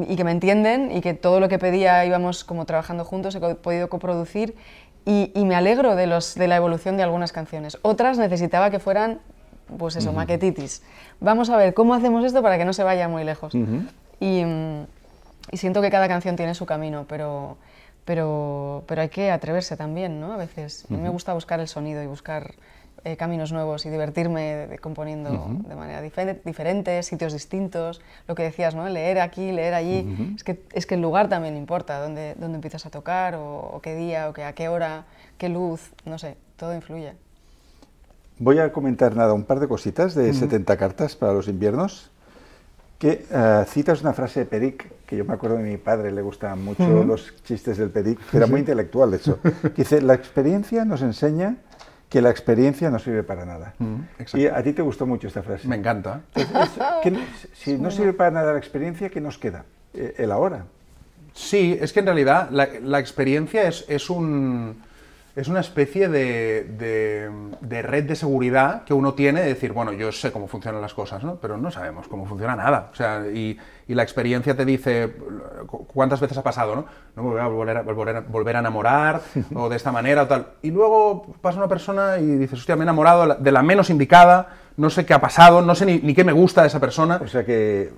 y 0.07 0.17
que 0.17 0.25
me 0.25 0.33
entienden 0.33 0.93
y 0.95 1.01
que 1.01 1.15
todo 1.15 1.41
lo 1.41 1.49
que 1.49 1.59
pedía 1.59 2.05
íbamos 2.05 2.45
como 2.45 2.67
trabajando 2.67 3.07
juntos, 3.07 3.35
he 3.35 3.55
podido 3.55 3.89
coproducir 3.89 4.55
y, 5.07 5.33
y 5.35 5.47
me 5.47 5.55
alegro 5.55 5.97
de, 5.97 6.07
los, 6.07 6.35
de 6.35 6.47
la 6.47 6.57
evolución 6.57 6.99
de 6.99 7.05
algunas 7.05 7.33
canciones. 7.33 7.79
Otras 7.81 8.19
necesitaba 8.19 8.69
que 8.69 8.81
fueran, 8.81 9.21
pues 9.79 9.97
eso, 9.97 10.13
maquetitis. 10.13 10.83
Vamos 11.21 11.49
a 11.49 11.57
ver 11.57 11.73
cómo 11.73 11.95
hacemos 11.95 12.23
esto 12.23 12.43
para 12.43 12.59
que 12.59 12.67
no 12.67 12.75
se 12.75 12.83
vaya 12.83 13.09
muy 13.09 13.25
lejos. 13.25 13.55
Y, 14.21 14.43
y, 15.51 15.57
siento 15.57 15.83
que 15.83 15.91
cada 15.91 16.09
canción 16.09 16.37
tiene 16.37 16.55
su 16.55 16.67
camino, 16.67 17.07
pero, 17.09 17.57
pero, 18.05 18.85
pero 18.87 19.03
hay 19.03 19.09
que 19.09 19.31
atreverse 19.31 19.77
también, 19.77 20.21
¿no? 20.21 20.33
A 20.33 20.37
veces. 20.37 20.87
A 20.91 20.95
mí 20.95 21.01
me 21.01 21.09
gusta 21.09 21.35
buscar 21.35 21.61
el 21.61 21.69
sonido 21.69 22.03
y 22.03 22.07
buscar 22.07 22.55
eh, 23.07 23.19
caminos 23.19 23.53
nuevos 23.53 23.85
y 23.85 23.91
divertirme 23.91 24.79
componiendo 24.81 25.47
de 25.69 25.75
manera 25.75 26.01
diferente, 26.01 27.03
sitios 27.03 27.35
distintos, 27.35 28.01
lo 28.27 28.35
que 28.35 28.45
decías, 28.45 28.75
¿no? 28.75 28.89
leer 28.89 29.21
aquí, 29.21 29.53
leer 29.53 29.75
allí, 29.75 30.33
es, 30.35 30.43
que, 30.43 30.63
es 30.73 30.87
que 30.87 30.95
el 30.95 31.03
lugar 31.03 31.29
también 31.29 31.55
importa, 31.59 32.01
dónde, 32.01 32.35
dónde 32.39 32.55
empiezas 32.55 32.87
a 32.87 32.91
tocar, 32.91 33.35
o, 33.35 33.79
qué 33.83 33.95
día, 33.95 34.31
o 34.31 34.33
que, 34.33 34.45
a 34.45 34.55
qué 34.55 34.69
hora, 34.69 35.05
qué 35.37 35.51
luz, 35.51 35.93
no 36.07 36.19
sé, 36.19 36.39
todo 36.57 36.75
influye. 36.75 37.13
Voy 38.39 38.59
a 38.59 38.73
comentar 38.73 39.15
nada, 39.15 39.35
un 39.35 39.45
par 39.45 39.61
de 39.61 39.69
cositas 39.69 40.15
de 40.15 40.33
70 40.33 40.75
cartas 40.79 41.15
para 41.15 41.35
los 41.35 41.47
inviernos, 41.47 42.11
que 42.99 43.27
uh, 43.31 43.65
citas 43.65 44.03
una 44.03 44.13
frase 44.13 44.41
de 44.41 44.47
Peric, 44.47 45.05
que 45.07 45.17
yo 45.17 45.25
me 45.25 45.35
acuerdo 45.35 45.57
de 45.57 45.65
mi 45.65 45.77
padre, 45.77 46.11
le 46.11 46.23
gustaban 46.23 46.65
mucho 46.65 47.05
los 47.05 47.35
chistes 47.45 47.79
del 47.79 47.91
Peric, 47.91 48.19
era 48.33 48.47
muy 48.47 48.61
intelectual 48.61 49.13
eso, 49.15 49.39
que 49.63 49.83
dice, 49.83 50.01
la 50.01 50.15
experiencia 50.15 50.85
nos 50.85 51.03
enseña 51.03 51.57
que 52.09 52.23
la 52.23 52.31
experiencia 52.31 52.91
no 52.91 52.99
sirve 52.99 53.25
para 53.25 53.45
nada. 53.45 53.75
Mm, 53.79 53.97
y 54.35 54.47
a 54.47 54.63
ti 54.63 54.73
te 54.73 54.83
gustó 54.83 55.05
mucho 55.05 55.27
esta 55.27 55.43
frase. 55.43 55.67
Me 55.67 55.77
encanta. 55.77 56.21
si 57.53 57.77
no 57.77 57.91
sirve 57.91 58.13
para 58.13 58.31
nada 58.31 58.53
la 58.53 58.59
experiencia, 58.59 59.11
¿qué 59.11 59.21
nos 59.21 59.37
queda? 59.37 59.65
Eh, 59.93 60.15
el 60.19 60.31
ahora. 60.31 60.65
Sí, 61.33 61.77
es 61.81 61.93
que 61.93 62.01
en 62.01 62.07
realidad 62.07 62.51
la, 62.51 62.69
la 62.81 63.01
experiencia 63.01 63.67
es, 63.67 63.85
es 63.89 64.09
un 64.11 64.77
es 65.37 65.49
una 65.49 65.61
especie 65.61 66.09
de, 66.09 66.65
de, 67.61 67.83
red 67.83 68.05
de 68.05 68.15
seguridad 68.15 68.85
que 68.85 68.95
uno 68.95 69.15
tiene 69.15 69.41
de 69.41 69.49
decir, 69.49 69.73
bueno, 69.73 69.93
yo 69.93 70.13
sé 70.13 70.31
cómo 70.31 70.47
funcionan 70.47 70.81
las 70.81 70.95
cosas, 70.95 71.25
¿no? 71.25 71.37
Pero 71.37 71.57
no 71.57 71.73
sabemos 71.73 72.07
cómo 72.07 72.25
funciona 72.25 72.55
nada. 72.55 72.91
O 72.93 72.95
sea, 72.95 73.27
y, 73.27 73.59
y 73.89 73.95
la 73.95 74.05
experiencia 74.05 74.57
te 74.57 74.65
dice 74.65 75.13
cuántas 75.93 76.21
veces 76.21 76.39
ha 76.39 76.43
pasado, 76.43 76.77
¿no? 76.77 76.87
No 77.17 77.23
me 77.25 77.31
voy 77.31 77.41
a 77.41 77.49
volver 77.49 77.77
a, 77.77 77.83
volver 77.83 78.57
a, 78.57 78.61
enamorar 78.61 79.23
o 79.55 79.69
de 79.69 79.77
esta 79.77 79.91
manera 79.91 80.23
o 80.23 80.27
tal. 80.29 80.47
Y 80.63 80.71
luego 80.71 81.35
pasa 81.41 81.59
una 81.59 81.69
persona 81.69 82.19
y 82.19 82.27
dices, 82.27 82.61
hostia, 82.61 82.77
me 82.77 82.83
he 82.83 82.85
enamorado 82.85 83.35
de 83.35 83.53
la 83.53 83.63
menos 83.63 83.91
indicada, 83.91 84.49
no 84.77 84.91
sé 84.91 85.07
qué 85.07 85.15
ha 85.15 85.21
pasado, 85.21 85.63
no 85.63 85.75
sé 85.75 85.87
ni, 85.87 85.99
ni 85.99 86.15
qué 86.15 86.25
me 86.25 86.33
gusta 86.33 86.63
de 86.63 86.69
esa 86.69 86.81
persona. 86.81 87.21
O 87.23 87.29
sea 87.29 87.45
que 87.45 87.93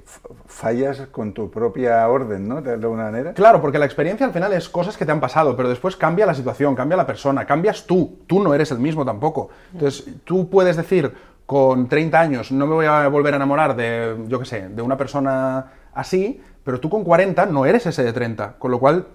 fallas 0.47 1.07
con 1.11 1.33
tu 1.33 1.51
propia 1.51 2.07
orden, 2.09 2.47
¿no? 2.47 2.61
De 2.61 2.73
alguna 2.73 3.05
manera. 3.05 3.33
Claro, 3.33 3.61
porque 3.61 3.79
la 3.79 3.87
experiencia 3.87 4.27
al 4.27 4.33
final 4.33 4.53
es 4.53 4.69
cosas 4.69 4.97
que 4.97 5.07
te 5.07 5.13
han 5.13 5.21
pasado, 5.21 5.57
pero 5.57 5.69
después 5.69 5.97
cambia 5.97 6.27
la 6.27 6.35
situación, 6.35 6.75
cambia 6.75 6.97
la 6.97 7.07
persona, 7.07 7.47
cambias 7.47 7.87
tú. 7.87 8.19
Tú 8.27 8.43
no 8.43 8.53
eres 8.55 8.71
el 8.73 8.79
mismo 8.79 9.05
tampoco. 9.05 9.51
Entonces, 9.73 10.07
tú 10.25 10.51
puedes 10.51 10.77
decir, 10.77 11.13
con 11.47 11.89
30 11.89 12.21
años 12.21 12.53
no 12.53 12.67
me 12.67 12.75
voy 12.75 12.87
a 12.87 13.09
volver 13.09 13.35
a 13.35 13.37
enamorar 13.37 13.77
de, 13.77 14.17
yo 14.27 14.39
qué 14.39 14.45
sé, 14.45 14.69
de 14.69 14.83
una 14.83 14.97
persona 14.97 15.73
así, 15.95 16.43
pero 16.65 16.81
tú 16.81 16.91
con 16.91 17.05
40 17.05 17.47
no 17.47 17.65
eres 17.65 17.87
ese 17.87 18.03
de 18.03 18.13
30, 18.13 18.57
con 18.59 18.71
lo 18.71 18.81
cual 18.81 19.07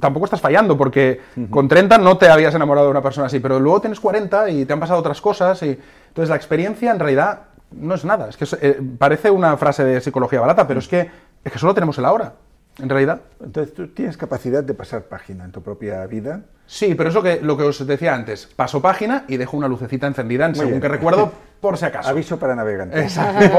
tampoco 0.00 0.24
estás 0.24 0.40
fallando, 0.40 0.76
porque 0.76 1.20
con 1.50 1.68
30 1.68 1.98
no 1.98 2.16
te 2.16 2.28
habías 2.28 2.54
enamorado 2.54 2.86
de 2.86 2.90
una 2.90 3.02
persona 3.02 3.26
así, 3.26 3.40
pero 3.40 3.60
luego 3.60 3.80
tienes 3.80 4.00
40 4.00 4.50
y 4.50 4.64
te 4.64 4.72
han 4.72 4.80
pasado 4.80 4.98
otras 5.00 5.20
cosas, 5.20 5.62
y 5.62 5.78
entonces 6.08 6.30
la 6.30 6.36
experiencia 6.36 6.90
en 6.90 6.98
realidad 6.98 7.42
no 7.72 7.94
es 7.94 8.04
nada, 8.04 8.28
es 8.28 8.36
que 8.36 8.46
eh, 8.60 8.80
parece 8.98 9.30
una 9.30 9.56
frase 9.56 9.84
de 9.84 10.00
psicología 10.00 10.40
barata, 10.40 10.66
pero 10.66 10.80
es 10.80 10.88
que, 10.88 11.10
es 11.44 11.52
que 11.52 11.58
solo 11.58 11.74
tenemos 11.74 11.98
el 11.98 12.04
ahora 12.04 12.34
en 12.78 12.88
realidad. 12.88 13.22
Entonces, 13.42 13.74
¿tú 13.74 13.88
tienes 13.88 14.16
capacidad 14.16 14.62
de 14.62 14.74
pasar 14.74 15.04
página 15.04 15.44
en 15.44 15.52
tu 15.52 15.62
propia 15.62 16.06
vida? 16.06 16.42
Sí, 16.66 16.94
pero 16.94 17.10
eso 17.10 17.22
que 17.22 17.40
lo 17.40 17.56
que 17.56 17.62
os 17.62 17.86
decía 17.86 18.14
antes, 18.14 18.46
paso 18.46 18.82
página 18.82 19.24
y 19.28 19.36
dejo 19.36 19.56
una 19.56 19.68
lucecita 19.68 20.06
encendida, 20.06 20.52
según 20.52 20.80
que 20.80 20.88
recuerdo, 20.88 21.32
por 21.60 21.78
si 21.78 21.84
acaso. 21.84 22.08
Aviso 22.08 22.38
para 22.38 22.54
navegantes. 22.54 23.00
Exacto, 23.00 23.58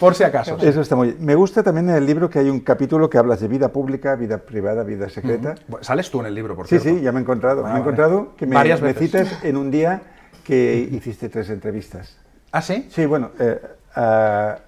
por, 0.00 0.14
si 0.14 0.24
acaso. 0.24 0.58
Eso 0.62 0.80
está 0.80 0.96
muy 0.96 1.08
bien. 1.08 1.24
Me 1.24 1.34
gusta 1.34 1.62
también 1.62 1.88
en 1.88 1.96
el 1.96 2.06
libro 2.06 2.28
que 2.28 2.40
hay 2.40 2.50
un 2.50 2.60
capítulo 2.60 3.08
que 3.08 3.16
hablas 3.16 3.40
de 3.40 3.48
vida 3.48 3.68
pública, 3.68 4.16
vida 4.16 4.38
privada, 4.38 4.82
vida 4.82 5.08
secreta. 5.08 5.54
Sales 5.80 6.10
tú 6.10 6.20
en 6.20 6.26
el 6.26 6.34
libro, 6.34 6.56
por 6.56 6.66
cierto. 6.66 6.88
Sí, 6.88 6.96
sí, 6.96 7.02
ya 7.02 7.12
me 7.12 7.20
he 7.20 7.22
encontrado. 7.22 7.62
me 7.62 7.74
he 7.74 7.78
encontrado 7.78 8.34
que 8.36 8.46
me, 8.46 8.56
Varias 8.56 8.82
me 8.82 8.92
cites 8.92 9.28
en 9.44 9.56
un 9.56 9.70
día 9.70 10.02
que 10.44 10.76
hiciste 10.92 11.28
tres 11.28 11.50
entrevistas. 11.50 12.16
¿Ah, 12.50 12.62
sí? 12.62 12.88
Sí, 12.90 13.06
bueno, 13.06 13.30
eh, 13.38 13.60
ah, 13.94 14.58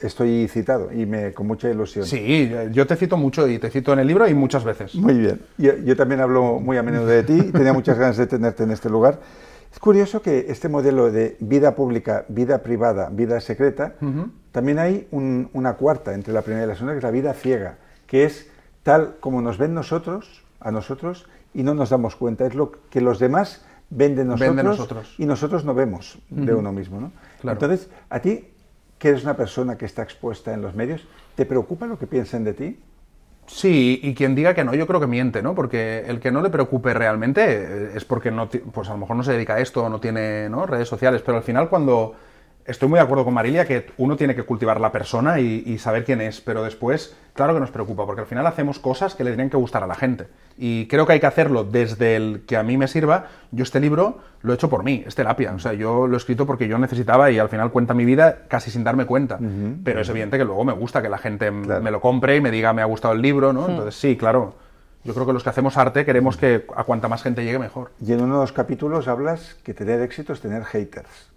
estoy 0.00 0.48
citado 0.48 0.92
y 0.92 1.06
me, 1.06 1.32
con 1.32 1.46
mucha 1.46 1.68
ilusión. 1.68 2.06
Sí, 2.06 2.50
yo 2.72 2.86
te 2.86 2.96
cito 2.96 3.16
mucho 3.16 3.46
y 3.48 3.58
te 3.58 3.70
cito 3.70 3.92
en 3.92 4.00
el 4.00 4.06
libro 4.06 4.26
y 4.28 4.34
muchas 4.34 4.64
veces. 4.64 4.94
Muy 4.94 5.14
bien. 5.14 5.40
Yo, 5.58 5.96
también 5.96 6.20
hablo 6.20 6.58
muy 6.60 6.76
a 6.76 6.82
menudo 6.82 7.06
de 7.06 7.22
ti 7.22 7.42
tenía 7.52 7.72
muchas 7.72 7.98
ganas 7.98 8.16
de 8.16 8.26
tenerte 8.26 8.64
en 8.64 8.70
este 8.70 8.88
lugar. 8.88 9.20
Es 9.72 9.78
curioso 9.78 10.20
que 10.20 10.46
este 10.48 10.68
modelo 10.68 11.12
de 11.12 11.36
vida 11.38 11.74
pública, 11.76 12.24
vida 12.28 12.62
privada, 12.62 13.08
vida 13.08 13.40
secreta, 13.40 13.94
también 14.50 14.80
hay 14.80 15.06
una 15.12 15.74
cuarta 15.74 16.12
entre 16.12 16.34
la 16.34 16.42
primera 16.42 16.64
y 16.64 16.68
la 16.68 16.74
segunda, 16.74 16.94
que 16.94 16.98
es 16.98 17.04
la 17.04 17.12
vida 17.12 17.32
ciega, 17.34 17.78
que 18.08 18.24
es 18.24 18.50
tal 18.82 19.16
como 19.20 19.40
nos 19.42 19.58
ven 19.58 19.72
nosotros, 19.72 20.42
a 20.58 20.72
nosotros, 20.72 21.28
y 21.54 21.62
no 21.62 21.74
nos 21.74 21.90
damos 21.90 22.16
cuenta. 22.16 22.46
Es 22.46 22.56
lo 22.56 22.72
que 22.90 23.00
los 23.00 23.20
demás 23.20 23.64
ven 23.90 24.16
de 24.16 24.24
nosotros, 24.24 25.14
y 25.18 25.26
nosotros 25.26 25.64
no 25.64 25.72
vemos 25.72 26.18
de 26.30 26.52
uno 26.52 26.72
mismo. 26.72 27.00
¿no? 27.00 27.12
Entonces, 27.48 27.90
a 28.08 28.18
ti 28.18 28.48
que 29.00 29.08
eres 29.08 29.24
una 29.24 29.34
persona 29.34 29.78
que 29.78 29.86
está 29.86 30.02
expuesta 30.02 30.52
en 30.52 30.60
los 30.60 30.74
medios, 30.74 31.02
¿te 31.34 31.46
preocupa 31.46 31.86
lo 31.86 31.98
que 31.98 32.06
piensen 32.06 32.44
de 32.44 32.52
ti? 32.52 32.78
Sí, 33.46 33.98
y 34.02 34.14
quien 34.14 34.34
diga 34.34 34.54
que 34.54 34.62
no, 34.62 34.74
yo 34.74 34.86
creo 34.86 35.00
que 35.00 35.06
miente, 35.06 35.42
¿no? 35.42 35.54
Porque 35.54 36.04
el 36.06 36.20
que 36.20 36.30
no 36.30 36.42
le 36.42 36.50
preocupe 36.50 36.92
realmente 36.92 37.42
eh, 37.44 37.90
es 37.96 38.04
porque 38.04 38.30
no, 38.30 38.48
pues 38.48 38.88
a 38.88 38.92
lo 38.92 38.98
mejor 38.98 39.16
no 39.16 39.24
se 39.24 39.32
dedica 39.32 39.54
a 39.54 39.60
esto, 39.60 39.88
no 39.88 40.00
tiene 40.00 40.48
redes 40.66 40.86
sociales, 40.86 41.22
pero 41.24 41.38
al 41.38 41.42
final 41.42 41.70
cuando 41.70 42.14
estoy 42.66 42.88
muy 42.88 42.98
de 42.98 43.02
acuerdo 43.02 43.24
con 43.24 43.34
Marilia 43.34 43.66
que 43.66 43.86
uno 43.96 44.16
tiene 44.16 44.34
que 44.34 44.42
cultivar 44.44 44.80
la 44.80 44.92
persona 44.92 45.40
y, 45.40 45.78
saber 45.78 46.04
quién 46.04 46.20
es, 46.20 46.40
pero 46.40 46.62
después, 46.62 47.16
claro 47.32 47.54
que 47.54 47.60
nos 47.60 47.70
preocupa, 47.70 48.06
porque 48.06 48.22
al 48.22 48.26
final 48.26 48.46
hacemos 48.46 48.78
cosas 48.78 49.14
que 49.14 49.24
le 49.24 49.30
tienen 49.30 49.50
que 49.50 49.56
gustar 49.56 49.82
a 49.82 49.86
la 49.86 49.94
gente. 49.94 50.28
Y 50.58 50.86
creo 50.88 51.06
que 51.06 51.14
hay 51.14 51.20
que 51.20 51.26
hacerlo 51.26 51.64
desde 51.64 52.16
el 52.16 52.42
que 52.46 52.56
a 52.56 52.62
mí 52.62 52.76
me 52.76 52.86
sirva. 52.86 53.26
Yo 53.50 53.62
este 53.62 53.80
libro 53.80 54.18
lo 54.42 54.52
he 54.52 54.54
hecho 54.54 54.68
por 54.68 54.84
mí, 54.84 55.02
es 55.06 55.14
terapia. 55.14 55.52
O 55.54 55.58
sea, 55.58 55.72
yo 55.72 56.06
lo 56.06 56.14
he 56.14 56.18
escrito 56.18 56.46
porque 56.46 56.68
yo 56.68 56.78
necesitaba 56.78 57.30
y 57.30 57.38
al 57.38 57.48
final 57.48 57.70
cuenta 57.70 57.94
mi 57.94 58.04
vida 58.04 58.42
casi 58.48 58.70
sin 58.70 58.84
darme 58.84 59.06
cuenta. 59.06 59.38
pero 59.82 60.00
es 60.00 60.08
evidente 60.08 60.38
que 60.38 60.44
luego 60.44 60.64
me 60.64 60.72
gusta 60.72 61.02
que 61.02 61.08
la 61.08 61.18
gente 61.18 61.50
me 61.50 61.90
lo 61.90 62.00
compre 62.00 62.36
y 62.36 62.40
me 62.40 62.50
diga 62.50 62.72
me 62.72 62.82
ha 62.82 62.86
gustado 62.86 63.14
el 63.14 63.22
libro, 63.22 63.52
¿no? 63.52 63.68
Entonces 63.68 63.94
sí, 63.94 64.16
claro. 64.16 64.54
Yo 65.02 65.14
creo 65.14 65.24
que 65.24 65.32
los 65.32 65.42
que 65.42 65.48
hacemos 65.48 65.78
arte 65.78 66.04
queremos 66.04 66.36
que 66.36 66.66
a 66.76 66.84
cuanta 66.84 67.08
más 67.08 67.22
gente 67.22 67.42
llegue 67.42 67.58
mejor. 67.58 67.92
Y 68.04 68.12
en 68.12 68.22
uno 68.22 68.34
de 68.34 68.40
los 68.42 68.52
capítulos 68.52 69.08
hablas 69.08 69.54
que 69.64 69.72
tener 69.72 70.02
éxito 70.02 70.34
es 70.34 70.42
tener 70.42 70.62
haters. 70.64 71.30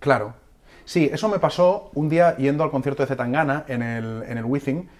Claro, 0.00 0.32
Sí, 0.92 1.08
eso 1.10 1.26
me 1.30 1.38
pasó 1.38 1.90
un 1.94 2.10
día 2.10 2.36
yendo 2.36 2.62
al 2.64 2.70
concierto 2.70 3.02
de 3.02 3.06
Zetangana 3.06 3.64
en 3.66 3.80
el, 3.80 4.24
en 4.28 4.36
el 4.36 4.44
Withing 4.44 4.90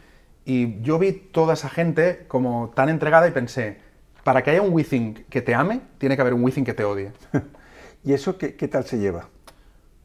y 0.46 0.80
yo 0.80 0.98
vi 0.98 1.12
toda 1.12 1.52
esa 1.52 1.68
gente 1.68 2.24
como 2.28 2.72
tan 2.74 2.88
entregada 2.88 3.28
y 3.28 3.30
pensé, 3.30 3.76
para 4.24 4.40
que 4.42 4.52
haya 4.52 4.62
un 4.62 4.72
Withing 4.72 5.26
que 5.28 5.42
te 5.42 5.54
ame, 5.54 5.82
tiene 5.98 6.16
que 6.16 6.22
haber 6.22 6.32
un 6.32 6.42
Withing 6.44 6.64
que 6.64 6.72
te 6.72 6.82
odie. 6.84 7.12
¿Y 8.04 8.14
eso 8.14 8.38
qué, 8.38 8.52
tal 8.68 8.84
se 8.84 9.00
lleva? 9.00 9.28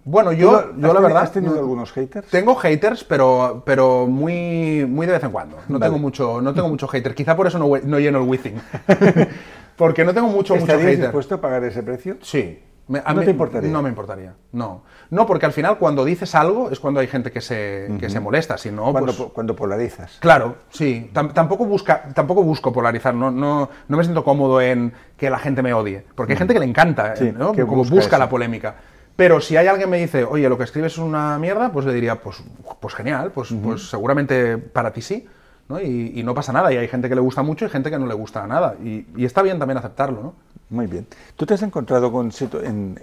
Bueno, 0.04 0.34
yo, 0.34 0.60
¿Tú 0.60 0.82
yo 0.82 0.94
la 0.94 1.00
verdad... 1.00 1.24
¿Has 1.24 1.32
tenido 1.32 1.54
no- 1.54 1.60
algunos 1.62 1.94
haters? 1.94 2.28
Tengo 2.28 2.56
haters, 2.56 3.06
pero, 3.06 3.64
pero 3.66 4.08
muy, 4.08 4.86
muy 4.86 5.08
de 5.08 5.14
vez 5.14 5.24
en 5.24 5.32
cuando. 5.32 5.56
No 5.70 5.80
Vale. 5.80 5.90
tengo 5.90 6.00
mucho, 6.00 6.42
no 6.42 6.54
tengo 6.54 6.68
mucho 6.68 6.90
hater. 6.90 7.16
Quizá 7.16 7.34
por 7.38 7.48
eso 7.48 7.60
no, 7.60 7.72
no 7.82 7.98
lleno 7.98 8.18
el 8.22 8.28
Withing. 8.28 8.60
Porque 9.78 10.04
no 10.04 10.14
tengo 10.14 10.28
mucho, 10.28 10.54
mucho 10.56 10.66
¿Estarías 10.66 10.86
hater. 10.90 11.02
dispuesto 11.06 11.36
a 11.36 11.40
pagar 11.40 11.64
ese 11.64 11.82
precio? 11.82 12.18
Sí. 12.24 12.60
Me- 12.88 13.02
a 13.04 13.14
¿No 13.14 13.20
mí- 13.20 13.26
te 13.26 13.32
importaría? 13.32 13.70
No 13.70 13.82
me 13.82 13.90
importaría. 13.90 14.34
No. 14.54 14.84
No, 15.10 15.26
porque 15.26 15.46
al 15.46 15.52
final 15.52 15.78
cuando 15.78 16.06
dices 16.06 16.34
algo 16.36 16.70
es 16.72 16.80
cuando 16.80 17.00
hay 17.00 17.08
gente 17.08 17.32
que 17.32 17.42
se, 17.42 17.90
que 18.00 18.10
se 18.10 18.20
molesta. 18.20 18.58
Si 18.58 18.72
no, 18.72 18.92
cuando, 18.92 19.14
pues- 19.14 19.30
cuando 19.34 19.56
polarizas. 19.56 20.18
Claro, 20.20 20.56
sí. 20.70 21.10
Tam- 21.14 21.34
tampoco, 21.34 21.66
busca, 21.66 22.04
tampoco 22.14 22.44
busco 22.44 22.72
polarizar, 22.72 23.14
no, 23.14 23.30
no, 23.32 23.70
no 23.88 23.98
me 23.98 24.04
siento 24.04 24.24
cómodo 24.24 24.62
en 24.62 24.94
que 25.18 25.30
la 25.30 25.40
gente 25.40 25.62
me 25.62 25.74
odie. 25.74 26.06
Porque 26.16 26.34
hay 26.34 26.38
gente 26.38 26.54
que 26.54 26.60
le 26.62 26.66
encanta, 26.66 27.16
Sí, 27.16 27.34
¿no? 27.38 27.52
que 27.52 27.66
como 27.66 27.84
busca 27.84 28.18
la 28.18 28.30
polémica. 28.30 28.76
Pero 29.16 29.42
si 29.42 29.58
hay 29.58 29.66
alguien 29.68 29.88
que 29.88 29.92
me 29.92 29.98
dice, 29.98 30.24
oye, 30.24 30.48
lo 30.48 30.58
que 30.58 30.64
escribes 30.64 30.94
es 30.94 31.00
una 31.00 31.40
mierda, 31.40 31.72
pues 31.72 31.86
le 31.88 31.94
diría, 31.94 32.22
pues, 32.22 32.44
pues 32.80 32.94
genial, 32.94 33.32
pues, 33.34 33.54
pues 33.64 33.90
seguramente 33.90 34.58
para 34.60 34.94
ti 34.94 35.02
sí. 35.02 35.28
¿no? 35.70 35.82
Y, 35.82 36.14
y 36.16 36.24
no 36.24 36.34
pasa 36.34 36.54
nada. 36.54 36.72
Y 36.72 36.78
hay 36.78 36.88
gente 36.88 37.10
que 37.10 37.16
le 37.16 37.20
gusta 37.20 37.44
mucho 37.44 37.66
y 37.66 37.70
gente 37.70 37.90
que 37.92 38.00
no 38.00 38.06
le 38.08 38.14
gusta 38.14 38.48
nada. 38.48 38.76
Y, 38.82 39.06
y 39.18 39.26
está 39.26 39.42
bien 39.42 39.60
también 39.60 39.78
aceptarlo, 39.78 40.22
¿no? 40.24 40.34
Muy 40.70 40.88
bien. 40.88 41.08
¿Tú 41.36 41.46
te 41.46 41.54
has 41.54 41.62
encontrado 41.62 42.12
con 42.12 42.32
en- 42.64 43.00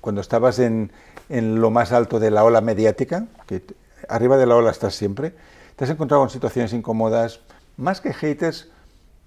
cuando 0.00 0.20
estabas 0.20 0.58
en, 0.58 0.90
en 1.28 1.60
lo 1.60 1.70
más 1.70 1.92
alto 1.92 2.18
de 2.20 2.30
la 2.30 2.44
ola 2.44 2.60
mediática, 2.60 3.26
que 3.46 3.62
arriba 4.08 4.36
de 4.36 4.46
la 4.46 4.56
ola 4.56 4.70
estás 4.70 4.94
siempre, 4.94 5.34
te 5.76 5.84
has 5.84 5.90
encontrado 5.90 6.22
con 6.22 6.30
situaciones 6.30 6.72
incómodas, 6.72 7.40
más 7.76 8.00
que 8.00 8.12
haters, 8.12 8.68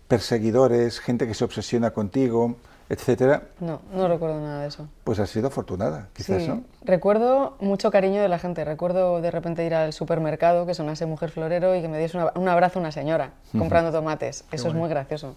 perseguidores, 0.07 0.99
gente 0.99 1.27
que 1.27 1.33
se 1.33 1.43
obsesiona 1.43 1.91
contigo, 1.91 2.57
etcétera? 2.89 3.43
No, 3.59 3.81
no 3.93 4.07
recuerdo 4.07 4.39
nada 4.39 4.61
de 4.61 4.67
eso. 4.67 4.87
Pues 5.03 5.19
has 5.19 5.29
sido 5.29 5.47
afortunada, 5.47 6.09
quizás, 6.13 6.41
Sí, 6.43 6.47
¿no? 6.47 6.63
recuerdo 6.83 7.55
mucho 7.59 7.89
cariño 7.91 8.21
de 8.21 8.27
la 8.27 8.39
gente. 8.39 8.63
Recuerdo 8.63 9.21
de 9.21 9.31
repente 9.31 9.65
ir 9.65 9.73
al 9.73 9.91
supermercado, 9.93 10.65
que 10.65 10.73
sonase 10.73 11.05
mujer 11.05 11.31
florero 11.31 11.75
y 11.75 11.81
que 11.81 11.87
me 11.87 11.97
diese 11.99 12.17
una- 12.17 12.31
un 12.35 12.47
abrazo 12.47 12.79
una 12.79 12.91
señora 12.91 13.31
comprando 13.51 13.91
tomates. 13.91 14.45
Eso 14.51 14.67
es 14.67 14.73
muy 14.73 14.89
gracioso. 14.89 15.35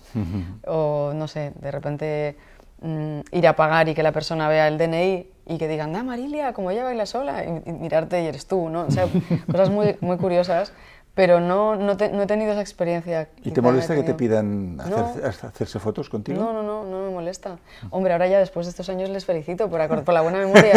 O 0.67 1.13
no 1.15 1.29
sé, 1.29 1.53
de 1.61 1.71
repente 1.71 2.37
mm, 2.81 3.21
ir 3.33 3.49
a 3.49 3.57
pagar 3.57 3.89
y 3.89 3.95
que 3.95 4.03
la 4.05 4.13
persona 4.13 4.49
vea 4.49 4.69
el 4.69 4.79
DNI 4.79 5.29
y 5.47 5.59
que 5.59 5.67
digan, 5.67 5.97
ah, 5.97 6.03
Marilia, 6.05 6.53
como 6.53 6.71
ella 6.71 6.85
baila 6.85 7.07
sola, 7.07 7.43
y, 7.45 7.63
y 7.69 7.73
mirarte 7.73 8.23
y 8.23 8.27
eres 8.27 8.47
tú, 8.47 8.69
¿no? 8.69 8.83
O 8.83 8.91
sea, 8.91 9.07
cosas 9.51 9.71
muy, 9.71 9.97
muy 10.01 10.17
curiosas, 10.19 10.73
pero 11.19 11.41
no, 11.41 11.75
no, 11.75 11.97
te- 11.97 12.11
no 12.13 12.23
he 12.23 12.27
tenido 12.29 12.53
esa 12.53 12.61
experiencia. 12.61 13.27
¿Y 13.43 13.51
te 13.51 13.61
molesta 13.61 13.93
que 13.97 14.05
te 14.05 14.15
pidan 14.15 14.77
No. 14.77 15.13
hacerse 15.43 15.81
fotos 15.81 16.09
contigo? 16.09 16.41
No, 16.41 16.53
no, 16.53 16.63
no, 16.63 16.85
no 16.85 17.07
me 17.07 17.11
molesta. 17.11 17.59
Hombre, 17.91 18.13
ahora 18.13 18.29
ya 18.29 18.39
después 18.39 18.67
de 18.67 18.71
estos 18.71 18.89
años 18.89 19.11
les 19.11 19.25
felicito 19.25 19.69
por, 19.69 19.85
por 20.05 20.15
la 20.15 20.21
buena 20.21 20.39
memoria 20.39 20.75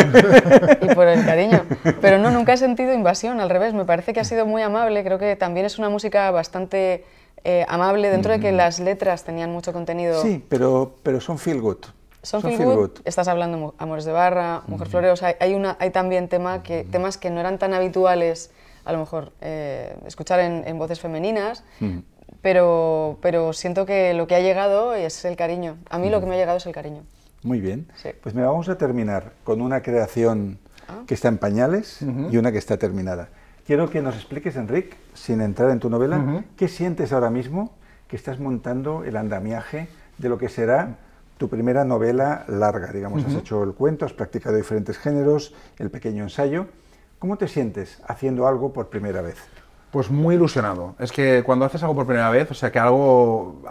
y 0.81 0.95
por 0.95 1.07
el 1.07 1.23
cariño. 1.23 1.63
Pero 2.01 2.17
no, 2.17 2.31
nunca 2.31 2.53
he 2.53 2.57
sentido 2.57 2.91
invasión, 2.91 3.39
al 3.39 3.51
revés, 3.51 3.75
me 3.75 3.85
parece 3.85 4.13
que 4.13 4.19
ha 4.19 4.23
sido 4.23 4.47
muy 4.47 4.63
amable. 4.63 5.03
Creo 5.03 5.19
que 5.19 5.35
también 5.35 5.67
es 5.67 5.77
una 5.77 5.89
música 5.89 6.31
bastante 6.31 7.05
eh, 7.43 7.63
amable 7.69 8.09
dentro 8.09 8.31
de 8.31 8.39
que 8.39 8.51
las 8.51 8.79
letras 8.79 9.23
tenían 9.23 9.51
mucho 9.51 9.73
contenido. 9.73 10.23
Sí, 10.23 10.43
pero, 10.49 10.95
pero 11.03 11.21
son 11.21 11.37
feel 11.37 11.61
good. 11.61 11.77
Son 12.23 12.41
feel 12.41 12.65
good, 12.65 12.91
estás 13.05 13.27
hablando 13.27 13.57
de 13.59 13.73
Amores 13.77 14.05
de 14.05 14.11
Barra, 14.11 14.61
Mujer 14.65 15.05
o 15.05 15.15
sea, 15.15 15.35
hay, 15.39 15.53
una, 15.53 15.75
hay 15.79 15.89
también 15.91 16.29
tema 16.29 16.61
que, 16.63 16.83
temas 16.83 17.17
que 17.17 17.29
no 17.29 17.39
eran 17.39 17.57
tan 17.59 17.73
habituales, 17.75 18.49
a 18.85 18.91
lo 18.93 18.99
mejor, 18.99 19.31
eh, 19.41 19.95
escuchar 20.05 20.39
en, 20.39 20.63
en 20.65 20.77
voces 20.77 20.99
femeninas, 20.99 21.63
pero, 22.41 23.17
pero 23.21 23.53
siento 23.53 23.85
que 23.85 24.13
lo 24.13 24.27
que 24.27 24.35
ha 24.35 24.39
llegado 24.39 24.93
es 24.95 25.25
el 25.25 25.35
cariño. 25.35 25.77
A 25.89 25.97
mí 25.99 26.09
lo 26.09 26.19
que 26.19 26.25
me 26.25 26.35
ha 26.35 26.37
llegado 26.37 26.57
es 26.57 26.65
el 26.65 26.73
cariño. 26.73 27.03
Muy 27.43 27.59
bien. 27.59 27.87
Sí. 27.95 28.09
Pues 28.21 28.35
me 28.35 28.43
vamos 28.43 28.69
a 28.69 28.77
terminar 28.77 29.33
con 29.43 29.61
una 29.61 29.81
creación 29.81 30.59
Ah. 30.87 31.03
que 31.07 31.13
está 31.13 31.27
en 31.29 31.37
pañales 31.37 31.99
y 32.31 32.37
una 32.37 32.51
que 32.51 32.57
está 32.57 32.75
terminada. 32.75 33.29
Quiero 33.65 33.89
que 33.89 34.01
nos 34.01 34.15
expliques, 34.15 34.55
Enric, 34.57 34.97
sin 35.13 35.39
entrar 35.39 35.69
en 35.69 35.79
tu 35.79 35.89
novela, 35.89 36.43
qué 36.57 36.67
sientes 36.67 37.13
ahora 37.13 37.29
mismo 37.29 37.71
que 38.07 38.15
estás 38.15 38.39
montando 38.39 39.03
el 39.05 39.15
andamiaje 39.15 39.87
de 40.17 40.27
lo 40.27 40.37
que 40.37 40.49
será 40.49 40.97
tu 41.37 41.47
primera 41.49 41.85
novela 41.85 42.43
larga. 42.47 42.91
Digamos, 42.91 43.23
has 43.25 43.35
hecho 43.35 43.63
el 43.63 43.73
cuento, 43.73 44.05
has 44.05 44.13
practicado 44.13 44.57
diferentes 44.57 44.97
géneros, 44.97 45.53
el 45.77 45.91
pequeño 45.91 46.23
ensayo. 46.23 46.65
¿Cómo 47.21 47.37
te 47.37 47.47
sientes 47.47 48.01
haciendo 48.07 48.47
algo 48.47 48.73
por 48.73 48.89
primera 48.89 49.21
vez? 49.21 49.35
Pues 49.91 50.09
muy 50.09 50.33
ilusionado. 50.33 50.95
Es 50.97 51.11
que 51.11 51.43
cuando 51.45 51.65
haces 51.65 51.83
algo 51.83 51.93
por 51.93 52.07
primera 52.07 52.31
vez, 52.31 52.49
o 52.49 52.55
sea, 52.55 52.71
que 52.71 52.79
algo, 52.79 53.61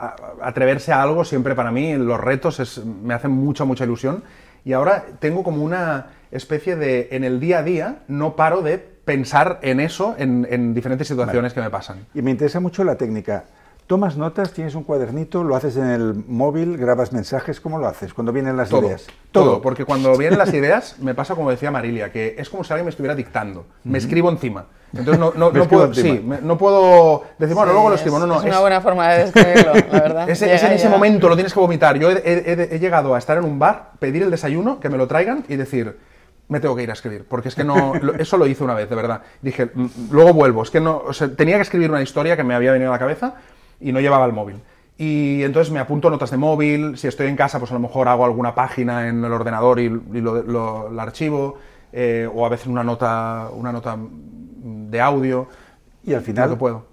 atreverse 0.40 0.92
a 0.92 1.02
algo 1.02 1.24
siempre 1.24 1.56
para 1.56 1.72
mí, 1.72 1.96
los 1.96 2.20
retos 2.20 2.60
es- 2.60 2.84
me 2.84 3.12
hacen 3.12 3.32
mucha, 3.32 3.64
mucha 3.64 3.82
ilusión. 3.82 4.22
Y 4.64 4.72
ahora 4.72 5.04
tengo 5.18 5.42
como 5.42 5.64
una 5.64 6.10
especie 6.30 6.76
de, 6.76 7.08
en 7.10 7.24
el 7.24 7.40
día 7.40 7.58
a 7.58 7.62
día, 7.64 8.02
no 8.06 8.36
paro 8.36 8.62
de 8.62 8.78
pensar 8.78 9.58
en 9.62 9.80
eso 9.80 10.14
en, 10.16 10.46
en 10.48 10.72
diferentes 10.72 11.08
situaciones 11.08 11.52
que 11.52 11.60
me 11.60 11.70
pasan. 11.70 12.06
Y 12.14 12.22
me 12.22 12.30
interesa 12.30 12.60
mucho 12.60 12.84
la 12.84 12.94
técnica. 12.94 13.46
¿Tomas 13.90 14.16
notas? 14.16 14.52
¿Tienes 14.52 14.76
un 14.76 14.84
cuadernito? 14.84 15.42
¿Lo 15.42 15.56
haces 15.56 15.76
en 15.76 15.90
el 15.90 16.14
móvil? 16.28 16.76
¿Grabas 16.76 17.12
mensajes? 17.12 17.60
¿Cómo 17.60 17.76
lo 17.76 17.88
haces 17.88 18.14
cuando 18.14 18.32
vienen 18.32 18.56
las 18.56 18.68
Todo, 18.68 18.86
ideas? 18.86 19.08
todo, 19.32 19.60
porque 19.60 19.84
cuando 19.84 20.16
vienen 20.16 20.38
las 20.38 20.54
ideas 20.54 20.94
me 21.00 21.12
pasa 21.12 21.34
como 21.34 21.50
decía 21.50 21.72
Marilia, 21.72 22.12
que 22.12 22.36
es 22.38 22.48
como 22.48 22.62
si 22.62 22.72
alguien 22.72 22.84
me 22.84 22.90
estuviera 22.90 23.16
dictando, 23.16 23.66
me 23.82 23.98
escribo 23.98 24.30
encima. 24.30 24.66
Entonces 24.92 25.18
no, 25.18 25.32
no, 25.36 25.50
no 25.52 25.64
puedo, 25.66 25.92
sí, 25.92 26.22
me- 26.24 26.40
no 26.40 26.56
puedo 26.56 27.24
decir, 27.36 27.56
bueno, 27.56 27.72
luego 27.72 27.88
lo 27.88 27.96
escribo, 27.96 28.20
no, 28.20 28.28
no, 28.28 28.38
es 28.38 28.44
una 28.44 28.60
buena 28.60 28.80
forma 28.80 29.08
de 29.08 29.24
describirlo, 29.24 29.72
la 29.74 30.00
verdad. 30.00 30.30
Ese, 30.30 30.44
Llega 30.44 30.56
ese 30.56 30.66
en 30.68 30.72
ese 30.74 30.88
momento 30.88 31.28
lo 31.28 31.34
tienes 31.34 31.52
que 31.52 31.58
vomitar. 31.58 31.98
Yo 31.98 32.12
he, 32.12 32.22
he- 32.24 32.52
he- 32.52 32.76
he 32.76 32.78
llegado 32.78 33.16
a 33.16 33.18
estar 33.18 33.38
en 33.38 33.44
un 33.44 33.58
bar, 33.58 33.90
pedir 33.98 34.22
el 34.22 34.30
desayuno, 34.30 34.78
que 34.78 34.88
me 34.88 34.98
lo 34.98 35.08
traigan 35.08 35.44
y 35.48 35.56
decir, 35.56 35.98
me 36.46 36.60
tengo 36.60 36.76
que 36.76 36.84
ir 36.84 36.90
a 36.90 36.92
escribir. 36.92 37.24
Porque 37.28 37.48
es 37.48 37.56
que 37.56 37.64
no. 37.64 37.94
eso 38.20 38.36
lo 38.36 38.46
hice 38.46 38.62
una 38.62 38.74
vez, 38.74 38.88
de 38.88 38.94
verdad. 38.94 39.22
Dije, 39.42 39.68
"Mm, 39.74 39.86
luego 40.12 40.32
vuelvo. 40.32 40.62
Es 40.62 40.70
que 40.70 40.78
no. 40.78 41.02
o 41.04 41.12
sea, 41.12 41.26
tenía 41.34 41.56
que 41.56 41.62
escribir 41.62 41.90
una 41.90 42.02
historia 42.02 42.36
que 42.36 42.44
me 42.44 42.54
había 42.54 42.70
venido 42.70 42.90
a 42.90 42.94
la 42.94 43.00
cabeza 43.00 43.34
y 43.80 43.92
no 43.92 44.00
llevaba 44.00 44.26
el 44.26 44.32
móvil. 44.32 44.56
Y 44.98 45.42
entonces 45.44 45.72
me 45.72 45.80
apunto 45.80 46.10
notas 46.10 46.30
de 46.30 46.36
móvil. 46.36 46.98
Si 46.98 47.08
estoy 47.08 47.28
en 47.28 47.36
casa, 47.36 47.58
pues 47.58 47.70
a 47.70 47.74
lo 47.74 47.80
mejor 47.80 48.06
hago 48.08 48.24
alguna 48.24 48.54
página 48.54 49.08
en 49.08 49.24
el 49.24 49.32
ordenador 49.32 49.80
y, 49.80 49.84
y 49.84 50.20
lo, 50.20 50.90
archivo. 51.00 51.56
eh, 51.92 52.28
o 52.32 52.44
a 52.44 52.48
veces 52.50 52.66
una 52.66 52.84
nota, 52.84 53.48
una 53.52 53.72
nota 53.72 53.96
de 53.98 55.00
audio. 55.00 55.48
Y 56.04 56.12
al 56.14 56.20
final, 56.22 56.50
Lo 56.50 56.54
que 56.56 56.58
puedo. 56.60 56.90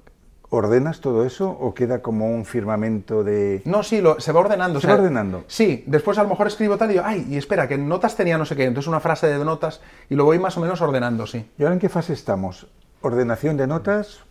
¿ordenas 0.49 1.01
todo 1.01 1.25
eso 1.25 1.49
o 1.49 1.73
queda 1.73 2.01
como 2.01 2.31
un 2.33 2.45
firmamento 2.45 3.21
de... 3.25 3.61
No, 3.65 3.83
sí, 3.83 3.99
lo- 3.99 4.17
se 4.21 4.31
va 4.31 4.39
ordenando. 4.39 4.79
Se 4.79 4.87
o 4.87 4.89
sea, 4.89 4.95
va 4.95 5.01
ordenando. 5.03 5.43
Sí, 5.47 5.83
después 5.87 6.17
a 6.17 6.23
lo 6.23 6.29
mejor 6.29 6.47
escribo 6.47 6.77
tal 6.77 6.89
y 6.89 6.93
digo, 6.93 7.03
ay, 7.05 7.27
y 7.29 7.35
espera, 7.35 7.67
que 7.67 7.73
en 7.73 7.89
notas 7.89 8.15
tenía 8.15 8.37
no 8.37 8.45
sé 8.45 8.55
qué, 8.55 8.63
entonces 8.63 8.87
una 8.87 9.01
frase 9.01 9.27
de 9.27 9.43
notas 9.43 9.81
y 10.09 10.15
lo 10.15 10.23
voy 10.23 10.39
más 10.39 10.55
o 10.57 10.61
menos 10.61 10.79
ordenando, 10.81 11.27
sí. 11.27 11.45
¿Y 11.57 11.63
ahora 11.63 11.73
en 11.73 11.79
qué 11.81 11.89
fase 11.89 12.13
estamos? 12.13 12.67
¿Ordenación 13.01 13.57
de 13.57 13.67
notas 13.67 14.21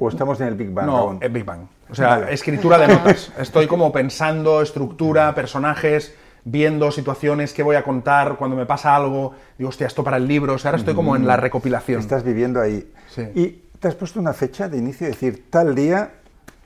o 0.00 0.08
estamos 0.08 0.40
en 0.40 0.48
el 0.48 0.54
Big 0.56 0.70
Bang? 0.72 0.86
no, 0.86 1.18
en 1.20 1.32
Big 1.32 1.44
Bang. 1.44 1.60
O 1.88 1.94
sea, 1.94 2.08
Vale. 2.18 2.34
escritura 2.34 2.78
de 2.78 2.88
notas. 2.94 3.30
Estoy 3.38 3.66
como 3.68 3.92
pensando 3.92 4.60
estructura, 4.62 5.34
personajes, 5.34 6.14
viendo 6.44 6.90
situaciones, 6.90 7.52
qué 7.52 7.62
voy 7.62 7.76
a 7.76 7.82
contar, 7.84 8.36
cuando 8.36 8.56
me 8.56 8.64
pasa 8.66 8.96
algo, 8.96 9.34
digo, 9.58 9.68
hostia, 9.68 9.86
esto 9.86 10.02
para 10.02 10.16
el 10.16 10.26
libro. 10.26 10.54
O 10.54 10.58
sea, 10.58 10.70
ahora 10.70 10.78
estoy 10.78 10.94
como 10.94 11.14
en 11.16 11.26
la 11.26 11.36
recopilación. 11.36 12.00
Estás 12.00 12.24
viviendo 12.24 12.60
ahí. 12.60 12.90
Sí. 13.08 13.22
¿Y 13.34 13.46
te 13.78 13.88
has 13.88 13.94
puesto 13.94 14.18
una 14.18 14.32
fecha 14.32 14.68
de 14.68 14.78
inicio? 14.78 15.06
Es 15.06 15.14
decir, 15.20 15.50
tal 15.50 15.74
día, 15.74 16.12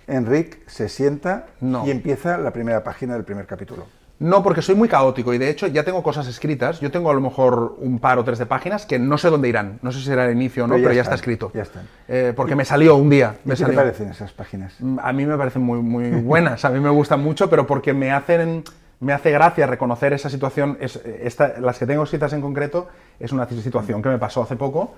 Enric 0.07 0.67
se 0.69 0.89
sienta 0.89 1.47
No. 1.61 1.87
y 1.87 1.91
empieza 1.91 2.39
la 2.39 2.53
primera 2.53 2.85
página 2.85 3.15
del 3.15 3.25
primer 3.25 3.47
capítulo. 3.47 3.87
No, 4.25 4.43
porque 4.43 4.63
soy 4.63 4.75
muy 4.75 4.89
caótico 4.89 5.35
y 5.35 5.39
de 5.39 5.51
hecho 5.51 5.67
ya 5.67 5.85
tengo 5.85 6.03
cosas 6.03 6.27
escritas. 6.27 6.81
Yo 6.81 6.91
tengo 6.91 7.11
a 7.11 7.15
lo 7.15 7.21
mejor 7.21 7.77
un 7.79 7.99
par 7.99 8.19
o 8.19 8.25
tres 8.25 8.39
de 8.39 8.47
páginas 8.47 8.87
que 8.87 8.99
no 8.99 9.19
sé 9.19 9.29
dónde 9.29 9.49
irán. 9.49 9.79
No 9.83 9.93
sé 9.93 9.99
si 9.99 10.07
será 10.07 10.25
el 10.27 10.33
inicio 10.33 10.65
o 10.65 10.67
no, 10.67 10.75
Pero 10.75 10.83
ya 10.83 10.89
pero 10.89 10.95
ya, 10.97 11.03
están, 11.03 11.15
está 11.15 11.23
escrito. 11.23 11.51
ya 11.55 11.63
están. 11.63 11.83
Eh, 12.09 12.33
porque 12.35 12.57
me 12.57 12.65
salió 12.65 12.97
un 12.97 13.11
día. 13.11 13.37
¿Y 13.45 13.49
Me 13.49 13.55
qué 13.55 13.59
te 13.59 13.65
salió. 13.65 13.77
parecen 13.79 14.09
esas 14.09 14.33
páginas? 14.33 14.75
Mm, 14.81 14.99
A 15.03 15.13
mí 15.13 15.27
me 15.27 15.37
parecen 15.37 15.63
muy, 15.63 15.81
muy 15.81 16.11
buenas, 16.23 16.65
a 16.65 16.71
mí 16.71 16.81
me 16.81 16.91
gustan 16.91 17.23
mucho, 17.23 17.51
pero 17.51 17.67
porque 17.67 17.93
me 17.93 18.13
hacen, 18.13 18.65
me 19.01 19.13
hace 19.13 19.31
gracia 19.31 19.67
reconocer 19.67 20.13
esa 20.15 20.31
situación. 20.31 20.79
Es, 20.81 20.97
esta, 21.05 21.61
las 21.61 21.79
que 21.79 21.87
tengo 21.87 22.03
escritas 22.05 22.33
en 22.33 22.41
concreto 22.41 22.89
es 23.21 23.31
una 23.33 23.47
situación 23.49 24.01
que 24.03 24.09
me 24.09 24.19
pasó 24.19 24.43
hace 24.43 24.57
poco 24.57 24.95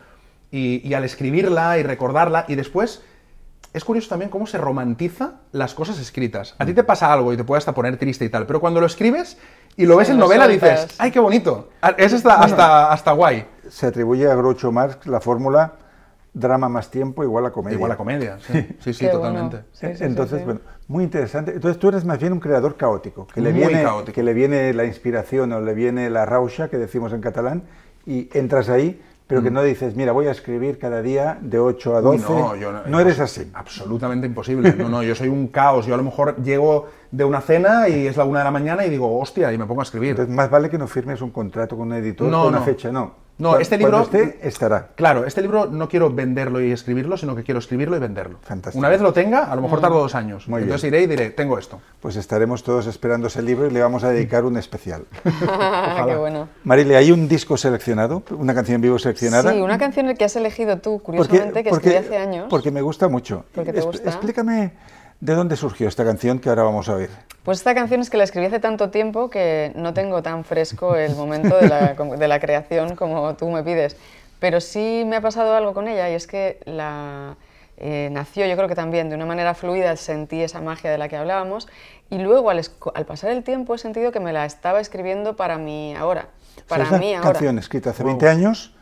y, 0.51 0.87
y 0.89 0.95
al 0.95 1.03
escribirla 1.05 1.79
y 1.79 1.83
recordarla 1.83 2.45
y 2.47 2.55
después 2.55 3.03
es 3.77 3.85
curioso 3.85 4.09
también 4.09 4.31
cómo 4.31 4.47
se 4.47 4.59
romantiza 4.59 5.35
las 5.53 5.75
cosas 5.75 5.99
escritas. 5.99 6.55
A 6.59 6.65
ti 6.67 6.73
te 6.75 6.83
pasa 6.85 7.13
algo 7.13 7.33
y 7.33 7.37
te 7.37 7.45
puede 7.45 7.59
hasta 7.59 7.73
poner 7.75 7.97
triste 7.97 8.25
y 8.25 8.29
tal, 8.29 8.47
pero 8.47 8.61
cuando 8.61 8.81
lo 8.81 8.87
escribes 8.87 9.37
y 9.77 9.85
lo 9.87 9.97
ves 9.97 10.09
Sí, 10.09 10.13
en 10.15 10.19
novela 10.19 10.47
sueltas. 10.47 10.83
dices, 10.85 10.97
¡ay, 11.01 11.11
qué 11.11 11.21
bonito! 11.21 11.69
Ah, 11.83 11.95
Es 11.99 12.13
hasta, 12.15 12.35
hasta, 12.41 12.91
hasta 12.93 13.13
guay. 13.13 13.47
Se 13.69 13.87
atribuye 13.87 14.31
a 14.31 14.35
Groucho 14.35 14.73
Marx 14.73 15.07
la 15.07 15.21
fórmula 15.21 15.75
drama 16.33 16.69
más 16.69 16.91
tiempo 16.91 17.23
igual 17.25 17.47
a 17.47 17.51
comedia. 17.51 17.77
Igual 17.77 17.93
a 17.93 17.97
comedia, 17.97 18.39
sí, 18.47 18.67
sí, 18.81 18.93
sí, 18.93 19.09
totalmente. 19.11 19.57
bueno. 19.57 19.69
Sí, 19.73 19.87
sí, 19.89 19.95
sí, 19.97 20.05
Entonces, 20.05 20.39
sí. 20.41 20.45
bueno, 20.45 20.61
muy 20.89 21.05
interesante. 21.05 21.53
Entonces 21.53 21.79
tú 21.81 21.89
eres 21.89 22.05
más 22.05 22.19
bien 22.19 22.33
un 22.35 22.41
creador 22.41 22.77
caótico, 22.77 23.27
que 23.27 23.41
le, 23.41 23.51
Muy 23.53 23.61
viene, 23.67 23.83
caótico. 23.83 24.15
que 24.15 24.23
le 24.23 24.35
viene 24.35 24.73
la 24.75 24.85
inspiración 24.85 25.53
o 25.53 25.61
le 25.61 25.73
viene 25.75 26.11
la 26.11 26.27
rausha, 26.27 26.69
que 26.69 26.77
decimos 26.79 27.13
en 27.15 27.21
catalán, 27.23 27.63
y 28.07 28.29
entras 28.35 28.69
ahí, 28.69 29.01
pero 29.27 29.43
que 29.43 29.51
no 29.51 29.63
dices, 29.63 29.97
mira, 29.97 30.13
voy 30.13 30.27
a 30.29 30.31
escribir 30.31 30.79
cada 30.79 31.03
día 31.03 31.37
de 31.41 31.59
8 31.59 31.97
a 31.97 32.01
Mm. 32.01 32.07
Uy, 32.07 32.17
12. 32.19 32.33
no, 32.33 32.57
yo 32.57 32.73
no 32.87 33.01
eres 33.01 33.19
así. 33.19 33.51
Absolutamente 33.55 34.27
imposible. 34.27 34.73
No, 34.79 34.89
no, 34.89 35.03
yo 35.03 35.15
soy 35.17 35.29
un 35.29 35.49
caos. 35.49 35.85
Yo 35.87 35.95
a 35.95 35.97
lo 35.97 36.05
mejor 36.05 36.37
llego 36.43 36.87
de 37.11 37.25
una 37.25 37.41
cena 37.41 37.89
y 37.89 38.07
es 38.07 38.17
la 38.17 38.25
una 38.25 38.39
de 38.41 38.45
la 38.45 38.51
mañana 38.53 38.87
y 38.87 38.91
digo, 38.91 39.19
hostia, 39.19 39.53
y 39.53 39.59
me 39.59 39.67
pongo 39.67 39.81
a 39.81 39.85
escribir. 39.85 40.11
Entonces, 40.11 40.33
más 40.35 40.49
vale 40.49 40.71
que 40.71 40.79
no 40.79 40.87
firmes 40.87 41.21
un 41.23 41.31
contrato 41.31 41.77
con 41.77 41.89
un 41.89 41.95
editor 41.95 42.29
No, 42.31 42.41
con 42.43 42.49
una 42.51 42.59
no. 42.61 42.65
fecha, 42.65 42.93
no. 42.93 43.26
No, 43.39 43.49
Cuando- 43.51 43.63
este 43.63 43.77
libro... 43.77 44.01
esté, 44.01 44.39
estará. 44.43 44.89
Claro, 44.95 45.27
este 45.27 45.43
libro 45.43 45.67
no 45.67 45.89
quiero 45.91 46.09
venderlo 46.11 46.59
y 46.63 46.73
escribirlo, 46.73 47.19
sino 47.19 47.37
que 47.37 47.43
quiero 47.43 47.61
escribirlo 47.61 47.95
y 47.97 47.99
venderlo. 48.01 48.39
Fantástico. 48.43 48.79
Una 48.79 48.89
vez 48.89 49.03
lo 49.03 49.13
tenga, 49.13 49.45
a 49.53 49.55
lo 49.55 49.61
mejor 49.61 49.81
tardo 49.83 49.99
dos 49.99 50.15
años. 50.15 50.49
Muy 50.49 50.61
bien. 50.61 50.69
Entonces 50.69 50.89
iré 50.89 51.03
y 51.03 51.07
diré, 51.07 51.31
tengo 51.31 51.59
esto. 51.59 51.79
Pues 52.01 52.17
estaremos 52.17 52.63
todos 52.63 52.87
esperando 52.87 53.27
ese 53.27 53.43
libro 53.43 53.67
y 53.67 53.71
le 53.71 53.83
vamos 53.83 54.05
a 54.05 54.09
dedicar 54.09 54.45
un 54.47 54.57
especial. 54.57 55.05
Qué 56.07 56.17
bueno. 56.17 56.49
Marile, 56.65 56.97
¿hay 56.97 57.13
un 57.13 57.29
disco 57.29 57.59
seleccionado? 57.59 58.23
¿Una 58.31 58.55
canción 58.55 58.77
en 58.77 58.81
vivo 58.81 58.99
seleccionada? 58.99 59.53
Sí, 59.53 59.61
una 59.61 59.77
canción 59.79 60.15
que 60.17 60.25
has 60.25 60.37
elegido 60.37 60.79
tú, 60.79 61.03
Porque- 61.05 61.19
curiosamente, 61.19 61.63
que 61.63 61.71
porque- 61.71 61.89
escribí 61.91 62.07
hace 62.07 62.17
años. 62.19 62.47
Porque 62.49 62.71
me 62.71 62.81
gusta 62.81 63.09
mucho. 63.09 63.45
Porque 63.55 63.73
te 63.73 63.83
gusta. 63.83 64.09
Explícame 64.09 64.73
de 65.21 65.35
dónde 65.35 65.57
surgió 65.57 65.89
esta 65.89 66.05
canción 66.05 66.39
que 66.39 66.49
ahora 66.49 66.63
vamos 66.63 66.89
a 66.89 66.95
oír. 66.95 67.11
Pues 67.43 67.59
esta 67.59 67.75
canción 67.75 68.01
es 68.01 68.11
que 68.11 68.17
la 68.17 68.25
escribí 68.25 68.47
hace 68.47 68.59
tanto 68.61 68.91
tiempo 68.91 69.31
que 69.31 69.73
no 69.77 69.95
tengo 69.95 70.23
tan 70.23 70.45
fresco 70.45 70.97
el 70.97 71.15
momento 71.15 71.57
de 71.59 71.69
la, 71.69 71.95
como- 71.97 72.17
de 72.17 72.29
la 72.29 72.41
creación 72.41 72.97
como 72.97 73.35
tú 73.35 73.49
me 73.51 73.63
pides. 73.63 73.97
Pero 74.41 74.61
sí 74.61 75.05
me 75.07 75.17
ha 75.17 75.21
pasado 75.21 75.55
algo 75.55 75.73
con 75.73 75.89
ella 75.89 76.11
y 76.11 76.15
es 76.15 76.27
que 76.27 76.59
la, 76.67 77.37
eh, 77.79 78.09
nació, 78.13 78.47
yo 78.47 78.57
creo 78.57 78.69
que 78.69 78.75
también 78.75 79.09
de 79.09 79.15
una 79.15 79.27
manera 79.27 79.55
fluida, 79.55 79.97
sentí 79.97 80.43
esa 80.43 80.61
magia 80.61 80.91
de 80.91 80.99
la 80.99 81.09
que 81.09 81.17
hablábamos 81.17 81.69
y 82.11 82.19
luego 82.19 82.51
al, 82.51 82.61
pasar 83.07 83.31
el 83.31 83.43
tiempo 83.45 83.75
he 83.75 83.79
sentido 83.79 84.13
que 84.13 84.21
me 84.21 84.33
la 84.33 84.45
estaba 84.45 84.81
escribiendo 84.81 85.37
para 85.37 85.57
mí 85.57 85.95
ahora. 85.97 86.27
O 86.57 86.59
sea, 86.59 86.65
Para 86.69 86.85
es 86.85 86.91
una 86.91 86.99
mí 86.99 87.15
ahora. 87.15 87.33
canción 87.33 87.59
escrita 87.59 87.91
hace 87.91 88.03
20 88.05 88.29
años, 88.29 88.75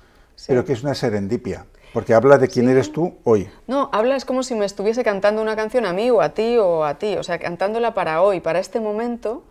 pero 0.48 0.64
que 0.64 0.72
es 0.72 0.82
una 0.82 0.94
serendipia, 0.94 1.66
porque 1.94 2.12
habla 2.12 2.38
de 2.38 2.48
quién 2.48 2.68
eres 2.68 2.90
tú 2.90 3.14
hoy. 3.22 3.48
No, 3.68 3.88
habla 3.92 4.16
es 4.16 4.24
como 4.24 4.42
si 4.42 4.56
me 4.56 4.66
estuviese 4.66 5.04
cantando 5.04 5.40
una 5.40 5.54
canción 5.54 5.86
a 5.86 5.92
mí 5.92 6.10
o 6.10 6.20
a 6.20 6.30
ti 6.30 6.58
o 6.58 6.84
a 6.84 6.98
ti, 6.98 7.16
o 7.16 7.22
sea, 7.22 7.38
cantándola 7.38 7.94
para 7.94 8.20
hoy, 8.20 8.40
para 8.40 8.58
este 8.58 8.80
momento. 8.80 9.44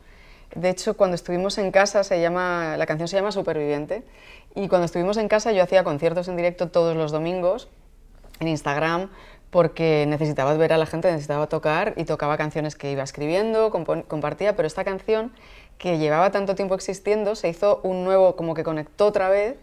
De 0.54 0.70
hecho, 0.70 0.98
cuando 0.98 1.16
estuvimos 1.16 1.58
en 1.58 1.72
casa, 1.72 2.04
se 2.04 2.20
llama, 2.20 2.76
la 2.78 2.86
canción 2.86 3.08
se 3.08 3.16
llama 3.16 3.32
Superviviente, 3.32 4.04
y 4.56 4.68
cuando 4.68 4.86
estuvimos 4.86 5.16
en 5.16 5.30
casa 5.30 5.54
yo 5.54 5.64
hacía 5.64 5.86
conciertos 5.86 6.28
en 6.28 6.36
directo 6.36 6.70
todos 6.70 6.98
los 6.98 7.14
domingos 7.14 7.70
en 8.42 8.50
Instagram 8.50 9.10
porque 9.50 10.06
necesitaba 10.08 10.54
ver 10.56 10.74
a 10.74 10.78
la 10.78 10.86
gente, 10.86 11.10
necesitaba 11.12 11.48
tocar 11.48 11.94
y 11.96 12.04
tocaba 12.04 12.38
canciones 12.38 12.76
que 12.76 12.92
iba 12.92 13.04
escribiendo, 13.04 13.72
compartía, 13.72 14.56
pero 14.56 14.68
esta 14.68 14.84
canción 14.84 15.32
que 15.78 15.98
llevaba 15.98 16.32
tanto 16.32 16.56
tiempo 16.56 16.76
existiendo 16.76 17.36
se 17.36 17.48
hizo 17.48 17.80
un 17.84 18.04
nuevo, 18.04 18.36
como 18.36 18.54
que 18.54 18.64
conectó 18.64 19.06
otra 19.06 19.30
vez 19.30 19.56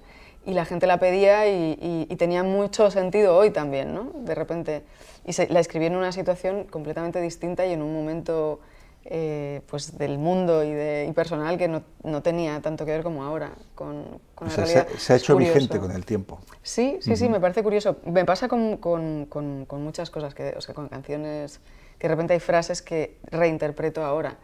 y 0.47 0.55
la 0.55 0.65
gente 0.65 0.87
la 0.87 0.99
pedía 0.99 1.47
y, 1.49 1.79
y- 1.81 2.07
y 2.09 2.17
tenía 2.17 2.43
mucho 2.43 2.91
sentido 2.91 3.37
hoy 3.37 3.51
también, 3.51 3.95
¿no? 3.95 4.11
De 4.15 4.35
repente. 4.35 4.83
Y 5.27 5.33
se- 5.35 5.49
la 5.49 5.61
escribí 5.61 5.87
en 5.87 5.97
una 5.97 6.13
situación 6.13 6.65
completamente 6.65 7.21
distinta 7.21 7.67
y 7.67 7.73
en 7.73 7.83
un 7.83 7.93
momento 7.95 8.61
eh, 9.07 9.63
pues 9.67 9.97
del 9.97 10.19
mundo 10.19 10.63
y, 10.63 10.73
de, 10.73 11.07
y 11.09 11.13
personal 11.13 11.57
que 11.57 11.69
no, 11.69 11.83
no 12.05 12.23
tenía 12.23 12.61
tanto 12.61 12.85
que 12.85 12.91
ver 12.93 13.03
como 13.03 13.25
ahora 13.25 13.53
con, 13.75 14.21
con 14.35 14.49
O 14.49 14.51
la 14.51 14.57
sea, 14.57 14.67
se, 14.67 14.75
realidad. 14.75 14.99
se 14.99 15.13
ha 15.13 15.17
Es 15.17 15.23
hecho 15.23 15.37
vigente 15.37 15.79
con 15.79 15.91
el 15.91 16.05
tiempo. 16.05 16.39
Sí, 16.63 16.99
sí, 17.01 17.17
sí, 17.17 17.29
me 17.31 17.41
parece 17.41 17.63
curioso. 17.63 17.97
Me 18.05 18.25
pasa 18.27 18.47
con, 18.49 18.77
con- 18.77 19.25
con- 19.27 19.65
con 19.65 19.83
muchas 19.83 20.11
cosas, 20.11 20.35
que, 20.35 20.55
o 20.57 20.61
sea, 20.61 20.75
con 20.75 20.89
canciones, 20.89 21.61
que 21.99 22.09
de 22.09 22.15
repente 22.15 22.35
hay 22.35 22.41
frases 22.41 22.83
que 22.83 23.17
reinterpreto 23.31 24.05
ahora. 24.05 24.37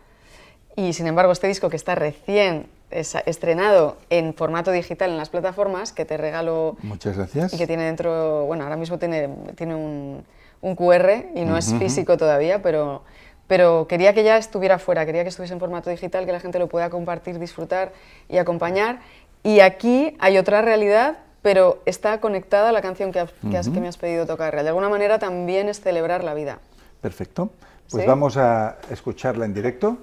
Y 0.74 0.92
sin 0.94 1.07
embargo, 1.07 1.32
este 1.32 1.49
disco 1.49 1.68
que 1.70 1.76
está 1.76 1.94
recién 1.94 2.66
estrenado 2.91 3.97
en 4.11 4.32
formato 4.34 4.70
digital 4.70 5.11
en 5.11 5.16
las 5.16 5.28
plataformas, 5.28 5.93
que 5.93 6.05
te 6.05 6.16
regalo 6.16 6.76
Muchas 6.82 7.16
gracias. 7.16 7.53
y 7.53 7.59
que 7.59 7.66
tiene 7.66 7.84
dentro, 7.84 8.45
bueno, 8.47 8.64
ahora 8.64 8.76
mismo 8.76 8.99
tiene, 8.99 9.28
tiene 9.57 9.74
un, 9.74 10.24
un 10.61 10.76
QR 10.76 11.26
y 11.34 11.45
no 11.45 11.57
es 11.59 11.74
físico 11.74 12.16
todavía, 12.16 12.62
pero, 12.62 13.03
pero 13.47 13.87
quería 13.89 14.14
que 14.14 14.22
ya 14.24 14.37
estuviera 14.37 14.78
fuera, 14.78 15.05
quería 15.05 15.22
que 15.22 15.28
estuviese 15.30 15.55
en 15.55 15.61
formato 15.61 15.91
digital, 15.91 16.26
que 16.26 16.32
la 16.32 16.41
gente 16.41 16.59
lo 16.59 16.68
pueda 16.68 16.89
compartir, 16.91 17.39
disfrutar 17.39 17.93
y 18.28 18.39
acompañar. 18.39 19.01
Y 19.43 19.61
aquí 19.61 20.16
hay 20.18 20.39
otra 20.39 20.62
realidad, 20.62 21.18
pero 21.43 21.80
está 21.87 22.20
conectada 22.20 22.70
a 22.70 22.72
la 22.72 22.82
canción 22.82 23.12
que, 23.12 23.20
has- 23.20 23.32
que 23.51 23.57
has- 23.57 23.68
que 23.68 23.80
me 23.80 23.89
has 23.89 23.97
pedido 23.97 24.26
tocar. 24.26 24.55
De 24.61 24.68
alguna 24.68 24.89
manera 24.89 25.18
también 25.18 25.68
es 25.68 25.80
celebrar 25.80 26.24
la 26.24 26.34
vida. 26.34 26.59
Perfecto. 27.01 27.51
Pues 27.91 28.03
¿Sí? 28.03 28.09
vamos 28.09 28.37
a 28.37 28.78
escucharla 28.91 29.45
en 29.45 29.55
directo. 29.55 29.99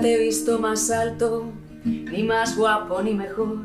Te 0.00 0.14
he 0.14 0.18
visto 0.18 0.58
más 0.58 0.90
alto, 0.90 1.46
ni 1.84 2.22
más 2.22 2.56
guapo, 2.56 3.02
ni 3.02 3.14
mejor. 3.14 3.60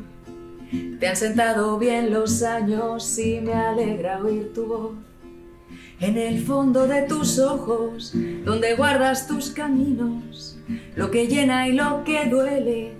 Te 0.98 1.06
han 1.06 1.16
sentado 1.16 1.78
bien 1.78 2.10
los 2.10 2.42
años 2.42 3.18
y 3.18 3.40
me 3.40 3.52
alegra 3.52 4.22
oír 4.22 4.52
tu 4.54 4.64
voz. 4.64 4.92
En 6.00 6.16
el 6.16 6.42
fondo 6.42 6.86
de 6.88 7.02
tus 7.02 7.38
ojos, 7.38 8.14
donde 8.44 8.74
guardas 8.76 9.28
tus 9.28 9.50
caminos, 9.50 10.58
lo 10.96 11.10
que 11.10 11.26
llena 11.26 11.68
y 11.68 11.72
lo 11.72 12.02
que 12.02 12.24
duele, 12.24 12.92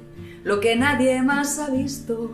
lo 0.45 0.61
que 0.61 0.77
nadie 0.77 1.23
más 1.23 1.59
ha 1.59 1.71
visto, 1.71 2.33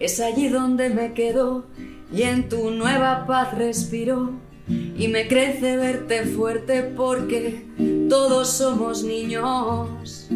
es 0.00 0.18
allí 0.18 0.48
donde 0.48 0.90
me 0.90 1.12
quedo 1.14 1.66
y 2.12 2.22
en 2.22 2.48
tu 2.48 2.70
nueva 2.70 3.26
paz 3.26 3.56
respiro. 3.56 4.32
Y 4.66 5.08
me 5.08 5.28
crece 5.28 5.76
verte 5.76 6.24
fuerte 6.24 6.82
porque 6.82 7.66
todos 8.08 8.48
somos 8.48 9.02
niños. 9.02 10.26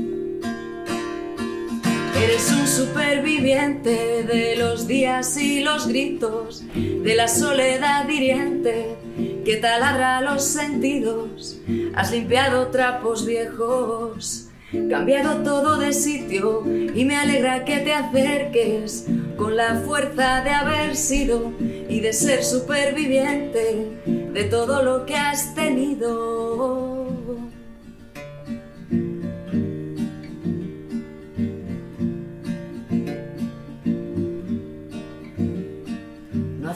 Eres 2.22 2.50
un 2.50 2.66
superviviente 2.66 4.24
de 4.24 4.56
los 4.56 4.86
días 4.86 5.36
y 5.36 5.60
los 5.60 5.86
gritos, 5.88 6.64
de 6.74 7.14
la 7.14 7.28
soledad 7.28 8.08
hiriente 8.08 8.96
que 9.44 9.56
taladra 9.56 10.20
los 10.20 10.44
sentidos. 10.44 11.58
Has 11.94 12.12
limpiado 12.12 12.68
trapos 12.68 13.24
viejos, 13.24 14.48
cambiado 14.90 15.42
todo 15.42 15.78
de 15.78 15.92
sitio 15.92 16.64
y 16.66 17.04
me 17.04 17.16
alegra 17.16 17.64
que 17.64 17.78
te 17.78 17.92
acerques 17.92 19.06
con 19.36 19.56
la 19.56 19.76
fuerza 19.86 20.42
de 20.42 20.50
haber 20.50 20.96
sido 20.96 21.52
y 21.88 22.00
de 22.00 22.12
ser 22.12 22.44
superviviente 22.44 23.98
de 24.04 24.44
todo 24.44 24.82
lo 24.82 25.06
que 25.06 25.16
has 25.16 25.54
tenido. 25.54 26.87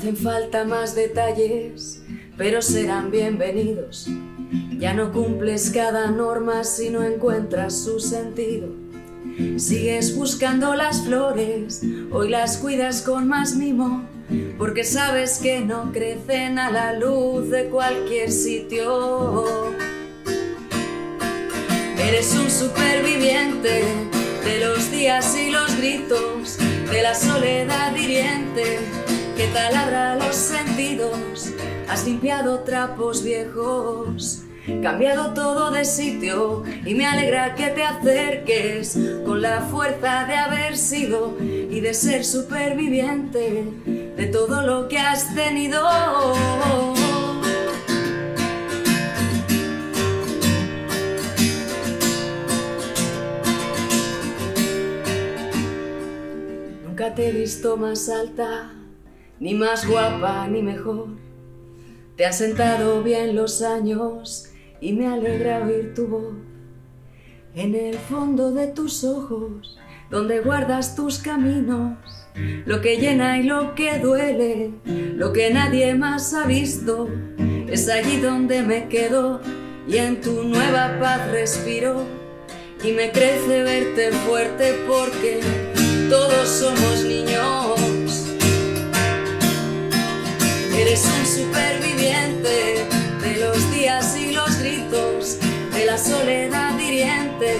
Hacen 0.02 0.16
falta 0.16 0.64
más 0.64 0.96
detalles, 0.96 2.02
pero 2.36 2.60
serán 2.60 3.12
bienvenidos. 3.12 4.08
Ya 4.76 4.94
no 4.94 5.12
cumples 5.12 5.70
cada 5.70 6.10
norma 6.10 6.64
si 6.64 6.90
no 6.90 7.04
encuentras 7.04 7.84
su 7.84 8.00
sentido. 8.00 8.66
Sigues 9.58 10.16
buscando 10.16 10.74
las 10.74 11.02
flores, 11.02 11.82
hoy 12.10 12.30
las 12.30 12.56
cuidas 12.56 13.02
con 13.02 13.28
más 13.28 13.54
mimo, 13.54 14.02
porque 14.58 14.82
sabes 14.82 15.38
que 15.38 15.60
no 15.60 15.92
crecen 15.92 16.58
a 16.58 16.72
la 16.72 16.94
luz 16.94 17.48
de 17.50 17.66
cualquier 17.66 18.32
sitio. 18.32 19.44
Eres 21.96 22.34
un 22.34 22.50
superviviente 22.50 23.84
de 24.44 24.66
los 24.66 24.90
días 24.90 25.36
y 25.36 25.50
los 25.50 25.76
gritos, 25.76 26.58
de 26.90 27.02
la 27.02 27.14
soledad 27.14 27.94
hiriente 27.94 29.01
que 29.42 29.48
taladra 29.48 30.14
los 30.14 30.36
sentidos. 30.36 31.50
Has 31.88 32.06
limpiado 32.06 32.60
trapos 32.60 33.24
viejos, 33.24 34.42
cambiado 34.80 35.34
todo 35.34 35.72
de 35.72 35.84
sitio 35.84 36.62
y 36.86 36.94
me 36.94 37.06
alegra 37.06 37.56
que 37.56 37.66
te 37.70 37.82
acerques 37.82 38.96
con 39.24 39.42
la 39.42 39.62
fuerza 39.62 40.26
de 40.26 40.36
haber 40.36 40.76
sido 40.76 41.36
y 41.40 41.80
de 41.80 41.92
ser 41.92 42.24
superviviente 42.24 43.64
de 44.16 44.26
todo 44.26 44.62
lo 44.62 44.86
que 44.86 44.98
has 44.98 45.34
tenido. 45.34 45.82
Nunca 56.84 57.12
te 57.16 57.28
he 57.28 57.32
visto 57.32 57.76
más 57.76 58.08
alta, 58.08 58.81
ni 59.42 59.54
más 59.54 59.88
guapa, 59.88 60.46
ni 60.46 60.62
mejor. 60.62 61.08
Te 62.16 62.24
han 62.24 62.32
sentado 62.32 63.02
bien 63.02 63.34
los 63.34 63.60
años 63.60 64.52
y 64.80 64.92
me 64.92 65.08
alegra 65.08 65.66
oír 65.66 65.94
tu 65.94 66.06
voz. 66.06 66.34
En 67.56 67.74
el 67.74 67.96
fondo 67.96 68.52
de 68.52 68.68
tus 68.68 69.02
ojos, 69.02 69.80
donde 70.10 70.38
guardas 70.38 70.94
tus 70.94 71.18
caminos, 71.18 71.98
lo 72.64 72.80
que 72.80 72.98
llena 72.98 73.40
y 73.40 73.42
lo 73.42 73.74
que 73.74 73.98
duele, 73.98 74.74
lo 75.16 75.32
que 75.32 75.52
nadie 75.52 75.92
más 75.96 76.32
ha 76.34 76.46
visto, 76.46 77.08
es 77.66 77.88
allí 77.88 78.18
donde 78.18 78.62
me 78.62 78.86
quedo 78.86 79.40
y 79.88 79.96
en 79.96 80.20
tu 80.20 80.44
nueva 80.44 81.00
paz 81.00 81.28
respiro. 81.32 82.06
y 82.84 82.92
me 82.92 83.10
crece 83.10 83.62
verte 83.62 84.12
fuerte 84.12 84.74
porque 84.88 85.40
todos 86.08 86.48
somos 86.48 87.04
niños. 87.04 87.81
Eres 90.92 91.06
un 91.06 91.24
superviviente 91.24 92.86
de 93.22 93.40
los 93.40 93.72
días 93.72 94.14
y 94.14 94.32
los 94.32 94.58
gritos, 94.58 95.38
de 95.72 95.86
la 95.86 95.96
soledad 95.96 96.78
hiriente 96.78 97.56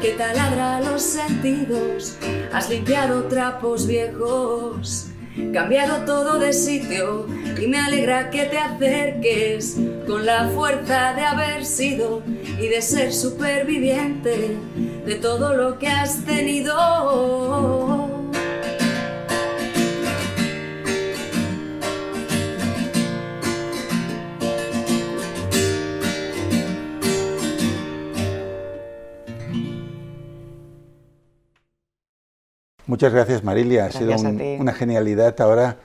que 0.00 0.10
taladra 0.10 0.80
los 0.80 1.02
sentidos. 1.02 2.16
Has 2.52 2.70
limpiado 2.70 3.24
trapos 3.24 3.88
viejos, 3.88 5.08
cambiado 5.52 6.04
todo 6.04 6.38
de 6.38 6.52
sitio 6.52 7.26
y 7.60 7.66
me 7.66 7.80
alegra 7.80 8.30
que 8.30 8.44
te 8.44 8.58
acerques 8.58 9.74
con 10.06 10.24
la 10.24 10.48
fuerza 10.50 11.14
de 11.14 11.22
haber 11.22 11.64
sido 11.66 12.22
y 12.56 12.68
de 12.68 12.80
ser 12.82 13.12
superviviente 13.12 14.56
de 15.06 15.14
todo 15.16 15.56
lo 15.56 15.76
que 15.80 15.88
has 15.88 16.24
tenido. 16.24 17.99
Muchas 32.90 33.12
gracias, 33.12 33.44
Marilia. 33.44 33.84
ha 33.84 33.92
sido 33.92 34.12
una 34.58 34.72
genialidad 34.72 35.40
ahora 35.40 35.76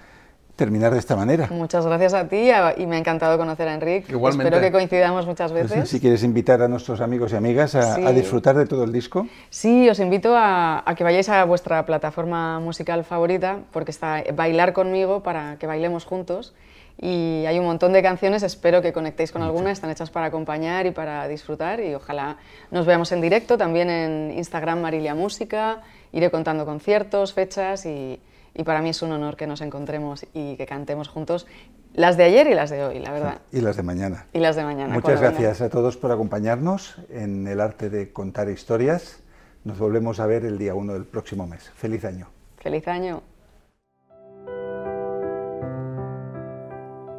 terminar 0.56 0.91
de 0.91 0.97
esta 0.97 1.16
manera. 1.16 1.47
Muchas 1.51 1.86
gracias 1.86 2.16
a 2.16 2.28
ti 2.28 2.49
y 2.78 2.88
me 2.88 2.95
ha 2.95 2.99
encantado 2.99 3.38
conocer 3.38 3.68
a 3.68 3.76
Enrique. 3.76 4.12
Igualmente. 4.12 4.47
Espero 4.47 4.60
que 4.66 4.72
coincidamos 4.72 5.28
muchas 5.28 5.51
pues, 5.51 5.70
veces. 5.70 5.88
si 5.88 5.99
quieres 5.99 6.24
invitar 6.24 6.64
a 6.64 6.68
nuestros 6.68 7.01
amigos 7.01 7.32
y 7.34 7.36
amigas 7.36 7.76
a, 7.76 8.12
disfrutar 8.12 8.56
de 8.56 8.66
todo 8.66 8.86
el 8.86 8.91
disco. 8.91 9.28
Sí, 9.51 9.88
os 9.88 9.99
invito 9.99 10.34
a, 10.36 10.84
que 10.97 11.03
vayáis 11.03 11.30
a 11.30 11.43
vuestra 11.43 11.86
plataforma 11.86 12.60
musical 12.60 13.03
favorita, 13.03 13.60
porque 13.72 13.91
está 13.91 14.24
Bailar 14.34 14.74
conmigo 14.74 15.22
para 15.22 15.58
que 15.60 15.68
bailemos 15.68 16.06
juntos. 16.06 16.56
Y 16.99 17.45
hay 17.45 17.60
un 17.60 17.66
montón 17.66 17.93
de 17.93 18.01
canciones, 18.01 18.41
espero 18.41 18.82
que 18.82 18.93
conectéis 18.93 19.32
con 19.32 19.43
alguna, 19.43 19.70
están 19.70 19.91
hechas 19.91 20.10
para 20.10 20.28
acompañar 20.28 20.88
y 20.88 20.91
para 20.91 21.28
disfrutar 21.28 21.82
y 21.82 21.93
ojalá 21.93 22.38
nos 22.72 22.88
veamos 22.88 23.12
en 23.12 23.22
directo, 23.22 23.58
también 23.58 23.91
en 23.91 24.34
Instagram 24.38 24.80
Marilia 24.80 25.14
Música, 25.14 25.82
iré 26.16 26.32
contando 26.32 26.66
conciertos, 26.66 27.34
fechas 27.34 27.86
y, 27.86 28.20
para 28.63 28.82
mí 28.82 28.89
es 28.89 29.01
un 29.01 29.11
honor 29.11 29.36
que 29.36 29.47
nos 29.47 29.59
encontremos 29.59 30.26
y 30.34 30.55
que 30.55 30.66
cantemos 30.66 31.09
juntos 31.09 31.45
las 31.93 32.16
de 32.16 32.24
ayer 32.24 32.47
y 32.47 32.53
las 32.53 32.70
de 32.70 32.84
hoy, 32.84 32.99
la 32.99 33.11
verdad. 33.11 33.41
Y 33.51 33.59
las 33.59 33.76
de 33.76 33.84
mañana. 33.84 34.26
Y 34.34 34.39
las 34.39 34.55
de 34.55 34.63
mañana. 34.63 34.93
Muchas 34.93 35.20
gracias 35.20 35.61
a 35.61 35.70
todos 35.70 35.97
por 35.97 36.11
acompañarnos 36.11 36.95
en 37.09 37.47
el 37.47 37.59
arte 37.59 37.89
de 37.89 38.11
contar 38.11 38.49
historias. 38.49 39.20
Nos 39.66 39.78
volvemos 39.78 40.20
a 40.20 40.26
ver 40.26 40.45
el 40.45 40.57
día 40.57 40.74
1 40.74 40.93
del 40.93 41.05
próximo 41.05 41.47
mes. 41.47 41.70
Feliz 41.76 42.05
año. 42.05 42.28
Feliz 42.57 42.88
año. 42.88 43.22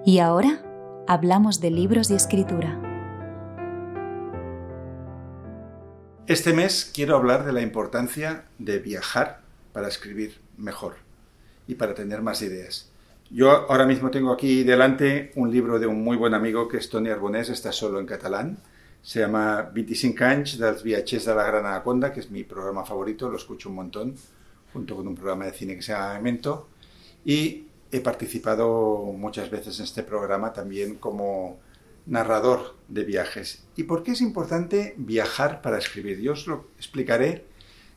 Y 0.04 0.20
ahora 0.20 0.62
hablamos 1.06 1.60
de 1.60 1.70
libros 1.70 2.10
y 2.10 2.14
escritura. 2.14 2.85
Este 6.28 6.52
mes 6.52 6.90
quiero 6.92 7.14
hablar 7.14 7.46
de 7.46 7.52
la 7.52 7.62
importancia 7.62 8.46
de 8.58 8.80
viajar 8.80 9.42
para 9.72 9.86
escribir 9.86 10.40
mejor 10.56 10.96
y 11.68 11.76
para 11.76 11.94
tener 11.94 12.20
más 12.20 12.42
ideas. 12.42 12.90
Yo 13.30 13.70
ahora 13.70 13.86
mismo 13.86 14.10
tengo 14.10 14.32
aquí 14.32 14.64
delante 14.64 15.30
un 15.36 15.52
libro 15.52 15.78
de 15.78 15.86
un 15.86 16.02
muy 16.02 16.16
buen 16.16 16.34
amigo 16.34 16.66
que 16.66 16.78
es 16.78 16.90
Tony 16.90 17.10
Arbonés, 17.10 17.48
está 17.48 17.70
solo 17.70 18.00
en 18.00 18.06
catalán. 18.06 18.58
Se 19.02 19.20
llama 19.20 19.70
25 19.72 20.24
anys 20.24 20.58
dels 20.58 20.82
viatges 20.82 21.26
de 21.26 21.34
la 21.36 21.46
Gran 21.46 21.64
Anaconda, 21.64 22.12
que 22.12 22.18
es 22.18 22.28
mi 22.28 22.42
programa 22.42 22.84
favorito, 22.84 23.30
lo 23.30 23.36
escucho 23.36 23.68
un 23.68 23.76
montón, 23.76 24.16
junto 24.72 24.96
con 24.96 25.06
un 25.06 25.14
programa 25.14 25.44
de 25.44 25.52
cine 25.52 25.76
que 25.76 25.82
se 25.82 25.92
llama 25.92 26.14
Memento. 26.14 26.66
Y 27.24 27.68
he 27.92 28.00
participado 28.00 29.12
muchas 29.16 29.48
veces 29.48 29.78
en 29.78 29.84
este 29.84 30.02
programa 30.02 30.52
también 30.52 30.96
como 30.96 31.60
narrador 32.06 32.76
de 32.88 33.04
viajes. 33.04 33.64
¿Y 33.76 33.82
por 33.82 34.02
qué 34.02 34.12
es 34.12 34.20
importante 34.20 34.94
viajar 34.96 35.60
para 35.60 35.78
escribir? 35.78 36.20
Yo 36.20 36.32
os 36.32 36.46
lo 36.46 36.68
explicaré 36.78 37.44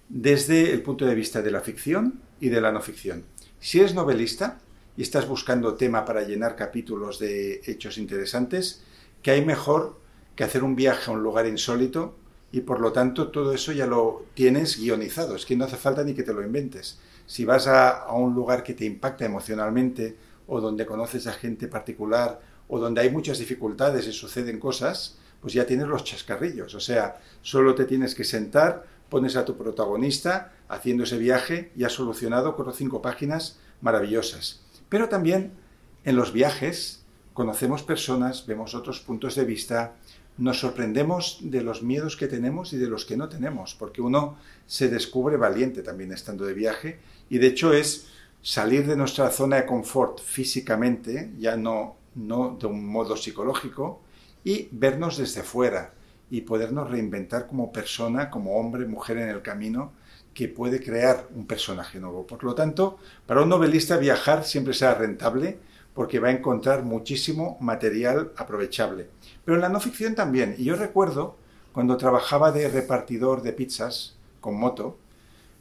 desde 0.09 0.71
el 0.73 0.81
punto 0.81 1.05
de 1.05 1.15
vista 1.15 1.41
de 1.41 1.51
la 1.51 1.61
ficción 1.61 2.21
y 2.39 2.49
de 2.49 2.61
la 2.61 2.71
no 2.71 2.81
ficción. 2.81 3.23
Si 3.59 3.79
eres 3.79 3.93
novelista 3.93 4.59
y 4.97 5.03
estás 5.03 5.27
buscando 5.27 5.75
tema 5.75 6.05
para 6.05 6.23
llenar 6.23 6.55
capítulos 6.55 7.19
de 7.19 7.61
hechos 7.65 7.97
interesantes, 7.97 8.83
¿qué 9.21 9.31
hay 9.31 9.45
mejor 9.45 9.99
que 10.35 10.43
hacer 10.43 10.63
un 10.63 10.75
viaje 10.75 11.11
a 11.11 11.13
un 11.13 11.21
lugar 11.21 11.45
insólito 11.45 12.15
y 12.51 12.61
por 12.61 12.79
lo 12.79 12.91
tanto 12.91 13.29
todo 13.29 13.53
eso 13.53 13.71
ya 13.71 13.85
lo 13.85 14.25
tienes 14.33 14.79
guionizado? 14.79 15.35
Es 15.35 15.45
que 15.45 15.55
no 15.55 15.65
hace 15.65 15.77
falta 15.77 16.03
ni 16.03 16.15
que 16.15 16.23
te 16.23 16.33
lo 16.33 16.41
inventes. 16.41 16.99
Si 17.27 17.45
vas 17.45 17.67
a, 17.67 17.89
a 17.89 18.13
un 18.13 18.33
lugar 18.33 18.63
que 18.63 18.73
te 18.73 18.85
impacta 18.85 19.25
emocionalmente 19.25 20.17
o 20.47 20.59
donde 20.59 20.87
conoces 20.87 21.27
a 21.27 21.33
gente 21.33 21.67
particular 21.67 22.41
o 22.69 22.79
donde 22.79 23.01
hay 23.01 23.09
muchas 23.09 23.39
dificultades 23.39 24.07
y 24.07 24.13
suceden 24.13 24.59
cosas, 24.59 25.17
pues 25.41 25.53
ya 25.53 25.65
tienes 25.65 25.87
los 25.87 26.03
chascarrillos. 26.03 26.75
O 26.75 26.79
sea, 26.79 27.19
solo 27.41 27.75
te 27.75 27.85
tienes 27.85 28.15
que 28.15 28.23
sentar, 28.23 28.85
pones 29.09 29.35
a 29.35 29.43
tu 29.43 29.57
protagonista 29.57 30.53
haciendo 30.69 31.03
ese 31.03 31.17
viaje 31.17 31.71
y 31.75 31.83
has 31.83 31.93
solucionado 31.93 32.55
cuatro 32.55 32.71
o 32.71 32.75
cinco 32.75 33.01
páginas 33.01 33.59
maravillosas. 33.81 34.61
Pero 34.87 35.09
también 35.09 35.51
en 36.05 36.15
los 36.15 36.31
viajes 36.31 37.03
conocemos 37.33 37.83
personas, 37.83 38.45
vemos 38.45 38.75
otros 38.75 38.99
puntos 38.99 39.35
de 39.35 39.45
vista, 39.45 39.95
nos 40.37 40.59
sorprendemos 40.59 41.39
de 41.41 41.61
los 41.61 41.81
miedos 41.83 42.15
que 42.15 42.27
tenemos 42.27 42.71
y 42.73 42.77
de 42.77 42.87
los 42.87 43.05
que 43.05 43.17
no 43.17 43.29
tenemos, 43.29 43.75
porque 43.75 44.01
uno 44.01 44.37
se 44.67 44.89
descubre 44.89 45.37
valiente 45.37 45.81
también 45.81 46.11
estando 46.11 46.45
de 46.45 46.53
viaje 46.53 46.99
y 47.29 47.39
de 47.39 47.47
hecho 47.47 47.73
es 47.73 48.07
salir 48.41 48.87
de 48.87 48.95
nuestra 48.95 49.29
zona 49.31 49.57
de 49.57 49.65
confort 49.65 50.21
físicamente, 50.21 51.31
ya 51.37 51.57
no 51.57 51.98
no 52.15 52.57
de 52.59 52.67
un 52.67 52.85
modo 52.85 53.15
psicológico, 53.17 54.01
y 54.43 54.69
vernos 54.71 55.17
desde 55.17 55.43
fuera 55.43 55.93
y 56.29 56.41
podernos 56.41 56.89
reinventar 56.89 57.47
como 57.47 57.71
persona, 57.71 58.29
como 58.29 58.57
hombre, 58.57 58.85
mujer 58.85 59.17
en 59.17 59.29
el 59.29 59.41
camino, 59.41 59.93
que 60.33 60.47
puede 60.47 60.81
crear 60.81 61.27
un 61.35 61.45
personaje 61.47 61.99
nuevo. 61.99 62.25
Por 62.25 62.43
lo 62.43 62.53
tanto, 62.55 62.97
para 63.25 63.41
un 63.41 63.49
novelista 63.49 63.97
viajar 63.97 64.43
siempre 64.43 64.73
será 64.73 64.93
rentable 64.93 65.59
porque 65.93 66.19
va 66.19 66.29
a 66.29 66.31
encontrar 66.31 66.83
muchísimo 66.83 67.57
material 67.59 68.31
aprovechable. 68.37 69.09
Pero 69.43 69.55
en 69.55 69.61
la 69.61 69.69
no 69.69 69.79
ficción 69.79 70.15
también. 70.15 70.55
Y 70.57 70.65
yo 70.65 70.75
recuerdo 70.75 71.37
cuando 71.73 71.97
trabajaba 71.97 72.51
de 72.51 72.69
repartidor 72.69 73.41
de 73.41 73.53
pizzas 73.53 74.15
con 74.39 74.55
moto, 74.55 74.97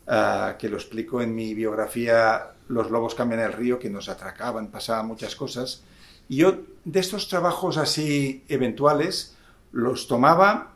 ah, 0.07 0.57
que 0.59 0.69
lo 0.69 0.77
explico 0.77 1.21
en 1.21 1.35
mi 1.35 1.55
biografía 1.55 2.53
Los 2.69 2.91
lobos 2.91 3.15
cambian 3.15 3.41
el 3.41 3.53
río, 3.55 3.79
que 3.79 3.89
nos 3.89 4.09
atracaban, 4.09 4.71
pasaban 4.71 5.07
muchas 5.07 5.35
cosas, 5.35 5.83
y 6.29 6.37
yo 6.37 6.59
de 6.85 7.01
estos 7.01 7.29
trabajos 7.29 7.76
así 7.76 8.45
eventuales 8.49 9.37
los 9.72 10.09
tomaba, 10.09 10.74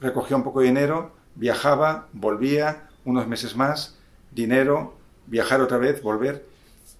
recogía 0.00 0.36
un 0.36 0.42
poco 0.42 0.60
de 0.60 0.66
dinero, 0.66 1.12
viajaba, 1.34 2.08
volvía, 2.12 2.88
unos 3.04 3.26
meses 3.26 3.56
más, 3.56 3.98
dinero, 4.30 4.94
viajar 5.26 5.60
otra 5.60 5.78
vez, 5.78 6.02
volver. 6.02 6.46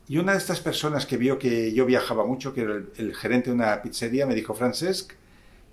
Y 0.08 0.18
una 0.18 0.32
de 0.32 0.38
estas 0.38 0.60
personas 0.60 1.06
que 1.06 1.16
vio 1.16 1.38
que 1.38 1.72
yo 1.72 1.86
viajaba 1.86 2.24
mucho, 2.24 2.52
que 2.52 2.62
era 2.62 2.74
el, 2.96 3.14
gerente 3.14 3.50
de 3.50 3.56
una 3.56 3.82
pizzería, 3.82 4.26
me 4.26 4.34
dijo, 4.34 4.54
Francesc, 4.54 5.12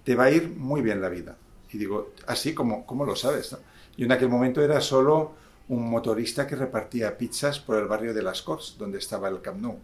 te 0.03 0.15
va 0.15 0.25
a 0.25 0.31
ir 0.31 0.49
muy 0.49 0.81
bien 0.81 1.01
la 1.01 1.09
vida. 1.09 1.37
Y 1.71 1.77
digo, 1.77 2.13
así 2.27 2.53
como, 2.53 2.85
¿cómo 2.85 3.05
lo 3.05 3.15
sabes? 3.15 3.55
Y 3.97 4.05
en 4.05 4.11
aquel 4.11 4.29
momento 4.29 4.61
era 4.61 4.81
solo 4.81 5.33
un 5.67 5.89
motorista 5.89 6.47
que 6.47 6.55
repartía 6.55 7.17
pizzas 7.17 7.59
por 7.59 7.77
el 7.77 7.87
barrio 7.87 8.13
de 8.13 8.23
Las 8.23 8.41
Corts, 8.41 8.75
donde 8.77 8.97
estaba 8.97 9.29
el 9.29 9.41
Camp 9.41 9.61
Nou. 9.61 9.77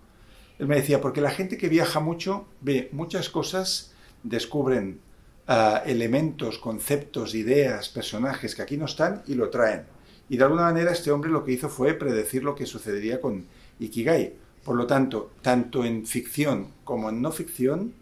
Él 0.58 0.68
me 0.68 0.76
decía, 0.78 1.02
porque 1.02 1.22
la 1.22 1.32
gente 1.32 1.58
que 1.58 1.70
viaja 1.70 2.00
mucho 2.00 2.46
ve 2.62 2.90
muchas 2.92 3.30
cosas, 3.30 3.92
descubren 4.24 5.00
ah, 5.48 5.82
elementos, 5.86 6.58
conceptos, 6.60 7.36
ideas, 7.36 7.90
personajes 7.90 8.56
que 8.56 8.62
aquí 8.62 8.78
no 8.78 8.86
están 8.86 9.24
y 9.28 9.36
lo 9.36 9.50
traen. 9.50 9.84
Y 10.30 10.38
de 10.38 10.44
alguna 10.44 10.64
manera 10.64 10.92
este 10.92 11.12
hombre 11.12 11.30
lo 11.30 11.44
que 11.44 11.52
hizo 11.52 11.70
fue 11.70 11.94
predecir 11.94 12.44
lo 12.44 12.56
que 12.56 12.66
sucedería 12.66 13.22
con 13.22 13.46
Ikigai. 13.80 14.34
Por 14.64 14.76
lo 14.76 14.88
tanto, 14.88 15.32
tanto 15.42 15.86
en 15.86 16.08
ficción 16.08 16.70
como 16.84 17.10
en 17.10 17.22
no 17.22 17.32
ficción, 17.32 17.94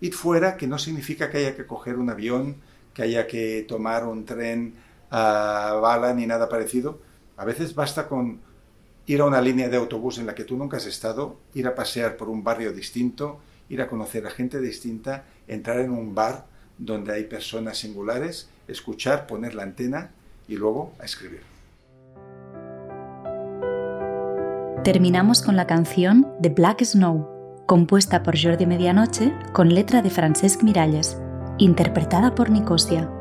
id 0.00 0.14
fuera 0.14 0.56
que 0.56 0.66
no 0.66 0.78
significa 0.78 1.28
que 1.28 1.38
haya 1.38 1.56
que 1.56 1.66
coger 1.66 1.96
un 1.96 2.08
avión, 2.08 2.56
que 2.94 3.02
haya 3.02 3.26
que 3.26 3.66
tomar 3.68 4.06
un 4.06 4.24
tren 4.24 4.74
a 5.10 5.78
bala 5.82 6.14
ni 6.14 6.26
nada 6.26 6.48
parecido. 6.48 7.00
A 7.36 7.44
veces 7.44 7.74
basta 7.74 8.08
con 8.08 8.40
ir 9.06 9.20
a 9.20 9.24
una 9.24 9.40
línea 9.40 9.68
de 9.68 9.76
autobús 9.76 10.18
en 10.18 10.26
la 10.26 10.34
que 10.34 10.44
tú 10.44 10.56
nunca 10.56 10.76
has 10.76 10.86
estado, 10.86 11.36
ir 11.54 11.66
a 11.66 11.74
pasear 11.74 12.16
por 12.16 12.28
un 12.28 12.44
barrio 12.44 12.72
distinto, 12.72 13.40
ir 13.68 13.80
a 13.82 13.88
conocer 13.88 14.26
a 14.26 14.30
gente 14.30 14.60
distinta, 14.60 15.24
entrar 15.48 15.80
en 15.80 15.90
un 15.90 16.14
bar 16.14 16.46
donde 16.78 17.12
hay 17.12 17.24
personas 17.24 17.78
singulares, 17.78 18.48
escuchar, 18.68 19.26
poner 19.26 19.54
la 19.54 19.62
antena 19.64 20.10
y 20.48 20.56
luego 20.56 20.92
a 20.98 21.04
escribir. 21.04 21.42
Terminamos 24.82 25.42
con 25.42 25.56
la 25.56 25.66
canción 25.66 26.26
The 26.40 26.48
Black 26.48 26.82
Snow, 26.82 27.64
compuesta 27.66 28.22
por 28.22 28.40
Jordi 28.40 28.64
Medianoche 28.64 29.32
con 29.52 29.74
letra 29.74 30.00
de 30.00 30.10
Francesc 30.10 30.62
Miralles, 30.62 31.18
interpretada 31.58 32.34
por 32.34 32.50
Nicosia. 32.50 33.19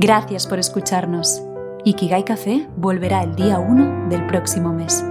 Gracias 0.00 0.46
por 0.46 0.60
escucharnos. 0.60 1.42
Ikigai 1.84 2.24
Café 2.24 2.68
volverá 2.76 3.24
el 3.24 3.34
día 3.34 3.58
1 3.58 4.08
del 4.08 4.24
próximo 4.28 4.72
mes. 4.72 5.02